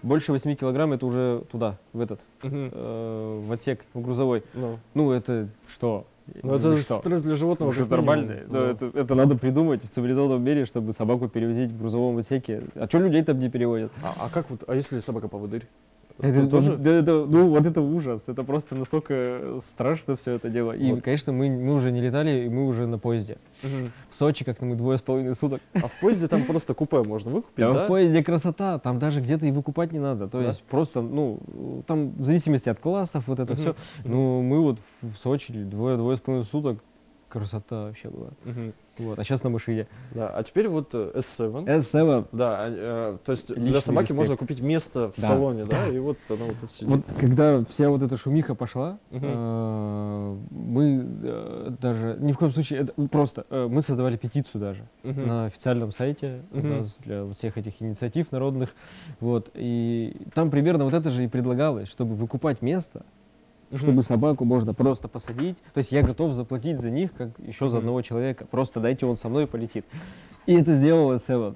больше 0.03 0.31
8 0.33 0.55
килограмм 0.55 0.93
это 0.93 1.05
уже 1.05 1.43
туда, 1.51 1.79
в 1.93 2.01
этот, 2.01 2.21
Мгм. 2.43 2.71
э, 2.73 3.41
в 3.47 3.53
отсек, 3.53 3.85
в 3.93 4.01
грузовой. 4.03 4.45
Ну, 4.55 4.79
Ну, 4.95 5.11
это 5.11 5.49
что? 5.67 6.07
Ну, 6.43 6.55
это 6.55 6.77
что? 6.79 6.99
стресс 6.99 7.23
для 7.23 7.37
животного. 7.37 7.71
Минимум. 7.71 7.91
нормально. 7.91 8.37
Да. 8.49 8.71
это, 8.71 8.91
это 8.95 9.15
надо 9.15 9.37
придумать 9.37 9.85
в 9.85 9.89
цивилизованном 9.89 10.43
мире, 10.43 10.65
чтобы 10.65 10.93
собаку 10.93 11.29
перевозить 11.29 11.71
в 11.71 11.79
грузовом 11.79 12.19
отсеке. 12.19 12.63
А 12.75 12.87
что 12.87 12.99
людей 12.99 13.23
там 13.25 13.39
не 13.39 13.51
переводят? 13.51 13.93
А, 14.03 14.27
а 14.27 14.29
как 14.29 14.51
вот, 14.51 14.65
а 14.67 14.75
если 14.75 15.01
собака 15.01 15.29
поводырь? 15.29 15.67
Это, 16.21 16.41
Тут 16.43 16.51
тоже? 16.51 16.77
да, 16.77 16.91
это- 16.91 17.27
ну, 17.29 17.49
вот 17.49 17.65
это 17.65 17.81
ужас. 17.81 18.25
Это 18.27 18.43
просто 18.43 18.75
настолько 18.75 19.61
страшно 19.65 20.17
все 20.17 20.33
это 20.33 20.49
дело. 20.49 20.73
И, 20.73 20.93
Вот. 20.93 21.03
конечно, 21.03 21.33
мы, 21.33 21.49
мы 21.49 21.75
уже 21.75 21.93
не 21.93 22.01
летали, 22.01 22.45
и 22.47 22.49
мы 22.49 22.67
уже 22.67 22.87
на 22.87 22.99
поезде. 22.99 23.39
Мгм. 23.63 23.93
В 24.11 24.15
Сочи 24.15 24.45
как-то 24.45 24.65
мы 24.65 24.75
двое 24.75 24.99
с 24.99 25.01
половиной 25.01 25.35
суток. 25.37 25.61
А 25.75 25.87
в 25.87 26.01
поезде 26.01 26.27
там 26.27 26.45
просто 26.45 26.75
купе 26.75 27.03
можно 27.03 27.31
выкупить, 27.31 27.65
да? 27.65 27.85
в 27.85 27.87
поезде 27.87 28.25
красота, 28.25 28.79
там 28.79 28.99
даже 28.99 29.21
где-то 29.21 29.47
и 29.47 29.53
выкупать 29.53 29.93
не 29.93 30.01
надо. 30.01 30.29
То 30.29 30.41
есть 30.41 30.63
просто, 30.65 31.03
ну, 31.03 31.39
там 31.87 32.11
в 32.11 32.25
зависимости 32.25 32.69
от 32.69 32.81
классов 32.81 33.25
вот 33.27 33.39
это 33.39 33.55
все. 33.55 33.77
Ну, 34.05 34.43
мы 34.43 34.61
вот 34.61 34.79
в 35.03 35.15
Сочи 35.17 35.53
двое, 35.53 35.97
двое 35.97 36.17
с 36.17 36.21
половиной 36.21 36.45
суток, 36.45 36.79
красота 37.29 37.85
вообще 37.85 38.09
была. 38.09 38.31
Мгм. 38.45 38.73
Вот. 38.99 39.17
А 39.17 39.23
сейчас 39.23 39.45
на 39.45 39.51
машине. 39.51 39.87
Да, 40.13 40.29
а 40.29 40.43
теперь 40.43 40.67
вот 40.69 40.93
э, 40.93 41.13
S7. 41.15 41.67
S7. 41.67 42.27
Да, 42.33 42.57
а, 42.59 42.69
э, 43.15 43.19
то 43.25 43.31
есть 43.31 43.55
для 43.55 43.65
Личный 43.67 43.81
собаки 43.83 44.05
респект. 44.07 44.17
можно 44.19 44.37
купить 44.37 44.61
место 44.61 45.13
в 45.13 45.21
Да. 45.21 45.29
салоне, 45.29 45.65
да, 45.67 45.87
и 45.89 45.99
вот 46.01 46.19
она 46.29 46.45
вот 46.47 46.59
тут 46.59 46.73
сидит. 46.73 46.89
Вот 46.89 47.03
когда 47.21 47.65
вся 47.67 47.91
вот 47.91 48.03
эта 48.03 48.17
шумиха 48.17 48.57
пошла, 48.57 48.99
Мгм. 49.11 49.21
э, 49.25 50.37
мы 50.51 51.07
э, 51.23 51.71
даже 51.81 52.17
ни 52.19 52.33
в 52.33 52.39
коем 52.39 52.51
случае 52.51 52.81
это 52.81 52.93
просто 53.09 53.47
э, 53.51 53.69
мы 53.71 53.83
создавали 53.83 54.17
петицию 54.17 54.61
даже 54.61 54.89
Мгм. 55.05 55.27
на 55.29 55.45
официальном 55.47 55.93
сайте 55.93 56.43
у 56.51 56.57
Мгм. 56.57 56.69
нас 56.79 56.97
для 57.05 57.23
вот 57.23 57.37
всех 57.37 57.57
этих 57.57 57.81
инициатив 57.81 58.33
народных, 58.33 58.75
вот 59.21 59.51
и 59.55 60.27
там 60.35 60.51
примерно 60.51 60.85
вот 60.85 60.95
это 60.95 61.09
же 61.11 61.23
и 61.25 61.29
предлагалось, 61.29 61.89
чтобы 61.89 62.15
выкупать 62.17 62.63
место, 62.63 63.07
Мгм. 63.71 63.79
чтобы 63.79 64.03
собаку 64.03 64.45
можно 64.45 64.73
просто 64.75 65.09
посадить, 65.09 65.59
то 65.75 65.79
есть 65.79 65.93
я 65.93 66.03
готов 66.03 66.33
заплатить 66.33 66.81
за 66.81 66.91
них 66.91 67.13
как 67.13 67.31
еще 67.39 67.69
за 67.69 67.79
одного 67.79 68.01
человека, 68.03 68.47
просто 68.51 68.81
дайте 68.81 69.05
он 69.07 69.17
со 69.17 69.29
мной 69.29 69.45
и 69.45 69.47
полетит, 69.47 69.85
и 70.47 70.55
это 70.55 70.73
сделала 70.73 71.15
Seven. 71.17 71.55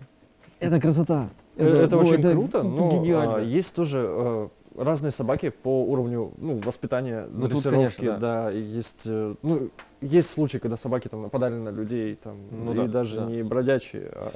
Это 0.61 0.81
красота. 0.81 1.29
Э, 1.57 1.85
Это, 1.85 1.97
ну, 1.97 2.03
очень 2.03 2.15
это 2.21 2.33
круто, 2.33 2.63
но 2.63 2.91
гениально. 2.91 3.37
а, 3.37 3.41
есть 3.41 3.75
тоже 3.75 4.05
э, 4.07 4.49
разные 4.77 5.11
собаки 5.11 5.51
по 5.51 5.85
уровню 5.85 6.33
ну, 6.39 6.61
воспитания, 6.65 7.27
Ну, 7.31 7.43
тут, 7.49 7.63
дрессировки, 7.63 7.97
конечно, 7.97 8.19
да. 8.19 8.53
и 8.53 8.61
есть, 8.61 9.03
э, 9.07 9.35
ну, 9.43 9.71
есть 10.01 10.31
случаи, 10.31 10.59
когда 10.59 10.77
собаки 10.77 11.09
там 11.09 11.23
нападали 11.23 11.55
на 11.55 11.71
людей, 11.71 12.15
там, 12.23 12.37
Ну 12.51 12.73
и 12.73 12.77
да, 12.77 12.87
даже 12.87 13.17
да. 13.17 13.27
не 13.27 13.43
бродячие, 13.43 14.11
а, 14.15 14.33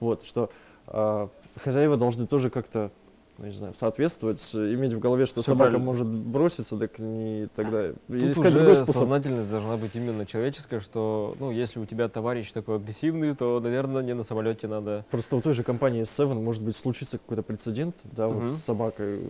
вот, 0.00 0.24
что 0.24 0.50
а, 0.86 1.28
хозяева 1.56 1.96
должны 1.96 2.26
тоже 2.26 2.50
как-то 2.50 2.90
ну, 3.38 3.46
не 3.46 3.52
знаю, 3.52 3.72
соответствовать, 3.74 4.40
иметь 4.54 4.92
в 4.92 4.98
голове, 4.98 5.24
что 5.24 5.42
Всё 5.42 5.52
собака 5.52 5.70
правильно. 5.70 5.84
может 5.86 6.06
броситься, 6.08 6.76
так 6.76 6.98
не 6.98 7.48
тогда 7.54 7.92
Тут 8.08 8.16
искать 8.16 8.46
уже 8.46 8.54
другой 8.56 8.74
способ. 8.74 8.94
сознательность 8.96 9.48
должна 9.50 9.76
быть 9.76 9.92
именно 9.94 10.26
человеческая, 10.26 10.80
что, 10.80 11.36
ну, 11.38 11.50
если 11.52 11.78
у 11.78 11.86
тебя 11.86 12.08
товарищ 12.08 12.50
такой 12.52 12.76
агрессивный, 12.76 13.34
то, 13.34 13.60
наверное, 13.60 14.02
не 14.02 14.14
на 14.14 14.24
самолете 14.24 14.66
надо. 14.66 15.04
Просто 15.10 15.36
у 15.36 15.40
той 15.40 15.54
же 15.54 15.62
компании 15.62 16.02
Seven 16.02 16.34
может 16.42 16.62
быть 16.64 16.76
случится 16.76 17.18
какой-то 17.18 17.42
прецедент, 17.44 17.96
да, 18.04 18.26
вот 18.26 18.38
Мгм. 18.38 18.46
с 18.46 18.56
собакой. 18.64 19.20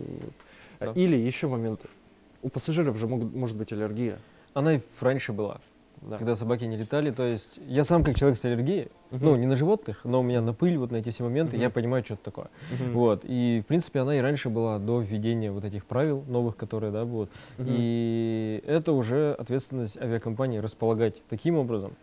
Да. 0.79 0.91
Или 0.95 1.15
еще 1.17 1.47
момент. 1.47 1.81
у 2.41 2.47
пассажиров 2.49 2.97
же 2.97 3.05
могут, 3.05 3.33
может 3.35 3.57
быть 3.57 3.71
аллергия. 3.73 4.17
Она 4.53 4.75
и 4.75 4.79
раньше 5.01 5.33
была, 5.33 5.59
Да. 6.01 6.17
когда 6.17 6.35
собаки 6.35 6.63
не 6.65 6.77
летали. 6.77 7.11
То 7.11 7.23
есть 7.23 7.59
я 7.67 7.83
сам 7.83 8.03
как 8.03 8.15
человек 8.15 8.37
с 8.39 8.45
аллергией, 8.45 8.87
Мгм. 9.11 9.25
ну, 9.25 9.35
не 9.35 9.45
на 9.47 9.55
животных, 9.55 10.01
но 10.05 10.21
у 10.21 10.23
меня 10.23 10.41
на 10.41 10.53
пыль, 10.53 10.77
вот 10.77 10.91
на 10.91 10.97
эти 10.97 11.09
все 11.09 11.23
моменты, 11.23 11.57
я 11.57 11.65
Мгм. 11.65 11.73
понимаю, 11.73 12.05
что 12.05 12.13
это 12.13 12.23
такое. 12.23 12.47
Мгм. 12.71 12.93
Вот. 12.93 13.21
И, 13.25 13.61
в 13.63 13.67
принципе, 13.67 13.99
она 13.99 14.15
и 14.15 14.19
раньше 14.19 14.49
была 14.49 14.79
до 14.79 15.01
введения 15.01 15.51
вот 15.51 15.65
этих 15.65 15.85
правил 15.85 16.23
новых, 16.27 16.55
которые, 16.55 16.91
да, 16.91 17.05
будут. 17.05 17.29
Мгм. 17.57 17.67
И 17.71 18.63
это 18.65 18.93
уже 18.93 19.33
ответственность 19.33 19.97
авиакомпании 19.97 20.59
располагать 20.59 21.21
таким 21.27 21.57
образом 21.57 21.93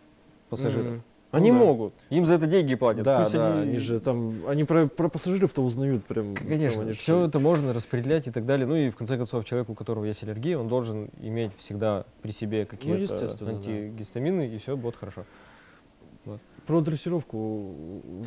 пассажиров. 0.49 0.87
Мгм. 0.87 1.03
Они 1.31 1.51
Ну 1.51 1.59
да. 1.59 1.65
могут, 1.65 1.93
им 2.09 2.25
за 2.25 2.35
это 2.35 2.47
деньги 2.47 2.75
платят. 2.75 3.03
Да, 3.03 3.23
Пусть 3.23 3.33
да, 3.35 3.53
они- 3.59 3.69
они 3.71 3.77
же 3.79 3.99
там, 3.99 4.33
они 4.47 4.63
про, 4.63 4.87
про 4.87 5.09
пассажиров-то 5.09 5.61
узнают 5.61 6.05
прям. 6.05 6.35
там 6.35 6.47
Конечно, 6.47 6.83
они 6.83 6.93
ж- 6.93 6.97
все 6.97 7.25
это 7.25 7.39
можно 7.39 7.73
распределять 7.73 8.27
и 8.27 8.31
так 8.31 8.45
далее. 8.45 8.65
Ну 8.65 8.75
и 8.75 8.89
в 8.89 8.95
конце 8.95 9.17
концов, 9.17 9.43
человек, 9.43 9.69
у 9.69 9.73
которого 9.75 10.05
есть 10.05 10.23
аллергия, 10.23 10.57
он 10.57 10.69
должен 10.69 11.09
иметь 11.21 11.51
всегда 11.57 12.05
при 12.21 12.31
себе 12.31 12.65
какие-то 12.65 12.97
Ну, 12.97 13.03
естественно, 13.03 13.51
да. 13.51 13.57
антигистамины, 13.57 14.47
и 14.47 14.57
все 14.57 14.77
будет 14.77 14.95
хорошо. 14.95 15.25
Про 16.67 16.81
дрессировку. 16.81 17.37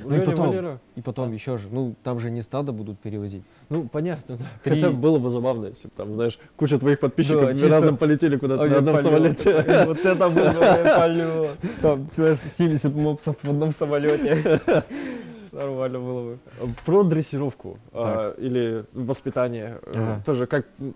Ну 0.04 0.16
и 0.16 0.20
потом. 0.24 0.48
Валера- 0.50 0.78
И 0.96 1.02
потом 1.02 1.32
еще 1.32 1.58
же, 1.58 1.68
ну 1.70 1.94
там 2.02 2.18
же 2.18 2.30
не 2.30 2.40
стадо 2.42 2.72
будут 2.72 2.98
перевозить. 2.98 3.42
Ну, 3.68 3.86
понятно, 3.86 4.36
да. 4.38 4.44
Три- 4.64 4.72
Хотя 4.74 4.90
было 4.90 5.18
бы 5.18 5.28
забавно, 5.30 5.66
если 5.66 5.88
бы 5.88 5.92
там, 5.96 6.14
знаешь, 6.14 6.38
куча 6.56 6.78
твоих 6.78 6.98
подписчиков 7.00 7.42
Да, 7.42 7.52
чисто 7.52 7.68
разом 7.68 7.96
полетели 7.98 8.36
куда-то 8.38 8.64
на 8.66 8.78
одном 8.78 8.96
самолете. 8.98 9.84
Вот 9.86 10.04
это 10.04 10.28
был 10.30 10.52
полет. 10.98 11.50
Там, 11.82 12.08
знаешь, 12.14 12.38
70 12.56 12.94
мопсов 12.94 13.36
в 13.42 13.50
одном 13.50 13.72
самолете. 13.72 14.60
Нормально 15.52 15.98
было 15.98 16.22
бы. 16.30 16.38
Про 16.86 17.02
дрессировку 17.02 17.78
а, 17.92 18.34
или 18.38 18.84
воспитание. 18.94 19.80
э, 19.82 19.90
Ага. 19.94 20.22
Тоже 20.24 20.46
как... 20.46 20.66
м, 20.78 20.94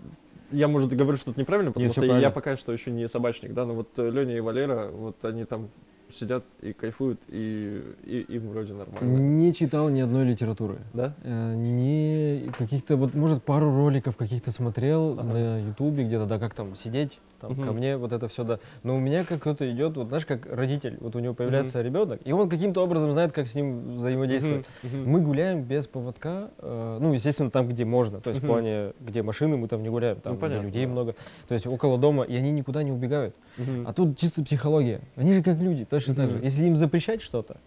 Я, 0.51 0.67
может, 0.67 0.91
и 0.93 0.95
говорю 0.95 1.17
что-то 1.17 1.39
неправильно, 1.39 1.71
потому 1.71 1.85
Нет, 1.85 1.91
что 1.93 2.01
всё 2.01 2.07
я 2.07 2.13
правильно. 2.13 2.31
пока 2.31 2.55
что 2.57 2.71
еще 2.71 2.89
не 2.91 3.07
собачник, 3.07 3.53
да, 3.53 3.65
но 3.65 3.73
вот 3.73 3.89
Леня 3.97 4.37
и 4.37 4.39
Валера, 4.39 4.87
вот 4.91 5.23
они 5.25 5.43
там 5.43 5.67
сидят 6.15 6.43
и 6.61 6.73
кайфуют, 6.73 7.19
и, 7.27 7.81
и 8.05 8.21
им 8.35 8.49
вроде 8.49 8.73
нормально. 8.73 9.17
Не 9.17 9.53
читал 9.53 9.89
ни 9.89 9.99
одной 9.99 10.25
литературы. 10.25 10.77
Да? 10.93 11.13
Э, 11.23 11.53
Не 11.55 12.49
каких-то, 12.57 12.95
вот, 12.97 13.13
может, 13.13 13.43
пару 13.43 13.75
роликов 13.75 14.15
каких-то 14.17 14.51
смотрел 14.51 15.19
Ага. 15.19 15.23
на 15.23 15.59
Ютубе 15.67 16.05
где-то, 16.05 16.25
да, 16.25 16.39
как 16.39 16.53
там 16.53 16.75
сидеть, 16.75 17.19
там, 17.45 17.53
Мгм. 17.57 17.63
ко 17.63 17.71
мне, 17.73 17.97
вот 17.97 18.11
это 18.11 18.27
все, 18.27 18.43
да. 18.43 18.59
Но 18.83 18.95
у 18.95 18.99
меня 18.99 19.23
как 19.23 19.41
кто-то 19.41 19.69
идет, 19.71 19.95
вот 19.97 20.07
знаешь, 20.07 20.25
как 20.25 20.45
родитель, 20.51 20.97
вот 20.99 21.15
у 21.15 21.19
него 21.19 21.33
появляется 21.33 21.81
ребенок, 21.81 22.19
и 22.25 22.31
он 22.31 22.49
каким-то 22.49 22.83
образом 22.83 23.11
знает, 23.11 23.31
как 23.31 23.47
с 23.47 23.55
ним 23.55 23.97
взаимодействовать. 23.97 24.65
Мгм. 24.83 25.09
Мы 25.09 25.21
гуляем 25.21 25.63
без 25.63 25.87
поводка, 25.87 26.49
э, 26.59 26.97
ну, 26.99 27.13
естественно, 27.13 27.51
там, 27.51 27.67
где 27.67 27.85
можно, 27.85 28.19
то 28.21 28.29
есть 28.29 28.41
в 28.41 28.43
Мгм. 28.43 28.53
плане, 28.53 28.93
где 28.99 29.21
машины, 29.21 29.57
мы 29.57 29.67
там 29.67 29.83
не 29.83 29.89
гуляем, 29.89 30.19
там 30.19 30.33
Ну, 30.33 30.39
понятно, 30.39 30.65
людей 30.65 30.85
да. 30.85 30.91
много, 30.91 31.15
то 31.47 31.53
есть 31.53 31.67
около 31.67 31.97
дома, 31.97 32.23
и 32.23 32.35
они 32.35 32.51
никуда 32.51 32.83
не 32.83 32.91
убегают. 32.91 33.35
Мгм. 33.57 33.87
А 33.87 33.93
тут 33.93 34.17
чисто 34.17 34.43
психология. 34.43 35.01
Они 35.15 35.33
же 35.33 35.43
как 35.43 35.59
люди, 35.59 35.85
точно 35.85 36.15
так 36.15 36.31
же. 36.31 36.39
Если 36.39 36.65
им 36.65 36.75
запрещать 36.75 37.21
что-то, 37.21 37.57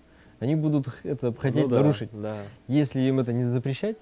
они 0.40 0.54
будут 0.54 0.88
это 1.04 1.32
хотеть 1.32 1.64
Ну 1.64 1.68
да, 1.68 1.76
нарушить. 1.76 2.10
Да. 2.12 2.42
Если 2.66 3.00
им 3.00 3.18
это 3.20 3.32
не 3.32 3.44
запрещать, 3.44 3.96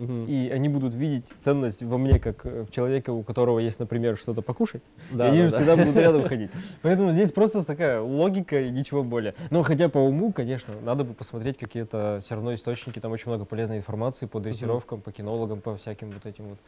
Мгм. 0.00 0.26
и 0.26 0.48
они 0.48 0.68
будут 0.70 0.94
видеть 0.94 1.26
ценность 1.40 1.82
во 1.82 1.98
мне, 1.98 2.18
как 2.18 2.46
э, 2.46 2.64
в 2.64 2.70
человека, 2.70 3.10
у 3.10 3.22
которого 3.22 3.58
есть, 3.58 3.78
например, 3.78 4.16
что-то 4.16 4.40
покушать, 4.40 4.82
Да, 5.10 5.26
и 5.26 5.28
они 5.28 5.38
да, 5.38 5.44
же 5.44 5.50
да. 5.50 5.56
всегда 5.56 5.76
будут 5.76 5.96
рядом 5.96 6.24
ходить. 6.24 6.50
Поэтому 6.82 7.12
здесь 7.12 7.32
просто 7.32 7.64
такая 7.66 8.00
логика 8.00 8.58
и 8.58 8.70
ничего 8.70 9.04
более. 9.04 9.34
Но 9.50 9.62
хотя 9.62 9.90
по 9.90 9.98
уму, 9.98 10.32
конечно, 10.32 10.72
надо 10.82 11.04
бы 11.04 11.12
посмотреть 11.12 11.58
какие-то 11.58 12.20
все 12.24 12.34
равно 12.34 12.54
источники, 12.54 12.98
там 12.98 13.12
очень 13.12 13.28
много 13.28 13.44
полезной 13.44 13.76
информации 13.76 14.24
по 14.24 14.40
дрессировкам, 14.40 15.02
по 15.02 15.12
кинологам, 15.12 15.60
по 15.60 15.76
всяким 15.76 16.10
вот 16.12 16.24
этим 16.24 16.44
вот. 16.48 16.58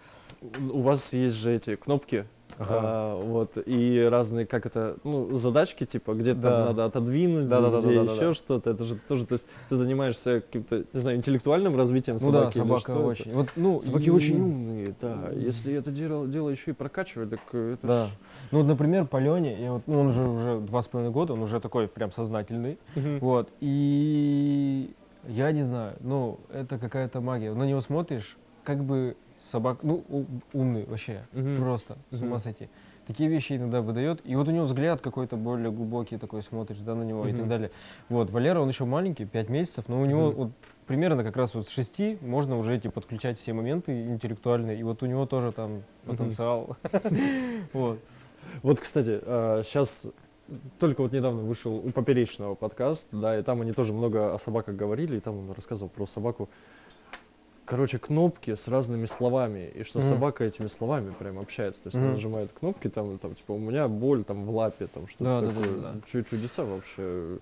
У 0.73 0.81
вас 0.81 1.13
есть 1.15 1.37
же 1.37 1.55
эти 1.55 1.77
кнопки, 1.77 2.27
Ага. 2.59 2.81
а, 2.83 3.21
вот, 3.21 3.59
и 3.65 4.07
разные, 4.11 4.47
как 4.47 4.67
это, 4.67 4.97
ну, 5.05 5.35
задачки, 5.35 5.85
типа, 5.85 6.15
где 6.15 6.35
Да. 6.35 6.67
надо 6.67 6.85
отодвинуть, 6.85 7.49
Да-да-да-да-да-да. 7.49 8.03
где 8.05 8.15
еще 8.15 8.35
что-то, 8.35 8.71
это 8.71 8.85
же 8.85 8.97
тоже, 8.97 9.27
то 9.27 9.35
есть 9.35 9.47
ты 9.69 9.77
занимаешься 9.77 10.41
каким-то, 10.41 10.85
не 10.93 10.99
знаю, 11.01 11.17
интеллектуальным 11.17 11.77
развитием 11.77 12.17
Ну 12.21 12.31
да, 12.33 12.39
собаки 12.41 12.59
или 12.59 12.63
собака 12.65 12.81
что 12.81 12.93
это? 12.93 13.01
очень. 13.01 13.33
Вот, 13.35 13.49
ну, 13.57 13.81
Собаки 13.81 14.05
и- 14.05 14.11
очень 14.11 14.41
умные, 14.41 14.95
да, 15.01 15.31
если 15.35 15.75
это 15.75 15.91
дело, 15.91 16.27
дело 16.27 16.49
еще 16.51 16.71
и 16.73 16.75
прокачивать, 16.75 17.31
так 17.31 17.41
это 17.55 17.87
Да. 17.87 18.07
ж- 18.07 18.11
Ну, 18.51 18.59
вот, 18.59 18.67
например, 18.67 19.07
по 19.07 19.17
Лене, 19.19 19.63
я 19.63 19.73
вот, 19.73 19.83
ну, 19.87 20.01
он 20.01 20.07
уже, 20.09 20.23
уже 20.23 20.61
два 20.61 20.83
с 20.83 20.89
половиной 20.89 21.13
года, 21.13 21.33
он 21.33 21.43
уже 21.43 21.61
такой 21.61 21.89
прям 21.89 22.13
сознательный. 22.13 22.79
Вот. 23.21 23.49
И 23.61 24.91
я 25.29 25.53
не 25.53 25.63
знаю, 25.65 25.95
ну, 26.01 26.39
это 26.53 26.79
какая-то 26.79 27.21
магия. 27.21 27.53
На 27.55 27.65
него 27.65 27.81
смотришь, 27.81 28.37
как 28.65 28.83
бы 28.85 29.17
собак, 29.51 29.79
ну, 29.83 30.05
умный 30.53 30.85
вообще, 30.87 31.25
Мгм. 31.33 31.57
просто 31.57 31.97
с 32.11 32.21
ума 32.23 32.39
сойти. 32.39 32.69
Такие 33.07 33.29
вещи 33.29 33.55
иногда 33.55 33.83
выдает. 33.83 34.21
И 34.25 34.37
вот 34.37 34.47
у 34.47 34.53
него 34.53 34.65
взгляд 34.65 35.01
какой-то 35.01 35.37
более 35.37 35.73
глубокий 35.73 36.19
такой, 36.19 36.43
смотришь, 36.43 36.79
да, 36.79 36.95
на 36.95 37.03
него 37.03 37.27
и 37.27 37.33
так 37.33 37.49
далее. 37.49 37.71
Вот, 38.09 38.31
Валера, 38.31 38.61
он 38.61 38.69
еще 38.69 38.85
маленький, 38.85 39.25
5 39.25 39.49
месяцев, 39.49 39.85
но 39.89 40.01
у 40.01 40.05
него 40.07 40.29
Мгм. 40.29 40.37
вот 40.37 40.51
примерно 40.87 41.25
как 41.25 41.37
раз 41.37 41.55
вот 41.55 41.67
с 41.67 41.71
6 41.71 42.19
можно 42.21 42.57
уже 42.57 42.77
эти 42.77 42.89
подключать 42.89 43.39
все 43.41 43.53
моменты 43.53 44.07
интеллектуальные. 44.07 44.79
И 44.79 44.83
вот 44.85 45.03
у 45.03 45.07
него 45.07 45.27
тоже 45.27 45.51
там 45.53 45.83
потенциал. 46.07 46.77
Вот. 47.73 47.99
Вот, 48.63 48.81
кстати, 48.81 49.21
сейчас 49.65 50.07
только 50.79 51.03
вот 51.03 51.13
недавно 51.13 51.43
вышел 51.43 51.75
у 51.75 51.91
Поперечного 51.91 52.55
подкаст, 52.55 53.09
да, 53.11 53.39
и 53.39 53.43
там 53.43 53.63
они 53.63 53.73
тоже 53.73 53.93
много 53.93 54.35
о 54.35 54.39
собаках 54.39 54.77
говорили, 54.77 55.17
и 55.17 55.21
там 55.21 55.39
он 55.39 55.53
рассказывал 55.53 55.89
про 55.89 56.07
собаку. 56.07 56.49
Короче, 57.65 57.99
кнопки 57.99 58.55
с 58.55 58.67
разными 58.67 59.07
словами, 59.07 59.71
и 59.75 59.85
что 59.85 60.01
Мгм. 60.01 60.09
собака 60.09 60.45
этими 60.45 60.67
словами 60.67 61.13
прям 61.17 61.39
общается. 61.39 61.81
То 61.83 61.87
есть 61.89 61.97
она 61.97 62.07
Мгм. 62.07 62.15
нажимает 62.15 62.53
кнопки, 62.53 62.89
там, 62.89 63.19
там, 63.19 63.35
типа, 63.35 63.53
у 63.53 63.59
меня 63.59 63.87
боль 63.89 64.25
там 64.25 64.45
в 64.45 64.51
лапе, 64.55 64.89
там 64.89 65.07
что-то 65.07 65.25
Да, 65.25 65.41
да, 65.41 65.47
да, 65.47 65.53
такое. 65.55 65.77
да, 65.81 65.93
да. 65.93 66.01
Чу- 66.11 66.23
Чудеса 66.25 66.65
вообще. 66.65 67.39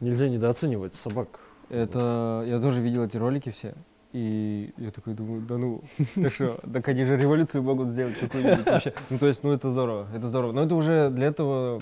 Нельзя 0.00 0.28
недооценивать 0.28 0.94
собак. 0.94 1.40
Это 1.68 2.44
я 2.46 2.60
тоже 2.60 2.80
видел 2.80 3.04
эти 3.04 3.16
ролики 3.16 3.50
все. 3.50 3.74
И 4.12 4.72
я 4.76 4.90
такой 4.90 5.14
думаю, 5.14 5.40
да 5.42 5.56
ну, 5.56 5.82
ты 6.16 6.30
что, 6.30 6.48
так 6.72 6.88
они 6.88 7.04
же 7.04 7.16
революцию 7.16 7.62
могут 7.62 7.90
сделать 7.90 8.18
какую-нибудь 8.18 8.66
вообще. 8.66 8.92
Ну, 9.08 9.18
то 9.18 9.26
есть, 9.26 9.44
ну, 9.44 9.52
это 9.52 9.70
здорово, 9.70 10.08
это 10.14 10.26
здорово. 10.26 10.50
Но 10.52 10.62
это 10.64 10.74
уже 10.74 11.10
для 11.10 11.26
этого, 11.28 11.80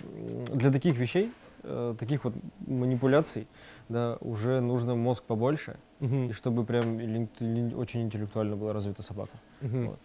для 0.53 0.71
таких 0.71 0.97
вещей, 0.99 1.33
э, 1.63 1.95
таких 1.99 2.25
вот 2.25 2.35
манипуляций, 2.67 3.47
да, 3.89 4.17
уже 4.21 4.61
нужно 4.61 4.95
мозг 4.95 5.23
побольше, 5.25 5.77
и 6.01 6.33
чтобы 6.33 6.65
прям 6.65 7.01
или- 7.01 7.29
или 7.41 7.75
очень 7.75 8.03
интеллектуально 8.03 8.57
была 8.57 8.73
развита 8.73 9.03
собака. 9.03 9.33
Мгм. 9.61 9.87
Вот. 9.89 9.99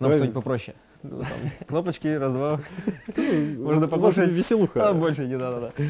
Нам 0.00 0.10
Давай- 0.10 0.14
что-нибудь 0.18 0.34
попроще. 0.34 0.76
Ну, 1.02 1.20
там, 1.20 1.66
кнопочки, 1.66 2.08
раз-два. 2.08 2.60
Ну, 3.16 3.64
Можно 3.64 3.88
покушать. 3.88 4.30
Веселуха. 4.30 4.88
А, 4.88 4.92
больше 4.94 5.26
не 5.26 5.36
надо, 5.36 5.60
да. 5.60 5.84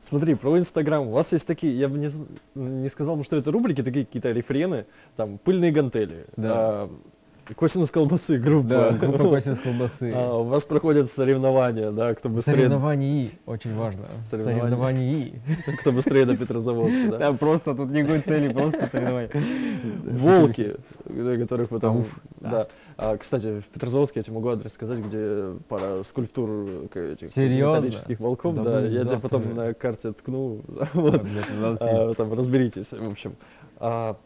Смотри, 0.00 0.34
про 0.34 0.58
Инстаграм. 0.58 1.06
У 1.06 1.12
вас 1.12 1.32
есть 1.32 1.46
такие, 1.46 1.78
я 1.78 1.88
бы 1.88 1.98
не, 1.98 2.10
не 2.54 2.88
сказал 2.88 3.22
что 3.22 3.36
это 3.36 3.50
рубрики, 3.52 3.82
такие 3.84 4.04
какие-то 4.04 4.32
рефрены, 4.32 4.86
там, 5.16 5.38
пыльные 5.38 5.70
гантели, 5.72 6.26
Да. 6.36 6.52
а, 6.54 6.90
косинус 7.54 7.90
колбасы, 7.90 8.38
группа. 8.38 8.68
Да, 8.68 8.90
группа 8.92 9.18
Косинс 9.18 9.58
колбасы. 9.60 10.12
А, 10.14 10.36
у 10.38 10.44
вас 10.44 10.64
проходят 10.64 11.10
соревнования, 11.10 11.90
да, 11.90 12.14
кто 12.14 12.28
быстрее, 12.28 12.54
Соревнования 12.54 13.30
очень 13.46 13.74
важно. 13.76 14.06
Соревнования. 14.28 14.62
Соревнования. 14.62 15.32
кто 15.80 15.92
быстрее 15.92 16.24
до 16.24 16.36
Петрозаводска, 16.36 17.08
да. 17.10 17.18
Там 17.18 17.38
просто 17.38 17.74
тут 17.74 17.90
никакой 17.90 18.20
цели, 18.20 18.52
просто 18.52 18.88
соревнования. 18.90 19.30
Волки, 20.04 20.76
которых 21.38 21.68
там, 21.80 21.98
Уф, 22.00 22.18
да. 22.40 22.68
А, 22.96 23.16
кстати, 23.16 23.60
в 23.60 23.64
Петрозаводске 23.66 24.20
я 24.20 24.22
тебе 24.24 24.34
могу 24.34 24.48
адрес 24.48 24.72
сказать, 24.72 24.98
где 25.00 25.52
пара 25.68 26.02
скульптур 26.02 26.88
этих 26.94 27.28
Серьезно? 27.30 27.76
металлических 27.76 28.20
волков, 28.20 28.54
Да 28.54 28.64
да, 28.64 28.80
я 28.86 29.04
тебе 29.04 29.18
потом 29.18 29.42
же. 29.42 29.54
на 29.54 29.74
карте 29.74 30.12
ткну, 30.12 30.62
вот. 30.94 31.22
А, 31.80 32.14
там 32.14 32.32
разберитесь, 32.32 32.92
в 32.92 33.10
общем. 33.10 33.34
А, 33.78 34.16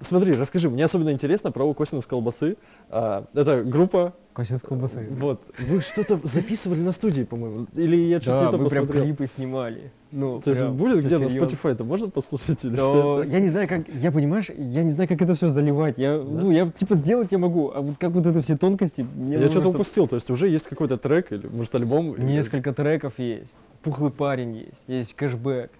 смотри, 0.00 0.34
расскажи, 0.34 0.68
мне 0.70 0.84
особенно 0.84 1.10
интересно 1.10 1.50
про 1.52 1.72
косинус 1.74 2.06
колбасы. 2.06 2.56
А, 2.90 3.24
это 3.34 3.62
группа, 3.62 4.14
Косинс 4.32 4.60
колбасы. 4.62 5.06
вот. 5.10 5.40
Вы 5.58 5.80
что-то 5.80 6.20
записывали 6.22 6.80
на 6.80 6.92
студии, 6.92 7.22
по-моему, 7.22 7.66
или 7.74 7.96
я 7.96 8.20
что-то 8.20 8.38
Да, 8.40 8.44
не 8.46 8.50
то 8.52 8.58
мы 8.58 8.68
прям 8.68 8.86
клипы 8.86 9.26
снимали. 9.34 9.90
Ну, 10.12 10.40
То 10.42 10.50
есть 10.50 10.62
будет 10.66 11.04
где 11.04 11.16
на 11.18 11.28
серьёзно. 11.28 11.46
Spotify, 11.56 11.72
это 11.72 11.84
можно 11.84 12.10
послушать 12.10 12.62
или 12.64 12.72
Но 12.76 12.76
что? 12.76 13.22
я 13.22 13.40
не 13.40 13.48
знаю, 13.48 13.66
как, 13.66 13.88
я 13.88 14.12
понимаешь, 14.12 14.50
я 14.56 14.82
не 14.82 14.90
знаю, 14.90 15.08
как 15.08 15.22
это 15.22 15.34
все 15.34 15.48
заливать. 15.48 15.94
Я, 15.96 16.18
ну, 16.18 16.50
я 16.50 16.68
типа 16.68 16.94
сделать 16.96 17.28
я 17.32 17.38
могу, 17.38 17.72
а 17.74 17.80
вот 17.80 17.96
как 17.98 18.10
вот 18.10 18.26
это 18.26 18.42
все 18.42 18.56
тонкости, 18.58 19.00
мне 19.14 19.32
Я 19.36 19.38
нужно, 19.40 19.50
что-то 19.50 19.64
чтоб 19.68 19.74
упустил, 19.76 20.06
то 20.06 20.16
есть 20.16 20.30
уже 20.30 20.48
есть 20.48 20.68
какой-то 20.68 20.98
трек 20.98 21.32
или, 21.32 21.46
может, 21.48 21.74
альбом? 21.74 22.12
или- 22.12 22.22
Несколько 22.22 22.74
треков 22.74 23.18
есть. 23.18 23.54
Пухлый 23.82 24.10
парень 24.10 24.56
есть, 24.56 24.82
есть 24.86 25.14
кэшбэк, 25.14 25.70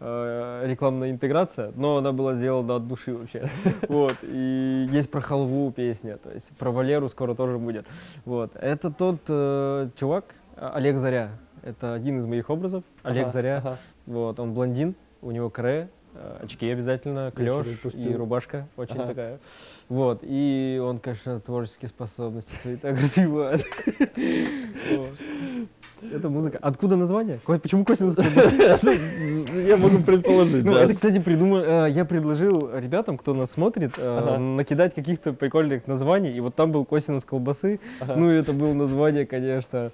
рекламная 0.00 1.10
интеграция, 1.10 1.72
но 1.74 1.96
она 1.96 2.12
была 2.12 2.34
сделана 2.34 2.76
от 2.76 2.86
души 2.86 3.14
вообще. 3.14 3.48
Вот. 3.88 4.16
И 4.22 4.88
есть 4.92 5.10
про 5.10 5.20
халву 5.20 5.72
песня, 5.72 6.16
то 6.18 6.30
есть 6.30 6.50
про 6.56 6.70
Валеру 6.70 7.08
скоро 7.08 7.34
тоже 7.34 7.58
будет. 7.58 7.86
Вот. 8.24 8.52
Это 8.54 8.90
тот 8.92 9.20
э, 9.28 9.88
чувак, 9.96 10.24
а, 10.56 10.72
Олег 10.74 10.98
Заря. 10.98 11.30
Это 11.62 11.94
один 11.94 12.18
из 12.20 12.26
моих 12.26 12.48
образов. 12.50 12.84
Олег 13.02 13.24
Ага, 13.24 13.32
Заря. 13.32 13.56
ага. 13.58 13.78
Вот. 14.06 14.38
Он 14.38 14.54
блондин, 14.54 14.94
у 15.20 15.30
него 15.32 15.50
каре, 15.50 15.88
э, 15.88 15.88
очки 16.42 16.68
обязательно, 16.70 17.30
клеш 17.34 17.66
и 17.94 18.14
рубашка 18.14 18.68
очень 18.76 18.96
Ага. 18.96 19.06
такая. 19.06 19.38
Вот, 19.88 20.20
и 20.22 20.80
он, 20.84 20.98
конечно, 20.98 21.40
творческие 21.40 21.88
способности 21.88 22.52
свои 22.54 22.76
так 22.76 22.96
развивает. 23.00 23.64
Это 26.12 26.28
музыка. 26.28 26.58
Откуда 26.60 26.96
название? 26.96 27.40
Почему 27.44 27.84
косинус 27.84 28.14
колбасы? 28.14 29.00
Я 29.66 29.76
могу 29.76 29.98
предположить, 30.02 30.64
Ну, 30.64 30.72
это, 30.72 30.94
кстати, 30.94 31.18
придумал, 31.18 31.58
э, 31.58 31.90
я 31.90 32.04
предложил 32.04 32.70
ребятам, 32.72 33.18
кто 33.18 33.34
нас 33.34 33.50
смотрит, 33.50 33.94
э, 33.96 34.38
накидать 34.38 34.94
каких-то 34.94 35.32
прикольных 35.32 35.86
названий, 35.88 36.32
и 36.32 36.40
вот 36.40 36.54
там 36.54 36.70
был 36.70 36.84
косинус 36.84 37.24
колбасы, 37.24 37.80
ну, 38.06 38.30
и 38.30 38.36
это 38.36 38.52
было 38.52 38.74
название, 38.74 39.26
конечно, 39.26 39.90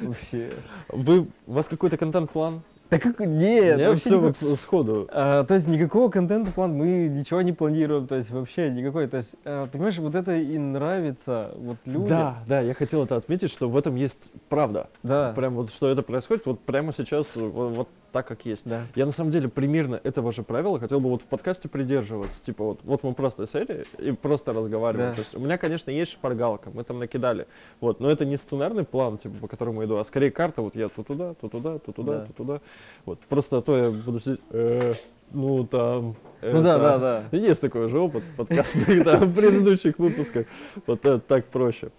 вообще. 0.00 0.50
Вы, 0.88 1.26
у 1.46 1.52
вас 1.52 1.66
какой-то 1.66 1.96
контент-план? 1.96 2.62
Да 2.92 2.98
как, 2.98 3.20
нет, 3.20 3.78
Я 3.80 3.96
все 3.96 4.20
никак- 4.20 4.42
вот 4.42 4.58
сходу. 4.58 5.08
А, 5.10 5.44
то 5.44 5.54
есть 5.54 5.66
никакого 5.66 6.10
контента 6.10 6.52
план 6.52 6.74
мы 6.74 7.08
ничего 7.08 7.40
не 7.40 7.52
планируем, 7.52 8.06
то 8.06 8.16
есть 8.16 8.30
вообще 8.30 8.68
никакой, 8.68 9.06
то 9.06 9.16
есть, 9.16 9.34
э, 9.44 9.66
понимаешь, 9.72 9.96
вот 9.96 10.14
это 10.14 10.36
и 10.36 10.58
нравится 10.58 11.52
вот 11.56 11.78
людям. 11.86 12.06
Да, 12.08 12.36
да, 12.46 12.60
я 12.60 12.74
хотел 12.74 13.02
это 13.04 13.16
отметить, 13.16 13.50
что 13.50 13.70
в 13.70 13.78
этом 13.78 13.94
есть 13.94 14.30
правда. 14.50 14.90
Да, 15.02 15.32
Прям 15.34 15.54
вот, 15.54 15.72
что 15.72 15.88
это 15.88 16.02
происходит 16.02 16.44
вот 16.44 16.60
прямо 16.60 16.92
сейчас, 16.92 17.34
э, 17.34 17.40
вот, 17.40 17.70
вот 17.76 17.88
так, 18.12 18.28
как 18.28 18.44
есть. 18.46 18.68
да. 18.68 18.82
Я 18.94 19.06
на 19.06 19.12
самом 19.12 19.30
деле 19.30 19.48
примерно 19.48 20.00
этого 20.04 20.30
же 20.32 20.42
правила 20.42 20.78
хотел 20.78 21.00
бы 21.00 21.08
вот 21.08 21.22
в 21.22 21.24
подкасте 21.24 21.68
придерживаться. 21.68 22.44
Типа 22.44 22.64
вот, 22.64 22.80
вот 22.84 23.02
мы 23.02 23.14
просто 23.14 23.46
сели 23.46 23.84
и 23.98 24.12
просто 24.12 24.52
разговариваем. 24.52 25.10
Да. 25.10 25.14
То 25.16 25.20
есть 25.20 25.34
у 25.34 25.40
меня, 25.40 25.58
конечно, 25.58 25.90
есть 25.90 26.12
шпаргалка, 26.12 26.70
мы 26.72 26.84
там 26.84 26.98
накидали. 26.98 27.46
Вот, 27.80 28.00
но 28.00 28.10
это 28.10 28.24
не 28.24 28.36
сценарный 28.36 28.84
план, 28.84 29.18
типа, 29.18 29.34
по 29.40 29.48
которому 29.48 29.84
иду, 29.84 29.96
а 29.96 30.04
скорее 30.04 30.30
карта, 30.30 30.62
вот 30.62 30.76
я 30.76 30.88
то 30.88 31.02
туда, 31.02 31.34
то 31.34 31.48
туда, 31.48 31.78
то 31.78 31.92
туда, 31.92 32.12
Да. 32.12 32.26
то 32.26 32.32
туда. 32.32 32.60
Вот, 33.06 33.18
просто 33.20 33.60
то 33.62 33.76
я 33.76 33.90
буду 33.90 34.20
сидеть, 34.20 34.40
«Э, 34.50 34.92
ну 35.32 35.66
там... 35.66 36.14
Ну 36.42 36.62
да, 36.62 36.76
это». 36.76 36.78
да, 36.78 36.98
да. 36.98 37.36
Есть 37.36 37.60
такой 37.62 37.88
же 37.88 37.98
опыт 37.98 38.22
в 38.24 38.36
подкастах, 38.36 39.04
да, 39.04 39.18
в 39.18 39.34
предыдущих 39.34 39.98
выпусках. 39.98 40.46
Вот 40.86 41.04
это 41.04 41.18
так 41.18 41.46
проще. 41.46 41.90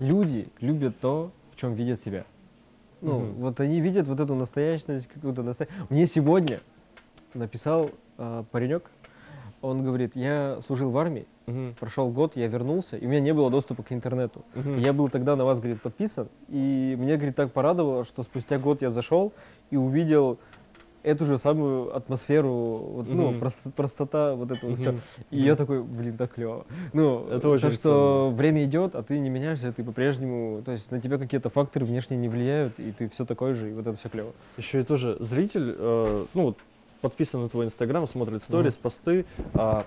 Люди 0.00 0.48
любят 0.60 0.98
то, 1.00 1.30
в 1.54 1.60
чем 1.60 1.74
видят 1.74 2.00
себя. 2.00 2.24
Ну, 3.04 3.20
Мгм. 3.20 3.34
вот 3.34 3.60
они 3.60 3.80
видят 3.82 4.08
вот 4.08 4.18
эту 4.18 4.34
настоящность, 4.34 5.08
какую-то 5.08 5.42
настоя... 5.42 5.68
Мне 5.90 6.06
сегодня 6.06 6.60
написал 7.34 7.90
э, 8.16 8.44
паренек, 8.50 8.90
он 9.60 9.84
говорит, 9.84 10.16
я 10.16 10.58
служил 10.66 10.90
в 10.90 10.96
армии, 10.96 11.26
Мгм, 11.46 11.74
прошел 11.78 12.08
год, 12.10 12.34
я 12.34 12.46
вернулся, 12.46 12.96
и 12.96 13.04
у 13.04 13.08
меня 13.10 13.20
не 13.20 13.34
было 13.34 13.50
доступа 13.50 13.82
к 13.82 13.92
интернету. 13.92 14.42
мгм. 14.54 14.78
Я 14.78 14.94
был 14.94 15.10
тогда 15.10 15.36
на 15.36 15.44
вас, 15.44 15.58
говорит, 15.58 15.82
подписан, 15.82 16.28
и 16.48 16.96
мне, 16.98 17.16
говорит, 17.16 17.36
так 17.36 17.52
порадовало, 17.52 18.04
что 18.04 18.22
спустя 18.22 18.58
год 18.58 18.80
я 18.80 18.88
зашел 18.90 19.34
и 19.70 19.76
увидел 19.76 20.38
эту 21.04 21.26
же 21.26 21.38
самую 21.38 21.94
атмосферу, 21.94 22.50
вот, 22.50 23.06
ну, 23.06 23.30
Мгм. 23.30 23.40
просто- 23.40 23.70
простота, 23.70 24.34
вот 24.34 24.50
это 24.50 24.66
вот 24.66 24.78
все. 24.78 24.94
И 25.30 25.38
я 25.38 25.54
такой, 25.54 25.82
блин, 25.82 26.16
так 26.16 26.34
клево. 26.34 26.64
Ну, 26.92 27.26
Это 27.28 27.40
то, 27.40 27.50
очень 27.50 27.70
что 27.72 28.32
время 28.34 28.64
идет, 28.64 28.94
а 28.94 29.02
ты 29.02 29.18
не 29.18 29.28
меняешься, 29.28 29.72
ты 29.72 29.84
по-прежнему, 29.84 30.62
то 30.62 30.72
есть 30.72 30.90
на 30.90 31.00
тебя 31.00 31.18
какие-то 31.18 31.50
факторы 31.50 31.84
внешне 31.84 32.16
не 32.16 32.28
влияют, 32.28 32.80
и 32.80 32.90
ты 32.90 33.08
все 33.08 33.24
такой 33.26 33.52
же, 33.52 33.70
и 33.70 33.72
вот 33.74 33.86
это 33.86 33.98
все 33.98 34.08
клево. 34.08 34.32
Еще 34.56 34.80
и 34.80 34.82
тоже 34.82 35.16
зритель, 35.20 35.74
э, 35.76 36.26
ну 36.32 36.42
вот 36.42 36.58
подписан 37.02 37.42
на 37.42 37.48
твой 37.50 37.66
инстаграм, 37.66 38.06
смотрит 38.06 38.42
сторис, 38.42 38.76
посты, 38.76 39.26
а 39.52 39.84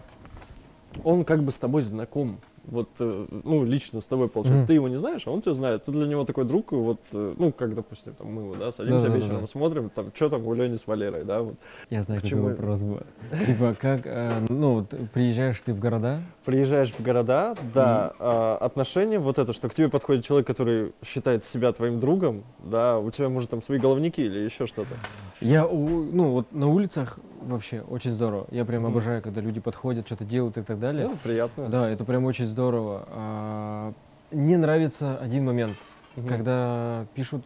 он 1.03 1.25
как 1.25 1.41
бы 1.43 1.51
с 1.51 1.55
тобой 1.55 1.81
знаком. 1.81 2.37
Вот, 2.67 2.89
э, 2.99 3.25
ну, 3.45 3.63
лично 3.63 4.01
с 4.01 4.05
тобой, 4.05 4.27
получается. 4.27 4.63
Мгм. 4.63 4.67
Ты 4.67 4.73
его 4.73 4.87
не 4.89 4.97
знаешь, 4.97 5.25
а 5.25 5.31
он 5.31 5.41
тебя 5.41 5.53
знает. 5.53 5.85
Ты 5.85 5.91
для 5.91 6.05
него 6.05 6.25
такой 6.25 6.43
друг, 6.43 6.73
вот, 6.73 6.99
э, 7.13 7.33
ну, 7.37 7.53
как, 7.53 7.73
допустим, 7.75 8.13
там, 8.13 8.27
мы, 8.27 8.43
вот, 8.43 8.59
да, 8.59 8.71
садимся 8.71 9.07
Да-да-да-да. 9.07 9.25
вечером, 9.25 9.47
смотрим, 9.47 9.89
там, 9.89 10.11
что 10.13 10.29
там 10.29 10.45
у 10.45 10.53
Лени 10.53 10.75
с 10.75 10.85
Валерой, 10.85 11.23
да, 11.23 11.41
вот. 11.41 11.55
Я 11.89 12.03
знаю, 12.03 12.19
К 12.19 12.25
какой 12.25 12.41
вопрос 12.41 12.81
был. 12.81 12.99
Типа, 13.45 13.73
как, 13.79 14.01
э, 14.03 14.45
ну, 14.49 14.85
приезжаешь 15.13 15.59
ты 15.61 15.73
в 15.73 15.79
города, 15.79 16.21
Приезжаешь 16.43 16.91
в 16.91 17.01
города, 17.01 17.55
да, 17.73 18.13
а, 18.19 18.57
отношения, 18.61 19.19
вот 19.19 19.37
это, 19.37 19.51
что 19.53 19.67
к 19.69 19.73
тебе 19.73 19.89
подходит 19.89 20.25
человек, 20.25 20.47
который 20.47 20.93
считает 21.05 21.43
себя 21.43 21.71
твоим 21.73 21.99
другом, 21.99 22.43
да, 22.59 22.99
у 22.99 23.11
тебя, 23.11 23.29
может, 23.29 23.49
там, 23.49 23.61
свои 23.61 23.79
головники 23.79 24.21
или 24.21 24.39
еще 24.39 24.65
что-то. 24.67 24.93
Я, 25.41 25.63
ну, 25.67 26.31
вот 26.31 26.53
на 26.53 26.67
улицах 26.67 27.19
вообще 27.41 27.81
очень 27.81 28.11
здорово. 28.11 28.47
Я 28.51 28.65
прям 28.65 28.83
Мгм. 28.83 28.91
обожаю, 28.91 29.21
когда 29.21 29.41
люди 29.41 29.59
подходят, 29.59 30.05
что-то 30.05 30.25
делают 30.25 30.57
и 30.57 30.63
так 30.63 30.79
далее. 30.79 31.05
Ну, 31.05 31.15
приятно. 31.23 31.69
Да, 31.69 31.89
это 31.89 32.03
прям 32.05 32.25
очень 32.25 32.45
здорово. 32.45 33.05
А, 33.09 33.93
Мне 34.31 34.57
нравится 34.57 35.17
один 35.17 35.45
момент, 35.45 35.77
Мгм. 36.17 36.27
когда 36.27 37.05
пишут 37.13 37.45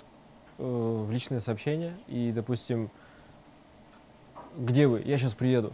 э, 0.57 0.63
в 0.63 1.11
личные 1.11 1.39
сообщения 1.39 1.93
и, 2.07 2.31
допустим, 2.33 2.89
где 4.57 4.87
вы? 4.87 5.01
Я 5.05 5.17
сейчас 5.17 5.33
приеду. 5.33 5.73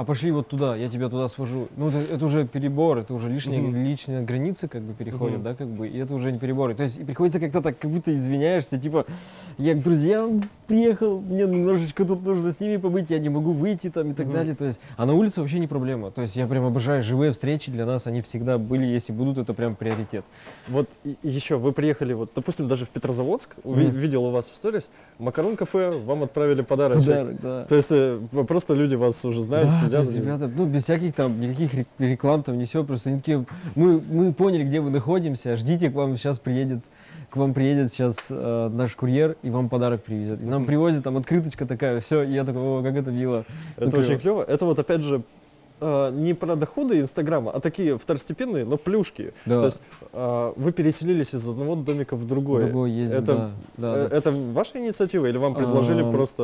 А 0.00 0.04
пошли 0.04 0.30
вот 0.30 0.48
туда, 0.48 0.76
я 0.76 0.88
тебя 0.88 1.10
туда 1.10 1.28
свожу. 1.28 1.68
Ну, 1.76 1.88
это, 1.88 1.98
это 1.98 2.24
уже 2.24 2.46
перебор, 2.46 2.96
это 2.96 3.12
уже 3.12 3.28
лишние, 3.28 3.60
Мгм. 3.60 3.84
личные 3.84 4.22
границы 4.22 4.66
как 4.66 4.80
бы 4.80 4.94
переходят, 4.94 5.40
Мгм. 5.40 5.44
да, 5.44 5.54
как 5.54 5.68
бы, 5.68 5.88
и 5.88 5.98
это 5.98 6.14
уже 6.14 6.32
не 6.32 6.38
перебор. 6.38 6.74
То 6.74 6.84
есть 6.84 7.04
приходится 7.04 7.38
как-то 7.38 7.60
так, 7.60 7.78
как 7.78 7.90
будто 7.90 8.10
извиняешься, 8.10 8.80
типа, 8.80 9.04
я 9.58 9.74
к 9.74 9.82
друзьям 9.82 10.48
приехал, 10.66 11.20
мне 11.20 11.44
немножечко 11.44 12.06
тут 12.06 12.24
нужно 12.24 12.50
с 12.50 12.60
ними 12.60 12.78
побыть, 12.78 13.10
я 13.10 13.18
не 13.18 13.28
могу 13.28 13.52
выйти 13.52 13.90
там 13.90 14.12
и 14.12 14.14
так 14.14 14.24
Мгм. 14.24 14.32
далее. 14.32 14.54
То 14.54 14.64
есть, 14.64 14.80
а 14.96 15.04
на 15.04 15.12
улице 15.12 15.42
вообще 15.42 15.58
не 15.58 15.66
проблема. 15.66 16.10
То 16.10 16.22
есть 16.22 16.34
я 16.34 16.46
прям 16.46 16.64
обожаю 16.64 17.02
живые 17.02 17.32
встречи 17.32 17.70
для 17.70 17.84
нас, 17.84 18.06
они 18.06 18.22
всегда 18.22 18.56
были, 18.56 18.86
если 18.86 19.12
будут, 19.12 19.36
это 19.36 19.52
прям 19.52 19.76
приоритет. 19.76 20.24
Вот 20.66 20.88
еще 21.22 21.58
вы 21.58 21.72
приехали, 21.72 22.14
вот, 22.14 22.30
допустим, 22.34 22.68
даже 22.68 22.86
в 22.86 22.88
Петрозаводск, 22.88 23.54
Мгм. 23.64 23.90
видел 23.90 24.24
у 24.24 24.30
вас 24.30 24.48
в 24.50 24.56
сторис, 24.56 24.88
Макарон 25.18 25.56
кафе, 25.56 25.90
вам 25.90 26.22
отправили 26.22 26.62
подарочек. 26.62 27.04
Подарок, 27.04 27.40
да. 27.42 27.64
То 27.66 27.74
есть 27.74 27.88
э, 27.90 28.18
просто 28.48 28.72
люди 28.72 28.94
вас 28.94 29.22
уже 29.26 29.42
знают, 29.42 29.68
да, 29.68 29.89
сидят. 29.90 30.02
то 30.06 30.08
есть, 30.12 30.16
и- 30.16 30.20
ребята, 30.22 30.50
ну, 30.54 30.66
без 30.66 30.84
всяких 30.84 31.14
там, 31.14 31.40
никаких 31.40 31.74
рек- 31.74 31.86
реклам 31.98 32.42
там, 32.42 32.58
не 32.58 32.64
все, 32.64 32.84
просто 32.84 33.10
они 33.10 33.18
такие, 33.18 33.44
мы, 33.74 34.00
мы 34.00 34.32
поняли, 34.32 34.64
где 34.64 34.80
вы 34.80 34.90
находимся, 34.90 35.56
ждите, 35.56 35.90
к 35.90 35.94
вам 35.94 36.16
сейчас 36.16 36.38
приедет, 36.38 36.80
к 37.30 37.36
вам 37.36 37.54
приедет 37.54 37.90
сейчас 37.92 38.26
э, 38.30 38.70
наш 38.72 38.94
курьер 38.96 39.36
и 39.42 39.50
вам 39.50 39.68
подарок 39.68 40.02
привезет. 40.02 40.40
И 40.40 40.44
нам 40.44 40.60
Мгм. 40.62 40.66
привозит 40.66 41.04
там 41.04 41.16
открыточка 41.16 41.66
такая, 41.66 42.00
все, 42.00 42.22
я 42.22 42.44
такой, 42.44 42.62
о, 42.62 42.82
как 42.82 42.94
это 42.96 43.10
мило. 43.10 43.44
Это 43.76 43.96
Ну, 43.96 44.02
очень 44.02 44.18
клево. 44.18 44.42
Это 44.42 44.64
вот 44.64 44.78
опять 44.78 45.02
же 45.02 45.22
э, 45.80 46.10
не 46.12 46.34
про 46.34 46.56
доходы 46.56 47.00
Инстаграма, 47.00 47.50
а 47.50 47.60
такие 47.60 47.98
второстепенные, 47.98 48.64
но 48.64 48.76
плюшки. 48.76 49.32
Да. 49.46 49.60
То 49.60 49.64
есть 49.66 49.80
э, 50.12 50.52
вы 50.56 50.72
переселились 50.72 51.34
из 51.34 51.48
одного 51.48 51.76
домика 51.76 52.16
в 52.16 52.26
другой. 52.26 52.60
Другой 52.62 52.90
ездит, 52.90 53.22
это- 53.22 53.34
да, 53.34 53.50
да, 53.76 53.96
Э, 53.96 54.08
да. 54.08 54.16
Это 54.16 54.30
ваша 54.30 54.78
инициатива 54.78 55.26
или 55.26 55.38
вам 55.38 55.54
предложили 55.54 56.02
Ам, 56.02 56.10
просто... 56.12 56.42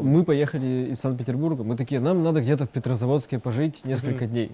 Мы 0.00 0.24
поехали 0.24 0.90
из 0.92 1.00
Санкт-Петербурга, 1.00 1.64
мы 1.64 1.76
такие, 1.76 2.00
нам 2.00 2.22
надо 2.22 2.40
где-то 2.40 2.66
в 2.66 2.70
Петрозаводске 2.70 3.38
пожить 3.38 3.84
несколько 3.84 4.26
дней. 4.26 4.52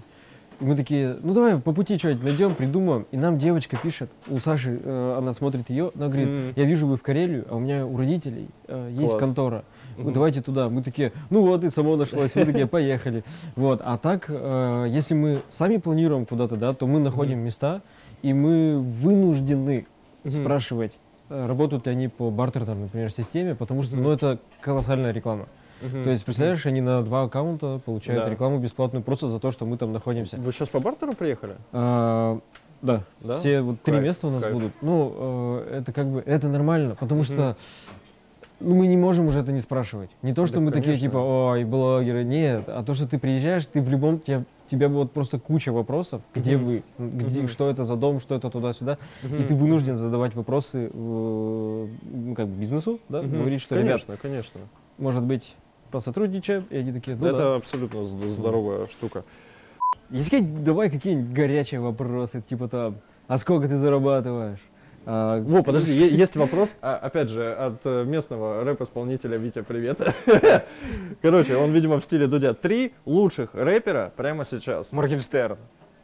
И 0.61 0.64
мы 0.64 0.76
такие, 0.76 1.16
ну 1.22 1.33
давай 1.33 1.59
по 1.59 1.72
пути 1.72 1.97
что-нибудь 1.97 2.22
найдем, 2.22 2.55
придумаем. 2.55 3.07
И 3.12 3.16
нам 3.16 3.39
девочка 3.39 3.78
пишет, 3.83 4.11
у 4.28 4.39
Саши, 4.41 4.78
э, 4.83 5.14
она 5.16 5.33
смотрит 5.33 5.70
ее, 5.70 5.91
она 5.95 6.09
говорит, 6.09 6.28
я 6.55 6.64
вижу, 6.64 6.87
вы 6.87 6.99
в 6.99 7.03
Карелию, 7.03 7.47
а 7.49 7.57
у 7.57 7.61
меня 7.61 7.87
у 7.87 7.97
родителей 7.97 8.49
э, 8.68 8.89
есть 8.93 9.12
Класс. 9.12 9.22
контора. 9.22 9.64
Ну 10.05 10.11
давайте 10.12 10.42
туда. 10.42 10.68
Мы 10.68 10.82
такие, 10.82 11.12
ну 11.30 11.42
вот 11.42 11.64
и 11.64 11.70
само 11.70 11.96
нашлось, 11.96 12.34
мы 12.34 12.44
такие, 12.44 12.66
поехали. 12.66 13.24
Вот, 13.57 13.80
а 13.84 13.98
так, 13.98 14.26
э, 14.28 14.86
если 14.88 15.14
мы 15.14 15.40
сами 15.51 15.76
планируем 15.78 16.26
куда-то, 16.26 16.57
да, 16.57 16.72
то 16.74 16.86
мы 16.86 17.01
находим 17.01 17.38
места, 17.38 17.82
и 18.22 18.32
мы 18.32 18.78
вынуждены 18.78 19.86
спрашивать, 20.28 20.92
э, 21.28 21.46
работают 21.46 21.86
ли 21.86 21.92
они 21.92 22.09
по 22.09 22.30
бартер, 22.30 22.64
там, 22.66 22.82
например, 22.82 23.11
системе, 23.11 23.55
потому 23.55 23.82
что, 23.82 23.96
ну, 23.96 24.11
это 24.11 24.38
колоссальная 24.61 25.12
реклама. 25.12 25.46
Мгм. 25.82 26.05
То 26.05 26.11
есть, 26.11 26.24
представляешь, 26.26 26.66
они 26.66 26.82
на 26.82 27.03
два 27.03 27.22
аккаунта 27.22 27.80
получают 27.84 28.24
Да. 28.24 28.30
рекламу 28.30 28.59
бесплатную 28.59 29.03
просто 29.03 29.28
за 29.28 29.38
то, 29.40 29.51
что 29.51 29.64
мы 29.64 29.78
там 29.78 29.92
находимся. 29.92 30.36
Вы 30.36 30.53
сейчас 30.53 30.68
по 30.68 30.78
бартеру 30.78 31.14
приехали? 31.14 31.55
А, 31.72 32.38
да, 32.82 33.05
Да? 33.20 33.38
все 33.38 33.62
вот 33.62 33.80
три 33.80 33.98
места 33.98 34.26
у 34.26 34.30
нас 34.30 34.42
кайф. 34.42 34.55
будут. 34.55 34.72
Ну, 34.82 35.14
э, 35.16 35.78
это 35.80 35.92
как 35.94 36.07
бы, 36.07 36.22
это 36.26 36.48
нормально, 36.48 36.96
потому 37.01 37.20
Мгм. 37.22 37.24
что 37.24 37.57
ну, 38.61 38.74
мы 38.74 38.86
не 38.86 38.96
можем 38.96 39.26
уже 39.26 39.40
это 39.40 39.52
не 39.52 39.61
спрашивать. 39.61 40.11
Не 40.22 40.34
то, 40.34 40.46
что 40.46 40.56
Да, 40.56 40.61
мы 40.62 40.70
такие, 40.70 40.94
конечно. 40.96 41.08
типа, 41.08 41.18
ой, 41.18 41.64
блогеры, 41.64 42.24
нет, 42.24 42.64
а 42.68 42.82
то, 42.84 42.94
что 42.94 43.08
ты 43.08 43.18
приезжаешь, 43.18 43.64
ты 43.66 43.80
в 43.80 43.88
любом, 43.88 44.20
тебя, 44.20 44.44
тебя 44.70 44.88
вот 44.88 45.12
просто 45.12 45.38
куча 45.38 45.72
вопросов, 45.72 46.22
где 46.34 46.56
Мгм. 46.56 46.66
вы, 46.66 46.82
где, 46.98 47.40
Мгм. 47.40 47.48
что 47.48 47.70
это 47.70 47.84
за 47.84 47.96
дом, 47.96 48.20
что 48.20 48.34
это 48.34 48.50
туда-сюда, 48.50 48.98
и 49.22 49.42
ты 49.44 49.54
вынужден 49.54 49.96
задавать 49.96 50.34
вопросы 50.34 50.90
э, 50.92 51.86
ну, 52.02 52.34
как 52.36 52.48
бы 52.48 52.61
бизнесу, 52.61 53.00
да, 53.08 53.22
Мгм. 53.22 53.38
говорить, 53.38 53.61
что, 53.62 53.74
ребят, 53.76 54.04
Конечно, 54.04 54.16
конечно. 54.16 54.61
может 54.98 55.24
быть, 55.24 55.56
посотрудничаем, 55.90 56.66
и 56.70 56.76
они 56.76 56.92
такие, 56.92 57.16
ну 57.16 57.26
это 57.26 57.36
да. 57.38 57.54
абсолютно 57.56 58.04
здоровая 58.04 58.86
штука. 58.86 59.24
Есть 60.11 60.30
какие- 60.30 60.46
давай 60.48 60.90
какие-нибудь 60.90 61.32
горячие 61.32 61.80
вопросы, 61.80 62.42
типа 62.48 62.68
там, 62.68 62.96
а 63.26 63.38
сколько 63.38 63.68
ты 63.68 63.76
зарабатываешь? 63.76 64.61
А, 65.07 65.40
Во, 65.40 65.62
подожди, 65.62 65.92
есть 65.92 66.36
вопрос, 66.36 66.74
а, 66.82 66.96
опять 66.96 67.30
же, 67.30 67.53
от 67.53 67.80
э, 67.84 68.05
местного 68.05 68.62
рэп-исполнителя 68.64 69.38
Витя, 69.38 69.62
привет. 69.62 70.01
Короче, 71.22 71.57
он, 71.57 71.72
видимо, 71.72 71.98
в 71.98 72.05
стиле 72.05 72.26
Дудя. 72.26 72.53
Три 72.55 72.92
лучших 73.07 73.55
рэпера 73.55 74.12
прямо 74.16 74.44
сейчас. 74.44 74.92
Моргенштерн. 74.92 75.57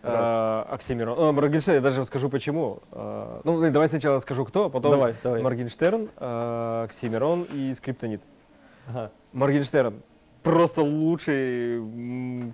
а, 0.03 0.67
Оксимирон. 0.71 1.19
О, 1.19 1.33
Моргенштерн, 1.33 1.77
я 1.77 1.83
даже 1.83 2.05
скажу 2.07 2.31
почему. 2.31 2.81
А, 2.91 3.41
Ну, 3.45 3.71
давай 3.71 3.89
сначала 3.89 4.19
скажу 4.21 4.45
кто, 4.47 4.67
а 4.67 4.69
потом 4.71 4.93
Давай, 4.93 5.15
давай. 5.23 5.43
Моргенштерн, 5.43 6.09
а, 6.17 6.85
Оксимирон 6.85 7.45
и 7.53 7.75
Скриптонит. 7.75 8.23
Ага. 8.89 9.11
Моргенштерн. 9.33 10.01
Просто 10.47 10.83
лучший 10.83 11.83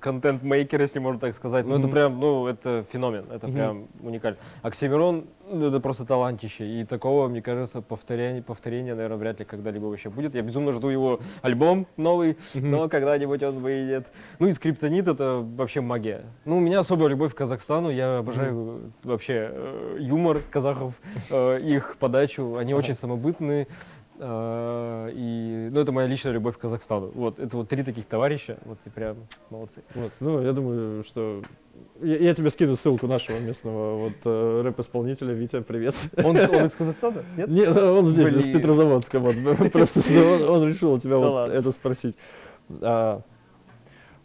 контент-мейкер, 0.01 0.81
если 0.81 0.99
можно 0.99 1.21
так 1.21 1.35
сказать. 1.35 1.67
Ну, 1.67 1.79
это 1.79 1.89
прям, 1.89 2.19
ну, 2.19 2.47
это 2.47 2.85
феномен, 2.91 3.27
это 3.31 3.49
прям 3.49 3.89
уникально. 4.01 4.39
Оксимирон, 4.63 5.27
ну, 5.51 5.67
это 5.67 5.79
просто 5.81 6.07
талантище. 6.07 6.67
И 6.67 6.85
такого, 6.85 7.29
мне 7.29 7.43
кажется, 7.43 7.83
повторения, 7.83 8.43
повторения, 8.43 8.95
наверное, 8.95 9.19
вряд 9.19 9.41
ли 9.41 9.45
когда-либо 9.45 9.87
вообще 9.87 10.09
будет. 10.09 10.35
Я 10.35 10.43
безумно 10.43 10.73
жду 10.73 10.89
его 10.89 11.21
альбом 11.43 11.87
новый, 11.97 12.39
но 12.55 12.89
когда-нибудь 12.89 13.43
он 13.43 13.59
выйдет. 13.59 14.11
Ну 14.39 14.47
и 14.47 14.53
скриптонит 14.53 15.09
это 15.09 15.45
вообще 15.57 15.83
магия. 15.83 16.23
Ну, 16.47 16.57
у 16.57 16.61
меня 16.61 16.79
особая 16.79 17.09
любовь 17.09 17.35
к 17.35 17.37
Казахстану. 17.37 17.91
Я 17.91 18.19
обожаю 18.19 18.93
вообще 19.03 19.51
э, 19.53 19.97
юмор 20.01 20.41
казахов, 20.51 20.95
э, 21.31 21.61
их 21.61 21.97
подачу. 21.99 22.57
Они 22.57 22.73
очень 22.75 22.95
самобытные. 22.95 23.67
Э, 24.23 25.11
И, 25.15 25.69
ну, 25.73 25.81
это 25.81 25.93
моя 25.93 26.07
личная 26.07 26.33
любовь 26.33 26.57
к 26.57 26.61
Казахстану. 26.61 27.11
Вот, 27.15 27.39
это 27.39 27.57
вот 27.57 27.69
три 27.69 27.83
таких 27.83 28.07
товарища, 28.07 28.59
вот 28.65 28.79
и 28.85 28.91
прям 28.91 29.17
молодцы. 29.51 29.83
Вот, 29.95 30.13
ну, 30.21 30.41
я 30.43 30.53
думаю, 30.53 31.05
что... 31.05 31.43
Я, 32.01 32.17
я 32.19 32.35
тебе 32.35 32.51
скину 32.51 32.77
ссылку 32.77 33.07
нашего 33.07 33.39
местного 33.39 33.97
вот 33.97 34.13
э, 34.25 34.63
рэп-исполнителя. 34.65 35.33
Витя, 35.33 35.61
привет. 35.61 35.95
Он, 36.17 36.37
он 36.37 36.67
из 36.67 36.73
Казахстана? 36.79 37.25
Нет? 37.37 37.49
Нет, 37.49 37.77
он 37.77 38.07
здесь, 38.07 38.29
из 38.29 38.45
Блин. 38.45 38.59
Петрозаводска. 38.59 39.19
Вот. 39.19 39.35
Просто 39.73 40.01
он, 40.21 40.43
он 40.49 40.69
решил 40.69 40.93
у 40.93 40.99
тебя 40.99 41.13
Да 41.13 41.19
вот 41.19 41.33
ладно. 41.33 41.53
это 41.53 41.71
спросить. 41.71 42.17
А, 42.81 43.23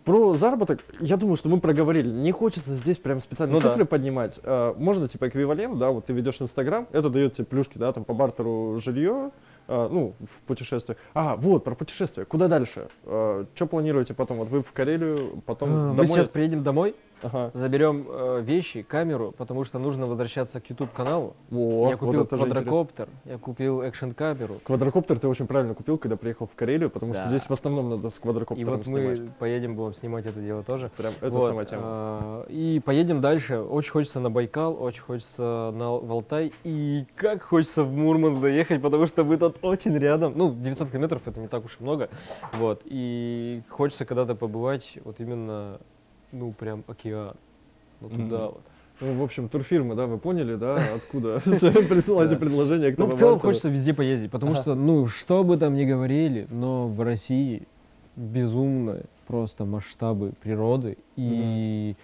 про 0.08 0.36
заработок, 0.36 0.86
я 1.02 1.18
думаю, 1.18 1.36
что 1.36 1.50
мы 1.50 1.60
проговорили. 1.60 2.10
Не 2.10 2.32
хочется 2.32 2.74
здесь 2.76 2.98
прям 2.98 3.20
специально 3.20 3.54
Ну 3.54 3.60
да. 3.60 3.72
цифры 3.72 3.84
поднимать. 3.84 4.40
А, 4.44 4.74
можно 4.78 5.06
типа 5.08 5.28
эквивалент, 5.28 5.78
да, 5.78 5.90
вот 5.92 6.06
ты 6.06 6.14
ведешь 6.14 6.42
Инстаграм, 6.42 6.88
это 6.94 7.10
дает 7.10 7.34
тебе 7.34 7.46
плюшки, 7.46 7.78
да, 7.78 7.92
там 7.92 8.06
по 8.06 8.14
бартеру 8.14 8.78
жилье, 8.80 9.32
а, 9.32 9.32
ну, 9.68 10.14
в 10.20 10.42
путешествие. 10.44 10.98
А, 11.14 11.36
вот, 11.36 11.64
про 11.64 11.76
путешествие. 11.76 12.26
Куда 12.26 12.48
дальше? 12.48 12.88
что 13.04 13.68
планируете 13.70 14.14
потом? 14.14 14.38
Вот 14.38 14.50
вы 14.50 14.62
в 14.64 14.72
Карелию, 14.72 15.42
потом 15.46 15.70
А, 15.70 15.74
Мы 15.90 15.96
домой? 15.96 16.08
сейчас 16.08 16.28
приедем 16.30 16.64
домой, 16.64 16.96
Ага. 17.24 17.52
заберем 17.54 18.06
э, 18.10 18.42
вещи, 18.42 18.82
камеру, 18.84 19.34
потому 19.38 19.64
что 19.64 19.80
нужно 19.80 20.06
возвращаться 20.06 20.60
к 20.62 20.70
YouTube 20.70 20.92
каналу. 20.94 21.36
Во, 21.50 21.90
я 21.90 21.98
вот 21.98 22.00
купил 22.00 22.24
интересно. 22.24 22.46
квадрокоптер, 22.48 23.10
я 23.26 23.38
купил 23.38 23.82
экшн 23.82 24.12
камеру. 24.12 24.58
Квадрокоптер 24.64 25.20
ты 25.20 25.28
очень 25.28 25.48
правильно 25.48 25.74
купил, 25.74 25.98
когда 25.98 26.16
приехал 26.18 26.48
в 26.48 26.56
Карелию, 26.56 26.90
потому 26.90 27.14
что 27.14 27.24
Да. 27.24 27.30
здесь 27.30 27.44
в 27.50 27.52
основном 27.52 27.90
надо 27.90 28.10
с 28.10 28.18
И 28.18 28.22
квадрокоптером 28.22 28.78
вот 28.78 28.88
мы 28.88 29.16
снимать. 29.16 29.36
поедем, 29.38 29.76
будем 29.76 29.94
снимать 29.94 30.26
это 30.26 30.40
дело 30.40 30.64
тоже. 30.64 30.92
Прям 30.98 31.14
это 31.22 31.30
Вот, 31.32 31.46
самая 31.46 31.66
тема. 31.66 31.82
а, 31.84 32.46
И 32.50 32.80
поедем 32.86 33.22
дальше. 33.22 33.60
Очень 33.60 33.92
хочется 33.92 34.20
на 34.20 34.30
Байкал, 34.30 34.82
очень 34.82 35.02
хочется 35.02 35.72
на, 35.74 35.88
Алтай. 35.88 36.54
И 36.64 37.06
как 37.16 37.42
хочется 37.44 37.84
в 37.84 37.94
Мурманск 37.94 38.42
доехать, 38.42 38.82
потому 38.82 39.08
что 39.08 39.24
мы 39.24 39.38
тут 39.38 39.58
очень 39.64 39.98
рядом. 39.98 40.34
Ну, 40.36 40.54
900 40.54 40.92
километров 40.92 41.22
это 41.26 41.40
не 41.40 41.48
так 41.48 41.66
уж 41.66 41.78
и 41.80 41.84
много. 41.84 42.10
Вот. 42.54 42.82
И 42.86 43.62
хочется 43.70 44.06
когда-то 44.06 44.36
побывать 44.36 44.98
вот 45.04 45.20
именно, 45.20 45.80
ну, 46.38 46.52
прям 46.52 46.84
океан. 46.88 47.36
Ну, 48.00 48.10
туда 48.10 48.24
Мгм. 48.24 48.46
вот. 48.48 48.62
Ну, 49.00 49.14
в 49.14 49.24
общем, 49.24 49.48
турфирмы, 49.48 49.94
да, 49.96 50.08
вы 50.08 50.18
поняли, 50.18 50.56
да, 50.56 50.96
откуда 50.96 51.40
присылайте 51.46 52.36
к 52.92 52.98
Ну, 52.98 53.06
в 53.08 53.18
целом 53.18 53.40
хочется 53.40 53.70
везде 53.70 53.94
поездить, 53.94 54.32
потому 54.32 54.56
что, 54.56 54.74
ну, 54.76 55.06
что 55.06 55.44
бы 55.44 55.58
там 55.58 55.76
ни 55.76 55.86
говорили, 55.86 56.48
но 56.50 56.88
в 56.88 57.02
России 57.02 57.68
безумные 58.16 59.06
просто 59.28 59.66
масштабы 59.66 60.34
природы, 60.42 60.98
и 61.16 61.96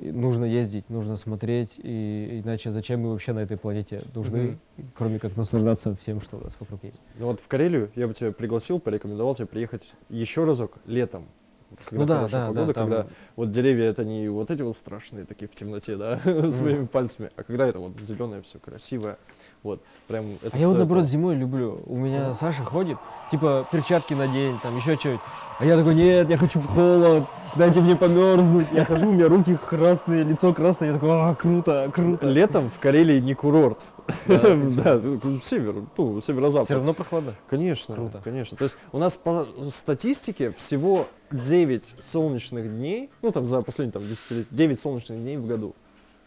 и 0.00 0.12
нужно 0.12 0.46
ездить, 0.46 0.88
нужно 0.88 1.16
смотреть, 1.16 1.72
и 1.76 2.40
иначе 2.42 2.72
зачем 2.72 3.00
мы 3.00 3.10
вообще 3.10 3.34
на 3.34 3.40
этой 3.40 3.58
планете 3.58 4.02
нужны, 4.14 4.56
кроме 4.94 5.18
как 5.18 5.36
наслаждаться 5.36 5.94
всем, 5.94 6.22
что 6.22 6.38
у 6.38 6.40
нас 6.40 6.56
вокруг 6.58 6.82
есть. 6.84 7.02
Ну 7.18 7.26
вот 7.26 7.40
в 7.40 7.46
Карелию 7.48 7.90
я 7.94 8.08
бы 8.08 8.14
тебя 8.14 8.32
пригласил, 8.32 8.80
порекомендовал 8.80 9.34
тебе 9.34 9.46
приехать 9.46 9.92
еще 10.08 10.44
разок 10.44 10.78
летом. 10.86 11.26
Вот 11.70 11.78
Когда 11.84 12.00
ну 12.00 12.06
да, 12.06 12.16
хорошая 12.16 12.40
да, 12.40 12.46
погода, 12.48 12.66
да, 12.66 12.72
там 12.72 12.88
когда 12.88 13.06
вот 13.36 13.50
деревья 13.50 13.84
это 13.86 14.04
не 14.04 14.28
вот 14.28 14.50
эти 14.50 14.62
вот 14.62 14.76
страшные 14.76 15.24
такие 15.24 15.48
в 15.48 15.54
темноте, 15.54 15.96
да, 15.96 16.18
своими 16.24 16.86
пальцами, 16.86 17.30
а 17.36 17.44
когда 17.44 17.66
это 17.66 17.78
вот 17.78 17.96
зеленое 17.96 18.42
все 18.42 18.58
красивое, 18.58 19.18
вот 19.62 19.80
прям 20.08 20.32
это 20.42 20.56
А 20.56 20.58
я 20.58 20.68
вот 20.68 20.76
наоборот 20.78 21.04
того. 21.04 21.12
зимой 21.12 21.34
люблю. 21.36 21.80
У 21.86 21.96
меня 21.96 22.34
Саша 22.34 22.62
ходит, 22.62 22.98
типа 23.30 23.66
перчатки 23.70 24.14
надень, 24.14 24.56
там 24.62 24.76
еще 24.76 24.96
что-нибудь. 24.96 25.20
А 25.58 25.64
я 25.64 25.76
такой, 25.76 25.94
нет, 25.94 26.30
я 26.30 26.38
хочу 26.38 26.58
в 26.58 26.66
холод, 26.66 27.24
дайте 27.54 27.80
мне 27.80 27.94
померзнуть. 27.94 28.68
Я 28.72 28.84
хожу, 28.86 29.08
у 29.08 29.12
меня 29.12 29.28
руки 29.28 29.56
красные, 29.56 30.24
лицо 30.24 30.54
красное, 30.54 30.88
я 30.88 30.94
такой, 30.94 31.10
а, 31.10 31.34
круто, 31.34 31.90
круто. 31.92 32.26
Летом 32.26 32.70
в 32.70 32.78
Карелии 32.78 33.20
не 33.20 33.34
курорт. 33.34 33.84
Да, 34.26 34.98
север, 35.44 35.74
ну, 35.96 36.20
все 36.20 36.32
северо-запад. 36.32 36.70
равно 36.70 36.94
прохладно. 36.94 37.34
Конечно, 37.48 37.94
Круто. 37.94 38.20
конечно. 38.24 38.56
То 38.56 38.64
есть 38.64 38.76
у 38.92 38.98
нас 38.98 39.12
по 39.12 39.46
статистике 39.70 40.50
всего 40.56 41.06
9 41.30 41.94
солнечных 42.00 42.68
дней, 42.70 43.10
ну 43.22 43.30
там 43.30 43.44
за 43.46 43.60
последние 43.62 43.92
там, 43.92 44.02
10 44.02 44.30
лет, 44.30 44.46
9 44.50 44.80
солнечных 44.80 45.18
дней 45.20 45.36
в 45.36 45.46
году. 45.46 45.74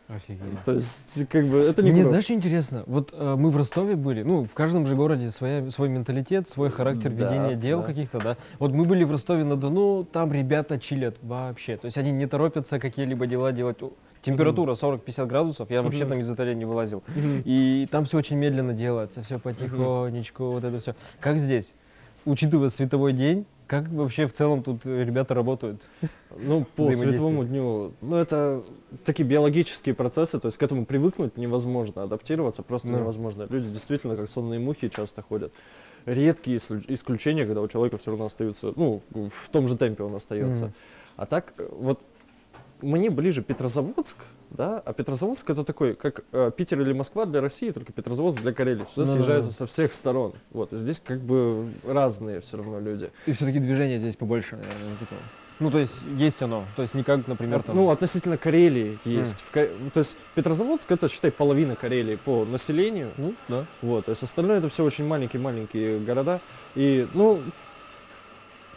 Офигеть. 0.09 0.63
То 0.65 0.73
есть 0.73 1.27
как 1.29 1.45
бы 1.47 1.57
это 1.59 1.81
не 1.81 1.91
Мне 1.91 2.03
знаешь, 2.03 2.25
что 2.25 2.33
интересно? 2.33 2.83
Вот 2.87 3.11
э, 3.13 3.35
мы 3.37 3.49
в 3.49 3.57
Ростове 3.57 3.95
были, 3.95 4.21
ну, 4.23 4.43
в 4.43 4.53
каждом 4.53 4.85
же 4.85 4.95
городе 4.95 5.31
своя, 5.31 5.69
свой 5.71 5.87
менталитет, 5.87 6.49
свой 6.49 6.69
характер 6.69 7.09
Да, 7.11 7.23
ведения 7.25 7.55
дел 7.55 7.79
да. 7.79 7.87
каких-то, 7.87 8.19
да. 8.19 8.37
Вот 8.59 8.71
мы 8.73 8.83
были 8.83 9.05
в 9.05 9.11
Ростове-на-Дону, 9.11 10.03
там 10.03 10.33
ребята 10.33 10.77
чилят 10.77 11.15
вообще. 11.21 11.77
То 11.77 11.85
есть 11.85 11.97
они 11.97 12.11
не 12.11 12.27
торопятся 12.27 12.79
какие-либо 12.79 13.27
дела 13.27 13.53
делать. 13.53 13.77
Температура 14.21 14.73
40-50 14.73 15.25
градусов, 15.25 15.71
я 15.71 15.81
вообще 15.81 16.01
Мгм. 16.01 16.09
там 16.09 16.19
из 16.19 16.29
отеля 16.29 16.53
не 16.53 16.65
вылазил. 16.65 17.01
И 17.45 17.87
там 17.89 18.05
все 18.05 18.17
очень 18.17 18.35
медленно 18.37 18.73
делается, 18.73 19.23
все 19.23 19.39
потихонечку, 19.39 20.51
вот 20.51 20.63
это 20.63 20.79
все. 20.79 20.95
Как 21.21 21.39
здесь? 21.39 21.73
Учитывая 22.25 22.69
световой 22.69 23.13
день, 23.13 23.45
как 23.81 23.89
вообще 23.91 24.27
в 24.27 24.33
целом 24.33 24.61
тут 24.63 24.85
ребята 24.85 25.33
работают? 25.33 25.81
Ну, 26.37 26.65
по 26.75 26.91
световому 26.93 27.43
дню, 27.45 27.93
ну, 28.01 28.15
это 28.15 28.63
такие 29.05 29.23
биологические 29.27 29.95
процессы, 29.95 30.39
то 30.39 30.47
есть 30.47 30.57
к 30.57 30.63
этому 30.63 30.85
привыкнуть 30.85 31.37
невозможно, 31.37 32.03
адаптироваться 32.03 32.63
просто 32.63 32.89
Да. 32.89 32.99
невозможно. 32.99 33.47
Люди 33.49 33.69
действительно 33.69 34.15
как 34.15 34.29
сонные 34.29 34.59
мухи 34.59 34.89
часто 34.89 35.21
ходят. 35.21 35.53
Редкие 36.05 36.57
исключ- 36.57 36.85
исключения, 36.87 37.45
когда 37.45 37.61
у 37.61 37.67
человека 37.67 37.97
все 37.97 38.11
равно 38.11 38.25
остаются, 38.25 38.73
ну, 38.75 39.01
в 39.11 39.49
том 39.49 39.67
же 39.67 39.77
темпе 39.77 40.03
он 40.03 40.15
остается. 40.15 40.65
Мгм. 40.65 40.73
А 41.15 41.25
так, 41.25 41.53
вот 41.71 41.99
мне 42.83 43.09
ближе 43.09 43.41
Петрозаводск, 43.41 44.17
да, 44.51 44.79
а 44.85 44.93
Петрозаводск 44.93 45.49
это 45.49 45.63
такой, 45.63 45.95
как 45.95 46.23
э, 46.31 46.51
Питер 46.55 46.81
или 46.81 46.93
Москва 46.93 47.25
для 47.25 47.41
России, 47.41 47.71
только 47.71 47.91
Петрозаводск 47.93 48.41
для 48.41 48.53
Карелии. 48.53 48.85
Сюда 48.93 49.05
Да-да-да. 49.05 49.11
съезжаются 49.13 49.51
со 49.51 49.65
всех 49.67 49.93
сторон. 49.93 50.33
Вот, 50.51 50.73
и 50.73 50.75
здесь 50.77 51.01
как 51.03 51.21
бы 51.21 51.67
разные 51.87 52.41
все 52.41 52.57
равно 52.57 52.79
люди. 52.79 53.09
И 53.25 53.31
все-таки 53.31 53.59
движение 53.59 53.97
здесь 53.97 54.15
побольше, 54.15 54.55
наверное, 54.57 54.97
такого. 54.99 55.19
Ну, 55.59 55.69
то 55.71 55.77
есть 55.79 55.95
есть 56.17 56.41
оно. 56.41 56.65
То 56.75 56.81
есть 56.81 56.93
не 56.95 57.03
как, 57.03 57.27
например, 57.27 57.61
там... 57.63 57.75
Ну, 57.75 57.89
относительно 57.91 58.37
Карелии 58.37 58.97
есть. 59.05 59.41
В 59.41 59.51
Ка- 59.51 59.69
То 59.93 59.99
есть 59.99 60.17
Петрозаводск 60.35 60.91
это, 60.91 61.07
считай, 61.07 61.31
половина 61.31 61.75
Карелии 61.75 62.15
по 62.15 62.43
населению. 62.43 63.11
ну, 63.17 63.33
да. 63.47 63.65
Вот, 63.81 64.05
то 64.05 64.09
есть 64.09 64.23
остальное 64.23 64.57
это 64.57 64.69
все 64.69 64.83
очень 64.83 65.05
маленькие-маленькие 65.05 65.99
города. 65.99 66.41
И, 66.75 67.07
ну, 67.13 67.39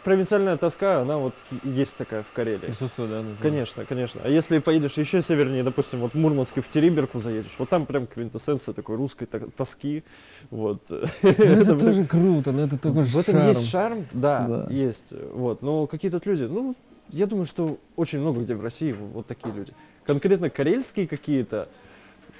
провинциальная 0.07 0.55
тоска, 0.55 1.01
она 1.01 1.17
вот 1.17 1.33
есть 1.65 1.97
такая 1.97 2.23
в 2.23 2.31
Карелии. 2.31 2.59
Присутствует, 2.67 3.09
да. 3.09 3.21
ну, 3.21 3.31
да. 3.31 3.41
Конечно, 3.41 3.83
конечно. 3.83 4.21
А 4.23 4.29
если 4.29 4.59
поедешь 4.59 4.93
еще 4.97 5.21
севернее, 5.21 5.63
допустим, 5.63 5.99
вот 5.99 6.13
в 6.13 6.15
Мурманск 6.15 6.57
и 6.57 6.61
в 6.61 6.69
Териберку 6.69 7.19
заедешь, 7.19 7.53
вот 7.57 7.67
там 7.67 7.85
прям 7.85 8.07
квинтэссенция 8.07 8.73
такой 8.73 8.95
русской 8.95 9.25
то- 9.25 9.49
тоски. 9.51 10.03
Вот. 10.49 10.81
Ну, 10.89 11.29
это 11.29 11.77
тоже 11.77 12.05
круто, 12.05 12.53
но 12.53 12.61
это 12.63 12.77
такой 12.77 13.03
В 13.03 13.17
этом 13.17 13.33
шарм. 13.35 13.47
есть 13.49 13.69
шарм, 13.69 14.05
да, 14.13 14.65
есть. 14.69 15.13
Вот. 15.33 15.61
Но 15.61 15.87
какие-то 15.87 16.21
люди, 16.23 16.43
ну, 16.43 16.73
я 17.09 17.25
думаю, 17.25 17.45
что 17.45 17.77
очень 17.97 18.19
много 18.21 18.41
где 18.41 18.55
в 18.55 18.61
России 18.63 18.93
вот 18.93 19.27
такие 19.27 19.53
люди. 19.53 19.73
Конкретно 20.05 20.49
карельские 20.49 21.05
какие-то. 21.05 21.67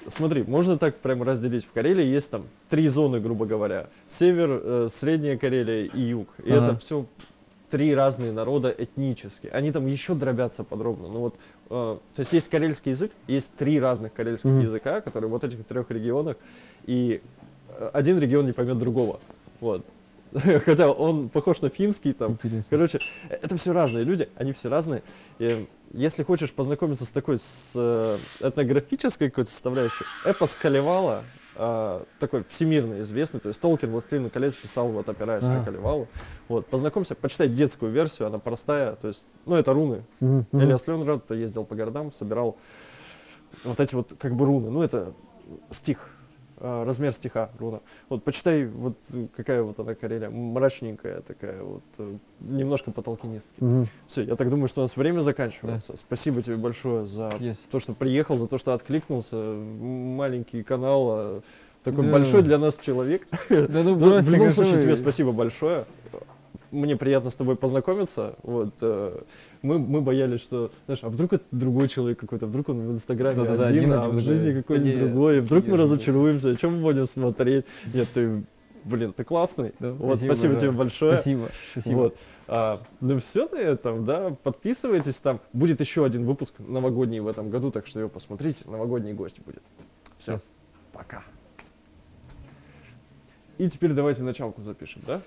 Смотри, 0.06 0.42
можно 0.42 0.78
так 0.78 0.96
прямо 0.96 1.26
разделить. 1.26 1.66
В 1.66 1.72
Карелии 1.72 2.06
есть 2.06 2.30
там 2.30 2.44
три 2.70 2.88
зоны, 2.88 3.20
грубо 3.20 3.44
говоря. 3.44 3.88
Север, 4.06 4.58
э, 4.62 4.88
Средняя 4.90 5.36
Карелия 5.36 5.84
и 5.84 6.00
Юг. 6.00 6.28
И 6.42 6.50
Ага. 6.50 6.64
это 6.64 6.76
все 6.78 7.04
три 7.68 7.94
разные 7.94 8.32
народа 8.32 8.74
этнически. 8.76 9.46
Они 9.48 9.72
там 9.72 9.86
еще 9.86 10.14
дробятся 10.14 10.64
подробно. 10.64 11.08
Ну 11.08 11.20
вот, 11.20 11.34
э, 11.70 11.98
то 12.14 12.20
есть 12.20 12.32
есть 12.32 12.48
карельский 12.48 12.90
язык, 12.92 13.12
есть 13.26 13.52
три 13.54 13.78
разных 13.80 14.12
карельских 14.12 14.50
Мгм. 14.50 14.60
языка, 14.60 15.00
которые 15.00 15.28
в 15.28 15.32
вот 15.32 15.44
этих 15.44 15.64
трех 15.66 15.90
регионах, 15.90 16.36
и 16.86 17.20
э, 17.68 17.90
один 17.92 18.18
регион 18.18 18.46
не 18.46 18.52
поймет 18.52 18.78
другого. 18.78 19.20
Вот. 19.60 19.84
Хотя 20.64 20.90
он 20.90 21.28
похож 21.30 21.60
на 21.60 21.70
финский 21.70 22.12
там. 22.12 22.32
Интересно. 22.32 22.64
Короче, 22.70 23.00
это 23.28 23.56
все 23.56 23.72
разные 23.72 24.04
люди, 24.04 24.28
они 24.36 24.52
все 24.52 24.68
разные. 24.68 25.02
И 25.38 25.66
если 25.92 26.22
хочешь 26.22 26.52
познакомиться 26.52 27.04
с 27.04 27.08
такой 27.08 27.38
с 27.38 27.72
э, 27.74 28.16
этнографической 28.40 29.30
какой-то 29.30 29.50
составляющей, 29.50 30.04
эпос 30.26 30.54
Калевала, 30.60 31.24
э, 31.58 32.04
такой 32.18 32.44
всемирно 32.48 33.00
известный, 33.00 33.40
то 33.40 33.48
есть 33.48 33.60
Толкин 33.60 33.90
«Властелин 33.90 34.30
колец» 34.30 34.54
писал, 34.54 34.88
вот 34.88 35.08
опираясь 35.08 35.44
на. 35.44 35.64
Калевалу. 35.64 36.08
Вот, 36.48 36.66
познакомься, 36.66 37.14
почитай 37.14 37.48
детскую 37.48 37.92
версию, 37.92 38.28
она 38.28 38.38
простая, 38.38 38.94
то 38.94 39.08
есть, 39.08 39.26
ну, 39.44 39.56
это 39.56 39.72
руны. 39.72 40.04
Мгм. 40.20 40.46
Элиас 40.52 40.86
Ленрад 40.86 41.30
ездил 41.30 41.64
по 41.64 41.74
городам, 41.74 42.12
собирал 42.12 42.56
вот 43.64 43.80
эти 43.80 43.94
вот 43.94 44.14
как 44.18 44.34
бы 44.34 44.46
руны, 44.46 44.70
ну, 44.70 44.82
это 44.82 45.12
стих. 45.70 46.08
Э, 46.60 46.84
размер 46.84 47.12
стиха, 47.12 47.50
руна. 47.58 47.80
Вот 48.08 48.24
почитай, 48.24 48.66
вот 48.66 48.96
э, 49.12 49.26
какая 49.36 49.62
вот 49.62 49.78
она 49.78 49.94
Карелия, 49.94 50.30
мрачненькая 50.30 51.20
такая, 51.22 51.62
вот 51.62 51.82
э, 51.98 52.14
немножко 52.40 52.90
потолкинистки. 52.90 53.62
Мгм. 53.62 53.86
Все, 54.06 54.22
я 54.22 54.36
так 54.36 54.50
думаю, 54.50 54.68
что 54.68 54.80
у 54.80 54.84
нас 54.84 54.96
время 54.96 55.20
заканчивается. 55.20 55.96
Спасибо 55.96 56.42
тебе 56.42 56.56
большое 56.56 57.06
за 57.06 57.32
Есть. 57.40 57.68
то, 57.70 57.78
что 57.78 57.92
приехал, 57.94 58.38
за 58.38 58.46
то, 58.46 58.58
что 58.58 58.72
откликнулся. 58.74 59.36
Маленький 59.36 60.62
канал, 60.62 61.08
а 61.10 61.40
такой 61.84 62.04
Да. 62.04 62.12
большой 62.12 62.42
для 62.42 62.58
нас 62.58 62.78
человек. 62.78 63.26
Да 63.50 63.82
ну 63.82 63.96
Ну, 63.96 64.20
в 64.20 64.30
любом 64.30 64.50
случае, 64.50 64.80
тебе 64.80 64.96
спасибо 64.96 65.32
большое. 65.32 65.84
Мне 66.70 66.96
приятно 66.96 67.30
с 67.30 67.36
тобой 67.36 67.56
познакомиться. 67.56 68.36
Вот, 68.42 68.74
э, 68.82 69.20
мы, 69.62 69.78
мы 69.78 70.00
боялись, 70.02 70.40
что, 70.40 70.70
знаешь, 70.86 71.00
а 71.02 71.08
вдруг 71.08 71.32
это 71.32 71.44
другой 71.50 71.88
человек 71.88 72.18
какой-то, 72.18 72.46
вдруг 72.46 72.68
он 72.68 72.88
в 72.88 72.92
Инстаграме 72.92 73.36
Да-да-да, 73.36 73.66
один, 73.66 73.84
один, 73.84 73.92
а 73.94 74.08
в 74.08 74.20
жизни 74.20 74.52
да. 74.52 74.58
какой-нибудь 74.58 74.98
другой. 74.98 75.40
Вдруг 75.40 75.66
мы 75.66 75.76
разочаруемся, 75.78 76.50
о 76.50 76.54
чем 76.54 76.76
мы 76.76 76.82
будем 76.82 77.06
смотреть. 77.06 77.64
Нет, 77.94 78.08
ты, 78.12 78.42
блин, 78.84 79.14
ты 79.14 79.24
классный. 79.24 79.72
Да, 79.78 79.92
вот, 79.92 80.18
спасибо 80.18 80.32
спасибо, 80.34 80.54
тебе 80.56 80.70
большое. 80.72 81.14
Спасибо, 81.14 81.48
спасибо. 81.72 81.96
Вот. 81.96 82.16
А, 82.48 82.80
ну 83.00 83.18
все 83.18 83.48
на 83.48 83.56
этом, 83.56 84.04
да, 84.04 84.36
подписывайтесь 84.42 85.16
там. 85.16 85.40
Будет 85.54 85.80
еще 85.80 86.04
один 86.04 86.26
выпуск 86.26 86.54
новогодний 86.58 87.20
в 87.20 87.28
этом 87.28 87.48
году, 87.48 87.70
так 87.70 87.86
что 87.86 87.98
его 87.98 88.08
посмотрите. 88.10 88.68
Новогодний 88.68 89.14
гость 89.14 89.40
будет. 89.44 89.62
Все, 90.18 90.32
Yes. 90.32 90.44
пока. 90.92 91.22
И 93.58 93.68
теперь 93.68 93.92
давайте 93.92 94.22
началку 94.22 94.62
запишем, 94.62 95.02
да? 95.06 95.20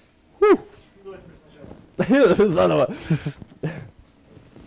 das 2.10 2.40
ist 2.40 2.58
auch 2.58 2.68
nochmal. 2.68 2.88